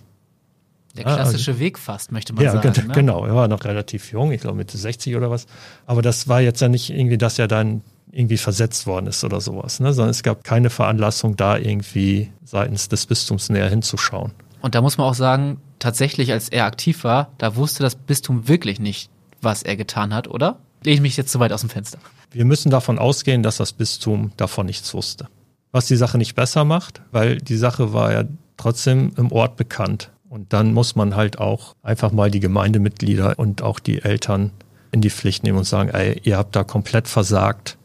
Der 0.98 1.04
klassische 1.04 1.52
also, 1.52 1.60
Weg 1.60 1.78
fast, 1.78 2.12
möchte 2.12 2.34
man 2.34 2.46
ja, 2.46 2.54
sagen. 2.54 2.74
Ja, 2.76 2.84
ne? 2.84 2.94
genau. 2.96 3.28
Er 3.28 3.36
war 3.36 3.48
noch 3.48 3.64
relativ 3.64 4.12
jung, 4.12 4.32
ich 4.32 4.42
glaube 4.42 4.58
Mitte 4.58 4.76
60 4.76 5.16
oder 5.16 5.30
was. 5.30 5.46
Aber 5.86 6.02
das 6.02 6.28
war 6.28 6.42
jetzt 6.42 6.60
ja 6.60 6.68
nicht 6.68 6.90
irgendwie, 6.90 7.20
dass 7.20 7.38
er 7.38 7.48
dann 7.48 7.84
irgendwie 8.12 8.38
versetzt 8.38 8.88
worden 8.88 9.06
ist 9.06 9.24
oder 9.24 9.40
sowas, 9.40 9.82
ne? 9.82 9.94
sondern 9.94 10.10
es 10.10 10.24
gab 10.24 10.44
keine 10.44 10.72
Veranlassung, 10.72 11.36
da 11.36 11.60
irgendwie 11.60 12.32
seitens 12.44 12.90
des 12.90 13.06
Bistums 13.06 13.50
näher 13.50 13.70
hinzuschauen. 13.70 14.32
Und 14.64 14.76
da 14.76 14.82
muss 14.82 14.98
man 14.98 15.08
auch 15.08 15.14
sagen, 15.14 15.58
tatsächlich, 15.80 16.32
als 16.32 16.48
er 16.48 16.64
aktiv 16.64 17.04
war, 17.04 17.34
da 17.38 17.58
wusste 17.58 17.84
das 17.84 17.96
Bistum 17.96 18.48
wirklich 18.48 18.80
nicht, 18.80 19.10
was 19.42 19.62
er 19.62 19.76
getan 19.76 20.14
hat, 20.14 20.30
oder? 20.30 20.58
Lege 20.86 20.96
ich 20.96 21.02
mich 21.02 21.18
jetzt 21.18 21.34
zu 21.34 21.42
weit 21.42 21.52
aus 21.52 21.60
dem 21.60 21.70
Fenster. 21.70 22.00
Wir 22.32 22.46
müssen 22.46 22.70
davon 22.70 22.98
ausgehen, 22.98 23.44
dass 23.44 23.58
das 23.58 23.74
Bistum 23.74 24.32
davon 24.38 24.66
nichts 24.66 24.94
wusste. 24.94 25.28
Was 25.74 25.88
die 25.88 25.98
Sache 25.98 26.18
nicht 26.18 26.36
besser 26.36 26.64
macht, 26.64 27.02
weil 27.12 27.40
die 27.40 27.58
Sache 27.58 27.92
war 27.92 28.14
ja 28.14 28.24
trotzdem 28.56 29.12
im 29.18 29.34
Ort 29.34 29.58
bekannt. 29.58 30.12
Und 30.30 30.54
dann 30.54 30.72
muss 30.72 30.96
man 30.96 31.18
halt 31.18 31.40
auch 31.40 31.76
einfach 31.84 32.14
mal 32.14 32.32
die 32.32 32.40
Gemeindemitglieder 32.40 33.38
und 33.38 33.62
auch 33.62 33.80
die 33.80 34.02
Eltern 34.02 34.52
in 34.94 35.02
die 35.02 35.10
Pflicht 35.10 35.44
nehmen 35.44 35.58
und 35.58 35.66
sagen, 35.66 35.90
ey, 35.90 36.22
ihr 36.24 36.38
habt 36.38 36.56
da 36.56 36.64
komplett 36.64 37.10
versagt. 37.10 37.78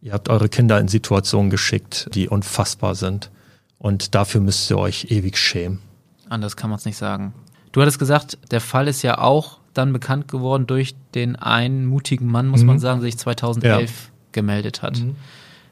Ihr 0.00 0.14
habt 0.14 0.30
eure 0.30 0.48
Kinder 0.48 0.80
in 0.80 0.88
Situationen 0.88 1.50
geschickt, 1.50 2.08
die 2.14 2.30
unfassbar 2.30 2.94
sind. 2.94 3.30
Und 3.76 4.14
dafür 4.14 4.40
müsst 4.40 4.70
ihr 4.70 4.78
euch 4.78 5.10
ewig 5.10 5.36
schämen. 5.36 5.80
Anders 6.28 6.56
kann 6.56 6.70
man 6.70 6.78
es 6.78 6.84
nicht 6.84 6.96
sagen. 6.96 7.34
Du 7.72 7.80
hattest 7.80 7.98
gesagt, 7.98 8.38
der 8.50 8.60
Fall 8.60 8.88
ist 8.88 9.02
ja 9.02 9.18
auch 9.18 9.58
dann 9.74 9.92
bekannt 9.92 10.28
geworden 10.28 10.66
durch 10.66 10.94
den 11.14 11.36
einen 11.36 11.86
mutigen 11.86 12.28
Mann, 12.28 12.46
muss 12.46 12.60
mhm. 12.60 12.68
man 12.68 12.78
sagen, 12.78 13.00
der 13.00 13.10
sich 13.10 13.18
2011 13.18 13.90
ja. 13.90 14.12
gemeldet 14.32 14.82
hat. 14.82 15.00
Mhm. 15.00 15.16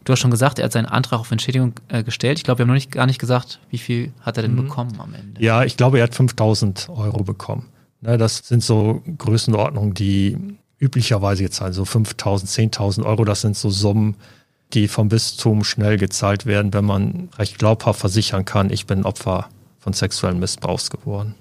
Du 0.05 0.13
hast 0.13 0.19
schon 0.19 0.33
gesagt, 0.33 0.59
er 0.59 0.65
hat 0.65 0.73
seinen 0.73 0.87
Antrag 0.87 1.21
auf 1.21 1.31
Entschädigung 1.31 1.75
äh, 1.89 2.03
gestellt. 2.03 2.39
Ich 2.39 2.45
glaube, 2.45 2.59
wir 2.59 2.63
haben 2.65 2.69
noch 2.69 2.75
nicht, 2.75 2.91
gar 2.91 3.07
nicht 3.07 3.21
gesagt, 3.21 3.61
wie 3.71 3.79
viel 3.79 4.13
hat 4.21 4.37
er 4.37 4.43
denn 4.43 4.55
mhm. 4.55 4.65
bekommen 4.65 4.99
am 4.99 5.15
Ende. 5.15 5.41
Ja, 5.41 5.63
ich 5.63 5.77
glaube, 5.77 5.99
er 5.99 6.05
hat 6.05 6.15
5000 6.15 6.89
Euro 6.89 7.23
bekommen. 7.23 7.69
Ne, 8.01 8.19
das 8.19 8.39
sind 8.39 8.65
so 8.65 9.03
Größenordnungen, 9.19 9.95
die 9.95 10.37
üblicherweise 10.81 11.45
jetzt 11.45 11.63
also 11.63 11.85
5000, 11.85 12.75
10.000 12.75 13.05
Euro, 13.05 13.25
das 13.25 13.43
sind 13.43 13.57
so 13.57 13.71
Summen, 13.71 14.17
die 14.73 14.89
vom 14.89 15.09
Bistum 15.09 15.63
schnell 15.63 15.99
gezahlt 15.99 16.47
werden, 16.47 16.75
wenn 16.75 16.85
man 16.85 17.29
recht 17.39 17.59
glaubhaft 17.59 18.01
versichern 18.01 18.45
kann, 18.45 18.71
ich 18.71 18.87
bin 18.87 19.05
Opfer 19.05 19.49
von 19.83 19.93
sexuellen 19.93 20.39
Missbrauchs 20.39 20.91
geworden. 20.91 21.35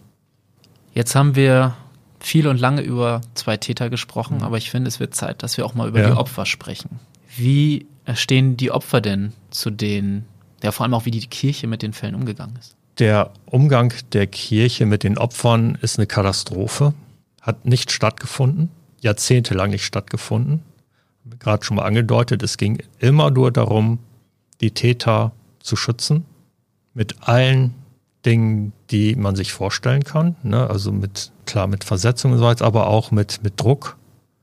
Jetzt 0.94 1.16
haben 1.16 1.36
wir 1.36 1.76
viel 2.20 2.48
und 2.48 2.60
lange 2.60 2.82
über 2.82 3.22
zwei 3.36 3.58
Täter 3.58 3.90
gesprochen, 3.90 4.38
mhm. 4.38 4.44
aber 4.44 4.58
ich 4.58 4.72
finde, 4.72 4.88
es 4.88 5.00
wird 5.00 5.16
Zeit, 5.16 5.44
dass 5.44 5.58
wir 5.58 5.66
auch 5.66 5.76
mal 5.76 5.88
über 5.88 6.02
ja. 6.02 6.10
die 6.10 6.18
Opfer 6.18 6.46
sprechen. 6.46 7.00
Wie 7.38 7.86
stehen 8.16 8.58
die 8.58 8.72
Opfer 8.72 9.00
denn 9.00 9.34
zu 9.52 9.70
den, 9.70 10.26
ja 10.64 10.72
vor 10.72 10.84
allem 10.84 10.96
auch 10.96 11.06
wie 11.06 11.12
die 11.12 11.26
Kirche 11.28 11.68
mit 11.68 11.84
den 11.84 11.94
Fällen 11.94 12.16
umgegangen 12.16 12.56
ist? 12.60 12.76
Der 12.98 13.32
Umgang 13.46 13.94
der 14.12 14.28
Kirche 14.28 14.86
mit 14.86 15.04
den 15.04 15.18
Opfern 15.18 15.78
ist 15.82 15.98
eine 15.98 16.08
Katastrophe, 16.08 16.94
hat 17.42 17.66
nicht 17.66 17.92
stattgefunden, 17.92 18.70
jahrzehntelang 19.02 19.70
nicht 19.70 19.86
stattgefunden. 19.86 20.64
Gerade 21.40 21.64
schon 21.64 21.78
mal 21.78 21.86
angedeutet, 21.86 22.42
es 22.42 22.58
ging 22.58 22.84
immer 23.00 23.30
nur 23.30 23.52
darum, 23.52 24.00
die 24.62 24.72
Täter 24.72 25.32
zu 25.60 25.76
schützen, 25.76 26.26
mit 26.94 27.28
allen 27.28 27.74
Dingen, 28.26 28.74
die 28.92 29.16
man 29.16 29.36
sich 29.36 29.54
vorstellen 29.54 30.04
kann. 30.04 30.36
Ne? 30.44 30.70
Also 30.70 30.92
mit, 30.92 31.32
klar, 31.46 31.68
mit 31.68 31.84
Versetzung 31.84 32.34
und 32.34 32.40
so 32.40 32.46
weiter, 32.46 32.66
aber 32.66 32.88
auch 32.88 33.12
mit, 33.12 33.44
mit 33.44 33.60
Druck. 33.60 33.98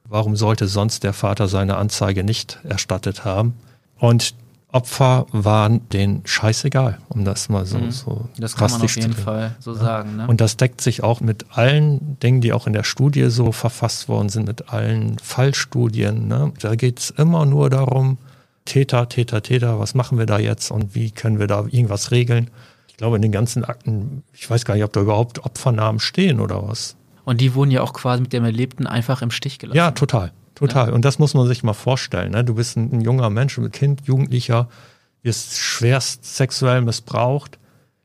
Warum 0.05 0.37
sollte 0.37 0.69
sonst 0.69 1.05
der 1.05 1.13
Vater 1.13 1.49
seine 1.49 1.77
Anzeige 1.77 2.25
nicht 2.25 2.59
erstattet 2.65 3.25
haben? 3.25 3.55
Und 3.99 4.35
Opfer 4.71 5.27
waren 5.33 5.89
denen 5.91 6.23
scheißegal, 6.27 6.99
um 7.09 7.25
das 7.25 7.49
mal 7.49 7.65
so, 7.65 7.79
mhm. 7.79 7.91
so 7.91 8.29
Das 8.37 8.55
kann 8.55 8.71
man 8.71 8.83
auf 8.83 8.97
jeden 8.97 9.15
Fall 9.15 9.57
so 9.61 9.73
ja. 9.73 9.79
sagen. 9.79 10.17
Ne? 10.17 10.27
Und 10.27 10.43
das 10.43 10.59
deckt 10.59 10.83
sich 10.83 11.03
auch 11.03 11.21
mit 11.21 11.47
allen 11.57 12.19
Dingen, 12.21 12.43
die 12.43 12.53
auch 12.53 12.67
in 12.67 12.75
der 12.75 12.85
Studie 12.85 13.31
so 13.31 13.51
verfasst 13.53 14.09
worden 14.09 14.29
sind, 14.29 14.47
mit 14.47 14.69
allen 14.71 15.19
Fallstudien. 15.21 16.29
Ne? 16.29 16.53
Da 16.61 16.75
geht 16.75 16.99
es 16.99 17.11
immer 17.11 17.47
nur 17.47 17.71
darum, 17.71 18.19
Täter, 18.67 19.09
Täter, 19.09 19.43
Täter, 19.43 19.79
was 19.79 19.95
machen 19.95 20.19
wir 20.19 20.27
da 20.27 20.39
jetzt 20.39 20.71
und 20.71 20.95
wie 20.95 21.11
können 21.13 21.39
wir 21.39 21.47
da 21.47 21.61
irgendwas 21.61 22.11
regeln? 22.11 22.51
Glaube, 22.99 23.17
in 23.17 23.23
den 23.23 23.33
ganzen 23.33 23.65
Akten, 23.65 24.23
ich 24.35 24.49
weiß 24.51 24.65
gar 24.65 24.75
nicht, 24.75 24.85
ob 24.85 24.93
da 24.93 25.01
überhaupt 25.01 25.45
Opfernamen 25.45 26.01
stehen 26.01 26.41
oder 26.41 26.69
was. 26.69 26.97
Und 27.25 27.41
die 27.41 27.55
wurden 27.55 27.71
ja 27.71 27.83
auch 27.83 27.93
quasi 27.93 28.21
mit 28.21 28.33
dem 28.33 28.45
Erlebten 28.45 28.87
einfach 28.87 29.23
im 29.23 29.31
Stich 29.31 29.59
gelassen. 29.59 29.77
Ja, 29.77 29.93
total. 29.93 30.33
Total. 30.55 30.89
Ja. 30.89 30.95
Und 30.95 31.05
das 31.05 31.19
muss 31.19 31.35
man 31.35 31.47
sich 31.47 31.63
mal 31.63 31.75
vorstellen. 31.75 32.33
Ne? 32.33 32.45
Du 32.45 32.55
bist 32.55 32.77
ein, 32.77 32.93
ein 32.93 33.01
junger 33.01 33.31
Mensch, 33.31 33.57
ein 33.57 33.71
Kind, 33.71 34.07
Jugendlicher, 34.07 34.69
wirst 35.23 35.57
schwerst 35.57 36.25
sexuell 36.25 36.81
missbraucht. 36.81 37.59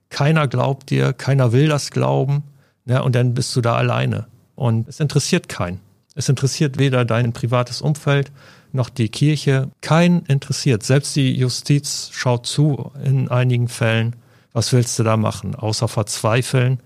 Keiner 0.10 0.48
glaubt 0.48 0.92
dir, 0.92 1.14
keiner 1.14 1.52
will 1.52 1.68
das 1.68 1.90
glauben. 1.90 2.44
Ne? 2.86 3.02
Und 3.02 3.16
dann 3.16 3.34
bist 3.34 3.56
du 3.56 3.62
da 3.62 3.76
alleine. 3.76 4.28
Und 4.56 4.88
es 4.88 5.00
interessiert 5.00 5.50
keinen. 5.50 5.80
Es 6.14 6.30
interessiert 6.30 6.78
weder 6.78 7.06
dein 7.06 7.34
privates 7.34 7.82
Umfeld 7.82 8.32
noch 8.72 8.90
die 8.90 9.10
Kirche. 9.10 9.70
Keinen 9.82 10.26
interessiert. 10.28 10.84
Selbst 10.84 11.16
die 11.16 11.34
Justiz 11.34 12.10
schaut 12.12 12.46
zu 12.46 12.92
in 13.04 13.30
einigen 13.30 13.68
Fällen 13.68 14.16
was 14.54 14.72
willst 14.72 14.98
du 15.00 15.04
da 15.04 15.18
machen, 15.18 15.56
außer 15.56 15.88
verzweifeln 15.88 16.80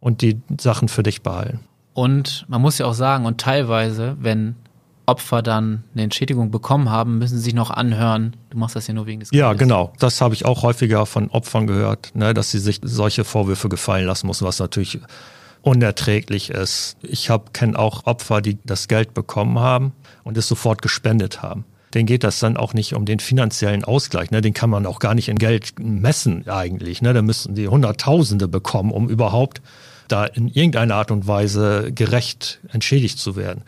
und 0.00 0.22
die 0.22 0.40
Sachen 0.60 0.88
für 0.88 1.02
dich 1.02 1.22
behalten? 1.22 1.60
Und 1.94 2.44
man 2.48 2.60
muss 2.60 2.78
ja 2.78 2.86
auch 2.86 2.94
sagen, 2.94 3.24
und 3.24 3.40
teilweise, 3.40 4.16
wenn 4.20 4.54
Opfer 5.06 5.40
dann 5.40 5.84
eine 5.94 6.02
Entschädigung 6.02 6.50
bekommen 6.50 6.90
haben, 6.90 7.18
müssen 7.18 7.38
sie 7.38 7.44
sich 7.44 7.54
noch 7.54 7.70
anhören, 7.70 8.36
du 8.50 8.58
machst 8.58 8.76
das 8.76 8.86
ja 8.86 8.94
nur 8.94 9.06
wegen 9.06 9.20
des 9.20 9.30
Geldes. 9.30 9.40
Ja, 9.40 9.54
genau. 9.54 9.92
Das 9.98 10.20
habe 10.20 10.34
ich 10.34 10.44
auch 10.44 10.62
häufiger 10.62 11.06
von 11.06 11.30
Opfern 11.30 11.66
gehört, 11.66 12.10
ne, 12.14 12.34
dass 12.34 12.50
sie 12.50 12.58
sich 12.58 12.80
solche 12.82 13.24
Vorwürfe 13.24 13.68
gefallen 13.68 14.04
lassen 14.04 14.26
müssen, 14.26 14.46
was 14.46 14.58
natürlich 14.58 15.00
unerträglich 15.62 16.50
ist. 16.50 16.96
Ich 17.02 17.30
kenne 17.52 17.78
auch 17.78 18.04
Opfer, 18.06 18.40
die 18.40 18.58
das 18.64 18.88
Geld 18.88 19.14
bekommen 19.14 19.58
haben 19.58 19.92
und 20.22 20.36
es 20.36 20.48
sofort 20.48 20.82
gespendet 20.82 21.42
haben 21.42 21.64
denen 21.94 22.06
geht 22.06 22.24
das 22.24 22.38
dann 22.38 22.56
auch 22.56 22.74
nicht 22.74 22.94
um 22.94 23.04
den 23.06 23.20
finanziellen 23.20 23.84
Ausgleich. 23.84 24.30
Ne? 24.30 24.40
Den 24.40 24.54
kann 24.54 24.70
man 24.70 24.86
auch 24.86 24.98
gar 24.98 25.14
nicht 25.14 25.28
in 25.28 25.38
Geld 25.38 25.74
messen 25.78 26.48
eigentlich. 26.48 27.02
Ne? 27.02 27.14
Da 27.14 27.22
müssten 27.22 27.54
die 27.54 27.68
Hunderttausende 27.68 28.48
bekommen, 28.48 28.90
um 28.90 29.08
überhaupt 29.08 29.62
da 30.08 30.24
in 30.24 30.48
irgendeiner 30.48 30.96
Art 30.96 31.10
und 31.10 31.26
Weise 31.26 31.92
gerecht 31.92 32.60
entschädigt 32.72 33.18
zu 33.18 33.36
werden. 33.36 33.62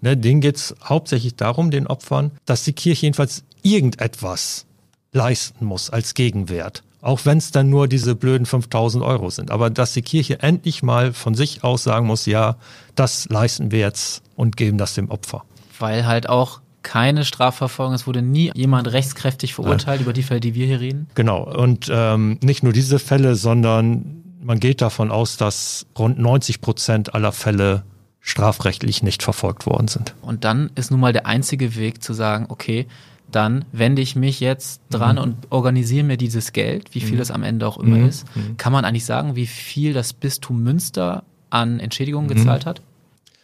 Ne? 0.00 0.16
Denen 0.16 0.40
geht 0.40 0.56
es 0.56 0.74
hauptsächlich 0.82 1.36
darum, 1.36 1.70
den 1.70 1.86
Opfern, 1.86 2.32
dass 2.46 2.64
die 2.64 2.72
Kirche 2.72 3.06
jedenfalls 3.06 3.44
irgendetwas 3.62 4.66
leisten 5.12 5.64
muss 5.64 5.90
als 5.90 6.14
Gegenwert. 6.14 6.82
Auch 7.02 7.24
wenn 7.24 7.38
es 7.38 7.50
dann 7.50 7.70
nur 7.70 7.88
diese 7.88 8.14
blöden 8.14 8.46
5000 8.46 9.02
Euro 9.02 9.30
sind. 9.30 9.50
Aber 9.50 9.70
dass 9.70 9.94
die 9.94 10.02
Kirche 10.02 10.40
endlich 10.40 10.82
mal 10.82 11.12
von 11.12 11.34
sich 11.34 11.64
aus 11.64 11.82
sagen 11.82 12.06
muss, 12.06 12.26
ja, 12.26 12.56
das 12.94 13.26
leisten 13.30 13.70
wir 13.70 13.80
jetzt 13.80 14.22
und 14.36 14.56
geben 14.56 14.76
das 14.76 14.94
dem 14.94 15.10
Opfer. 15.10 15.44
Weil 15.78 16.06
halt 16.06 16.28
auch 16.28 16.60
keine 16.82 17.24
Strafverfolgung, 17.24 17.94
es 17.94 18.06
wurde 18.06 18.22
nie 18.22 18.50
jemand 18.54 18.90
rechtskräftig 18.92 19.54
verurteilt 19.54 20.00
ja. 20.00 20.04
über 20.04 20.12
die 20.12 20.22
Fälle, 20.22 20.40
die 20.40 20.54
wir 20.54 20.66
hier 20.66 20.80
reden. 20.80 21.08
Genau, 21.14 21.42
und 21.42 21.90
ähm, 21.92 22.38
nicht 22.42 22.62
nur 22.62 22.72
diese 22.72 22.98
Fälle, 22.98 23.34
sondern 23.36 24.22
man 24.42 24.58
geht 24.58 24.80
davon 24.80 25.10
aus, 25.10 25.36
dass 25.36 25.86
rund 25.98 26.18
90 26.18 26.60
Prozent 26.60 27.14
aller 27.14 27.32
Fälle 27.32 27.84
strafrechtlich 28.20 29.02
nicht 29.02 29.22
verfolgt 29.22 29.66
worden 29.66 29.88
sind. 29.88 30.14
Und 30.22 30.44
dann 30.44 30.70
ist 30.74 30.90
nun 30.90 31.00
mal 31.00 31.12
der 31.12 31.26
einzige 31.26 31.76
Weg 31.76 32.02
zu 32.02 32.12
sagen, 32.12 32.46
okay, 32.48 32.86
dann 33.30 33.64
wende 33.72 34.02
ich 34.02 34.16
mich 34.16 34.40
jetzt 34.40 34.82
dran 34.90 35.16
mhm. 35.16 35.22
und 35.22 35.36
organisiere 35.50 36.04
mir 36.04 36.16
dieses 36.16 36.52
Geld, 36.52 36.94
wie 36.94 37.00
viel 37.00 37.16
mhm. 37.16 37.22
es 37.22 37.30
am 37.30 37.42
Ende 37.42 37.66
auch 37.66 37.78
immer 37.78 37.96
mhm. 37.96 38.08
ist. 38.08 38.36
Mhm. 38.36 38.56
Kann 38.56 38.72
man 38.72 38.84
eigentlich 38.84 39.04
sagen, 39.04 39.36
wie 39.36 39.46
viel 39.46 39.92
das 39.92 40.12
Bistum 40.12 40.62
Münster 40.62 41.22
an 41.48 41.80
Entschädigungen 41.80 42.28
mhm. 42.28 42.34
gezahlt 42.34 42.66
hat? 42.66 42.82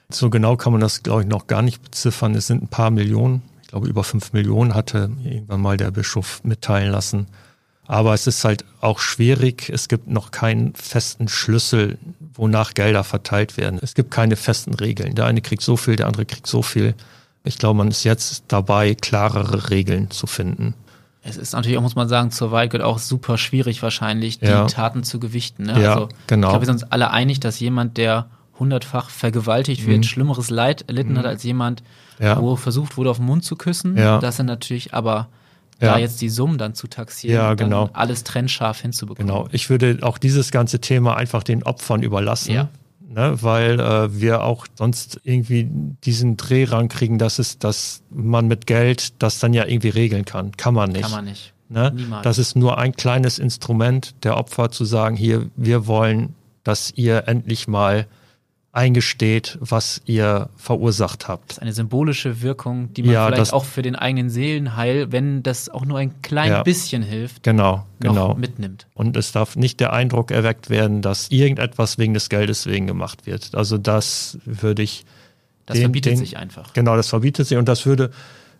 So 0.08 0.30
genau 0.30 0.56
kann 0.56 0.72
man 0.72 0.80
das, 0.80 1.02
glaube 1.02 1.22
ich, 1.22 1.28
noch 1.28 1.46
gar 1.46 1.62
nicht 1.62 1.82
beziffern. 1.82 2.34
Es 2.34 2.46
sind 2.46 2.62
ein 2.62 2.68
paar 2.68 2.90
Millionen. 2.90 3.42
Ich 3.62 3.68
glaube, 3.68 3.88
über 3.88 4.04
fünf 4.04 4.32
Millionen 4.32 4.74
hatte 4.74 5.10
irgendwann 5.24 5.60
mal 5.60 5.76
der 5.76 5.90
Bischof 5.90 6.42
mitteilen 6.44 6.92
lassen. 6.92 7.26
Aber 7.88 8.14
es 8.14 8.26
ist 8.26 8.44
halt 8.44 8.64
auch 8.80 8.98
schwierig. 8.98 9.70
Es 9.72 9.88
gibt 9.88 10.08
noch 10.08 10.30
keinen 10.30 10.74
festen 10.74 11.28
Schlüssel, 11.28 11.98
wonach 12.34 12.74
Gelder 12.74 13.04
verteilt 13.04 13.56
werden. 13.56 13.78
Es 13.82 13.94
gibt 13.94 14.10
keine 14.10 14.36
festen 14.36 14.74
Regeln. 14.74 15.14
Der 15.14 15.26
eine 15.26 15.40
kriegt 15.40 15.62
so 15.62 15.76
viel, 15.76 15.96
der 15.96 16.06
andere 16.06 16.26
kriegt 16.26 16.46
so 16.46 16.62
viel. 16.62 16.94
Ich 17.44 17.58
glaube, 17.58 17.78
man 17.78 17.88
ist 17.88 18.04
jetzt 18.04 18.44
dabei, 18.48 18.94
klarere 18.94 19.70
Regeln 19.70 20.10
zu 20.10 20.26
finden. 20.26 20.74
Es 21.22 21.36
ist 21.36 21.52
natürlich 21.52 21.78
auch, 21.78 21.82
muss 21.82 21.96
man 21.96 22.08
sagen, 22.08 22.30
zur 22.30 22.52
Wahl 22.52 22.68
gehört 22.68 22.84
auch 22.84 22.98
super 22.98 23.36
schwierig 23.38 23.82
wahrscheinlich, 23.82 24.38
die 24.38 24.46
ja. 24.46 24.66
Taten 24.66 25.02
zu 25.02 25.18
gewichten. 25.18 25.64
Ne? 25.64 25.82
Ja, 25.82 25.94
also, 25.94 26.08
genau. 26.26 26.48
Ich 26.48 26.50
glaube, 26.52 26.62
wir 26.62 26.66
sind 26.66 26.82
uns 26.82 26.92
alle 26.92 27.10
einig, 27.10 27.40
dass 27.40 27.58
jemand, 27.58 27.96
der 27.96 28.26
hundertfach 28.58 29.10
vergewaltigt 29.10 29.86
wird, 29.86 29.98
mhm. 29.98 30.02
schlimmeres 30.04 30.50
Leid 30.50 30.84
erlitten 30.88 31.12
mhm. 31.12 31.18
hat 31.18 31.26
als 31.26 31.42
jemand, 31.42 31.82
ja. 32.18 32.40
wo 32.40 32.56
versucht 32.56 32.96
wurde, 32.96 33.10
auf 33.10 33.18
den 33.18 33.26
Mund 33.26 33.44
zu 33.44 33.56
küssen. 33.56 33.96
Ja. 33.96 34.18
Das 34.18 34.36
sind 34.36 34.46
natürlich 34.46 34.94
aber 34.94 35.28
ja. 35.80 35.92
da 35.92 35.98
jetzt 35.98 36.20
die 36.20 36.28
Summen 36.28 36.58
dann 36.58 36.74
zu 36.74 36.86
taxieren 36.86 37.36
ja, 37.36 37.54
genau. 37.54 37.90
alles 37.92 38.24
trennscharf 38.24 38.80
hinzubekommen. 38.80 39.28
Genau. 39.28 39.48
Ich 39.52 39.70
würde 39.70 39.98
auch 40.02 40.18
dieses 40.18 40.50
ganze 40.50 40.80
Thema 40.80 41.16
einfach 41.16 41.42
den 41.42 41.62
Opfern 41.62 42.02
überlassen. 42.02 42.52
Ja. 42.52 42.68
Ne, 43.08 43.40
weil 43.40 43.80
äh, 43.80 44.20
wir 44.20 44.42
auch 44.42 44.66
sonst 44.74 45.20
irgendwie 45.22 45.68
diesen 46.04 46.36
Dreh 46.36 46.64
rankriegen, 46.64 47.18
dass 47.18 47.38
es, 47.38 47.58
dass 47.58 48.02
man 48.10 48.46
mit 48.46 48.66
Geld 48.66 49.22
das 49.22 49.38
dann 49.38 49.54
ja 49.54 49.64
irgendwie 49.64 49.88
regeln 49.88 50.24
kann. 50.26 50.52
Kann 50.56 50.74
man 50.74 50.90
nicht. 50.90 51.02
Kann 51.02 51.12
man 51.12 51.24
nicht. 51.24 51.54
Ne? 51.68 51.92
Niemals. 51.94 52.24
Das 52.24 52.38
ist 52.38 52.56
nur 52.56 52.78
ein 52.78 52.92
kleines 52.92 53.38
Instrument 53.38 54.14
der 54.24 54.36
Opfer 54.36 54.70
zu 54.70 54.84
sagen, 54.84 55.16
hier, 55.16 55.48
wir 55.56 55.86
wollen, 55.86 56.34
dass 56.62 56.92
ihr 56.94 57.26
endlich 57.26 57.68
mal 57.68 58.06
eingesteht, 58.76 59.56
was 59.60 60.02
ihr 60.04 60.50
verursacht 60.56 61.28
habt. 61.28 61.50
Das 61.50 61.56
ist 61.56 61.62
eine 61.62 61.72
symbolische 61.72 62.42
Wirkung, 62.42 62.92
die 62.92 63.02
man 63.02 63.12
ja, 63.12 63.26
vielleicht 63.26 63.54
auch 63.54 63.64
für 63.64 63.80
den 63.80 63.96
eigenen 63.96 64.28
Seelenheil, 64.28 65.10
wenn 65.10 65.42
das 65.42 65.70
auch 65.70 65.86
nur 65.86 65.98
ein 65.98 66.20
klein 66.20 66.50
ja, 66.50 66.62
bisschen 66.62 67.02
hilft, 67.02 67.42
genau, 67.42 67.86
genau. 68.00 68.34
mitnimmt. 68.34 68.86
Und 68.94 69.16
es 69.16 69.32
darf 69.32 69.56
nicht 69.56 69.80
der 69.80 69.94
Eindruck 69.94 70.30
erweckt 70.30 70.68
werden, 70.68 71.00
dass 71.00 71.30
irgendetwas 71.30 71.96
wegen 71.96 72.12
des 72.12 72.28
Geldes 72.28 72.66
wegen 72.66 72.86
gemacht 72.86 73.26
wird. 73.26 73.54
Also 73.54 73.78
das 73.78 74.38
würde 74.44 74.82
ich. 74.82 75.06
Das 75.64 75.76
den, 75.76 75.84
verbietet 75.84 76.12
den, 76.12 76.18
sich 76.18 76.36
einfach. 76.36 76.74
Genau, 76.74 76.96
das 76.96 77.08
verbietet 77.08 77.48
sich 77.48 77.56
und 77.58 77.66
das 77.66 77.86
würde, 77.86 78.10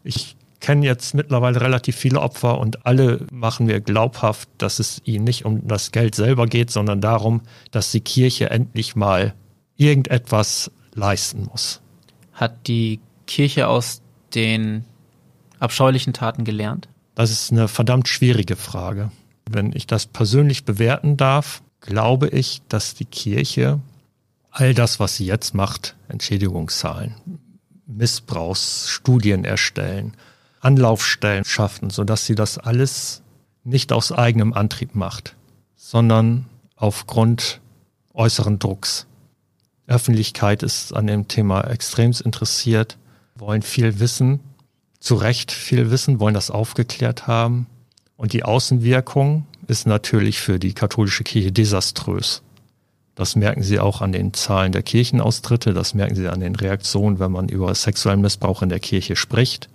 ich 0.02 0.34
kenne 0.60 0.84
jetzt 0.86 1.14
mittlerweile 1.14 1.60
relativ 1.60 1.94
viele 1.94 2.20
Opfer 2.20 2.58
und 2.58 2.86
alle 2.86 3.20
machen 3.30 3.66
mir 3.66 3.80
glaubhaft, 3.80 4.48
dass 4.58 4.78
es 4.78 5.02
ihnen 5.04 5.24
nicht 5.24 5.44
um 5.44 5.68
das 5.68 5.92
Geld 5.92 6.14
selber 6.14 6.46
geht, 6.46 6.70
sondern 6.70 7.00
darum, 7.00 7.42
dass 7.70 7.92
die 7.92 8.00
Kirche 8.00 8.50
endlich 8.50 8.96
mal 8.96 9.34
irgendetwas 9.76 10.70
leisten 10.94 11.44
muss. 11.44 11.80
Hat 12.32 12.66
die 12.68 13.00
Kirche 13.26 13.68
aus 13.68 14.02
den 14.34 14.84
abscheulichen 15.58 16.12
Taten 16.12 16.44
gelernt? 16.44 16.88
Das 17.14 17.30
ist 17.30 17.50
eine 17.50 17.68
verdammt 17.68 18.08
schwierige 18.08 18.56
Frage. 18.56 19.10
Wenn 19.48 19.72
ich 19.72 19.86
das 19.86 20.06
persönlich 20.06 20.64
bewerten 20.64 21.16
darf, 21.16 21.62
glaube 21.80 22.28
ich, 22.28 22.62
dass 22.68 22.94
die 22.94 23.04
Kirche 23.04 23.80
all 24.50 24.74
das, 24.74 25.00
was 25.00 25.16
sie 25.16 25.26
jetzt 25.26 25.54
macht, 25.54 25.96
Entschädigungszahlen, 26.08 27.14
Missbrauchsstudien 27.86 29.44
erstellen, 29.44 30.14
Anlaufstellen 30.60 31.44
schaffen, 31.44 31.90
sodass 31.90 32.26
sie 32.26 32.34
das 32.34 32.58
alles 32.58 33.22
nicht 33.64 33.92
aus 33.92 34.12
eigenem 34.12 34.52
Antrieb 34.52 34.94
macht, 34.94 35.36
sondern 35.76 36.46
aufgrund 36.76 37.60
äußeren 38.14 38.58
Drucks. 38.58 39.06
Öffentlichkeit 39.86 40.62
ist 40.62 40.92
an 40.94 41.06
dem 41.06 41.28
Thema 41.28 41.62
extremst 41.62 42.20
interessiert, 42.20 42.98
wollen 43.36 43.62
viel 43.62 44.00
wissen, 44.00 44.40
zu 44.98 45.14
Recht 45.14 45.52
viel 45.52 45.90
wissen, 45.90 46.18
wollen 46.20 46.34
das 46.34 46.50
aufgeklärt 46.50 47.26
haben. 47.26 47.66
Und 48.16 48.32
die 48.32 48.44
Außenwirkung 48.44 49.46
ist 49.68 49.86
natürlich 49.86 50.40
für 50.40 50.58
die 50.58 50.72
katholische 50.72 51.22
Kirche 51.22 51.52
desaströs. 51.52 52.42
Das 53.14 53.36
merken 53.36 53.62
Sie 53.62 53.78
auch 53.78 54.02
an 54.02 54.12
den 54.12 54.34
Zahlen 54.34 54.72
der 54.72 54.82
Kirchenaustritte, 54.82 55.72
das 55.72 55.94
merken 55.94 56.14
Sie 56.14 56.28
an 56.28 56.40
den 56.40 56.54
Reaktionen, 56.54 57.18
wenn 57.18 57.32
man 57.32 57.48
über 57.48 57.74
sexuellen 57.74 58.20
Missbrauch 58.20 58.62
in 58.62 58.68
der 58.68 58.80
Kirche 58.80 59.16
spricht. 59.16 59.68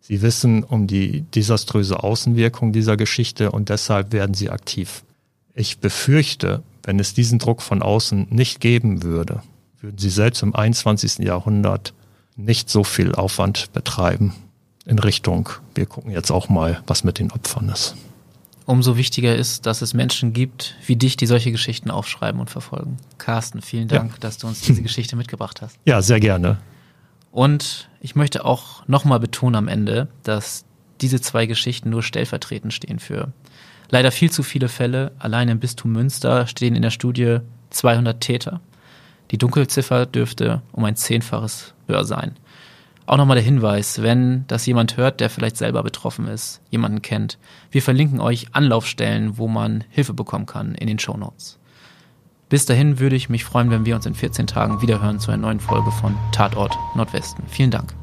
Sie 0.00 0.22
wissen 0.22 0.64
um 0.64 0.86
die 0.86 1.22
desaströse 1.22 2.02
Außenwirkung 2.02 2.72
dieser 2.72 2.96
Geschichte 2.96 3.50
und 3.50 3.68
deshalb 3.68 4.12
werden 4.12 4.32
sie 4.32 4.48
aktiv. 4.48 5.02
Ich 5.54 5.80
befürchte, 5.80 6.62
wenn 6.88 6.98
es 6.98 7.12
diesen 7.12 7.38
Druck 7.38 7.60
von 7.60 7.82
außen 7.82 8.28
nicht 8.30 8.60
geben 8.60 9.02
würde, 9.02 9.42
würden 9.82 9.98
sie 9.98 10.08
selbst 10.08 10.42
im 10.42 10.56
21. 10.56 11.18
Jahrhundert 11.18 11.92
nicht 12.34 12.70
so 12.70 12.82
viel 12.82 13.14
Aufwand 13.14 13.74
betreiben 13.74 14.32
in 14.86 14.98
Richtung, 14.98 15.50
wir 15.74 15.84
gucken 15.84 16.12
jetzt 16.12 16.30
auch 16.30 16.48
mal, 16.48 16.82
was 16.86 17.04
mit 17.04 17.18
den 17.18 17.30
Opfern 17.30 17.68
ist. 17.68 17.94
Umso 18.64 18.96
wichtiger 18.96 19.36
ist, 19.36 19.66
dass 19.66 19.82
es 19.82 19.92
Menschen 19.92 20.32
gibt 20.32 20.76
wie 20.86 20.96
dich, 20.96 21.18
die 21.18 21.26
solche 21.26 21.52
Geschichten 21.52 21.90
aufschreiben 21.90 22.40
und 22.40 22.48
verfolgen. 22.48 22.96
Carsten, 23.18 23.60
vielen 23.60 23.88
Dank, 23.88 24.12
ja. 24.12 24.18
dass 24.20 24.38
du 24.38 24.46
uns 24.46 24.62
diese 24.62 24.80
Geschichte 24.80 25.14
mitgebracht 25.14 25.60
hast. 25.60 25.78
Ja, 25.84 26.00
sehr 26.00 26.20
gerne. 26.20 26.56
Und 27.32 27.90
ich 28.00 28.16
möchte 28.16 28.46
auch 28.46 28.88
nochmal 28.88 29.20
betonen 29.20 29.56
am 29.56 29.68
Ende, 29.68 30.08
dass 30.22 30.64
diese 31.02 31.20
zwei 31.20 31.44
Geschichten 31.44 31.90
nur 31.90 32.02
stellvertretend 32.02 32.72
stehen 32.72 32.98
für 32.98 33.30
leider 33.88 34.10
viel 34.10 34.30
zu 34.30 34.42
viele 34.42 34.68
Fälle. 34.68 35.12
Allein 35.18 35.48
im 35.48 35.60
Bistum 35.60 35.92
Münster 35.92 36.46
stehen 36.46 36.74
in 36.74 36.82
der 36.82 36.90
Studie 36.90 37.38
200 37.70 38.20
Täter. 38.20 38.60
Die 39.30 39.38
Dunkelziffer 39.38 40.06
dürfte 40.06 40.62
um 40.72 40.84
ein 40.84 40.96
Zehnfaches 40.96 41.74
höher 41.86 42.04
sein. 42.04 42.36
Auch 43.06 43.16
nochmal 43.16 43.36
der 43.36 43.44
Hinweis, 43.44 44.02
wenn 44.02 44.44
das 44.48 44.66
jemand 44.66 44.98
hört, 44.98 45.20
der 45.20 45.30
vielleicht 45.30 45.56
selber 45.56 45.82
betroffen 45.82 46.28
ist, 46.28 46.60
jemanden 46.70 47.00
kennt. 47.00 47.38
Wir 47.70 47.80
verlinken 47.80 48.20
euch 48.20 48.48
Anlaufstellen, 48.52 49.38
wo 49.38 49.48
man 49.48 49.84
Hilfe 49.88 50.12
bekommen 50.12 50.44
kann 50.44 50.74
in 50.74 50.88
den 50.88 50.98
Show 50.98 51.16
Notes. 51.16 51.58
Bis 52.50 52.66
dahin 52.66 52.98
würde 52.98 53.16
ich 53.16 53.28
mich 53.28 53.44
freuen, 53.44 53.70
wenn 53.70 53.86
wir 53.86 53.94
uns 53.94 54.06
in 54.06 54.14
14 54.14 54.46
Tagen 54.46 54.82
wiederhören 54.82 55.20
zu 55.20 55.30
einer 55.30 55.42
neuen 55.42 55.60
Folge 55.60 55.90
von 55.90 56.16
Tatort 56.32 56.76
Nordwesten. 56.94 57.44
Vielen 57.48 57.70
Dank. 57.70 57.97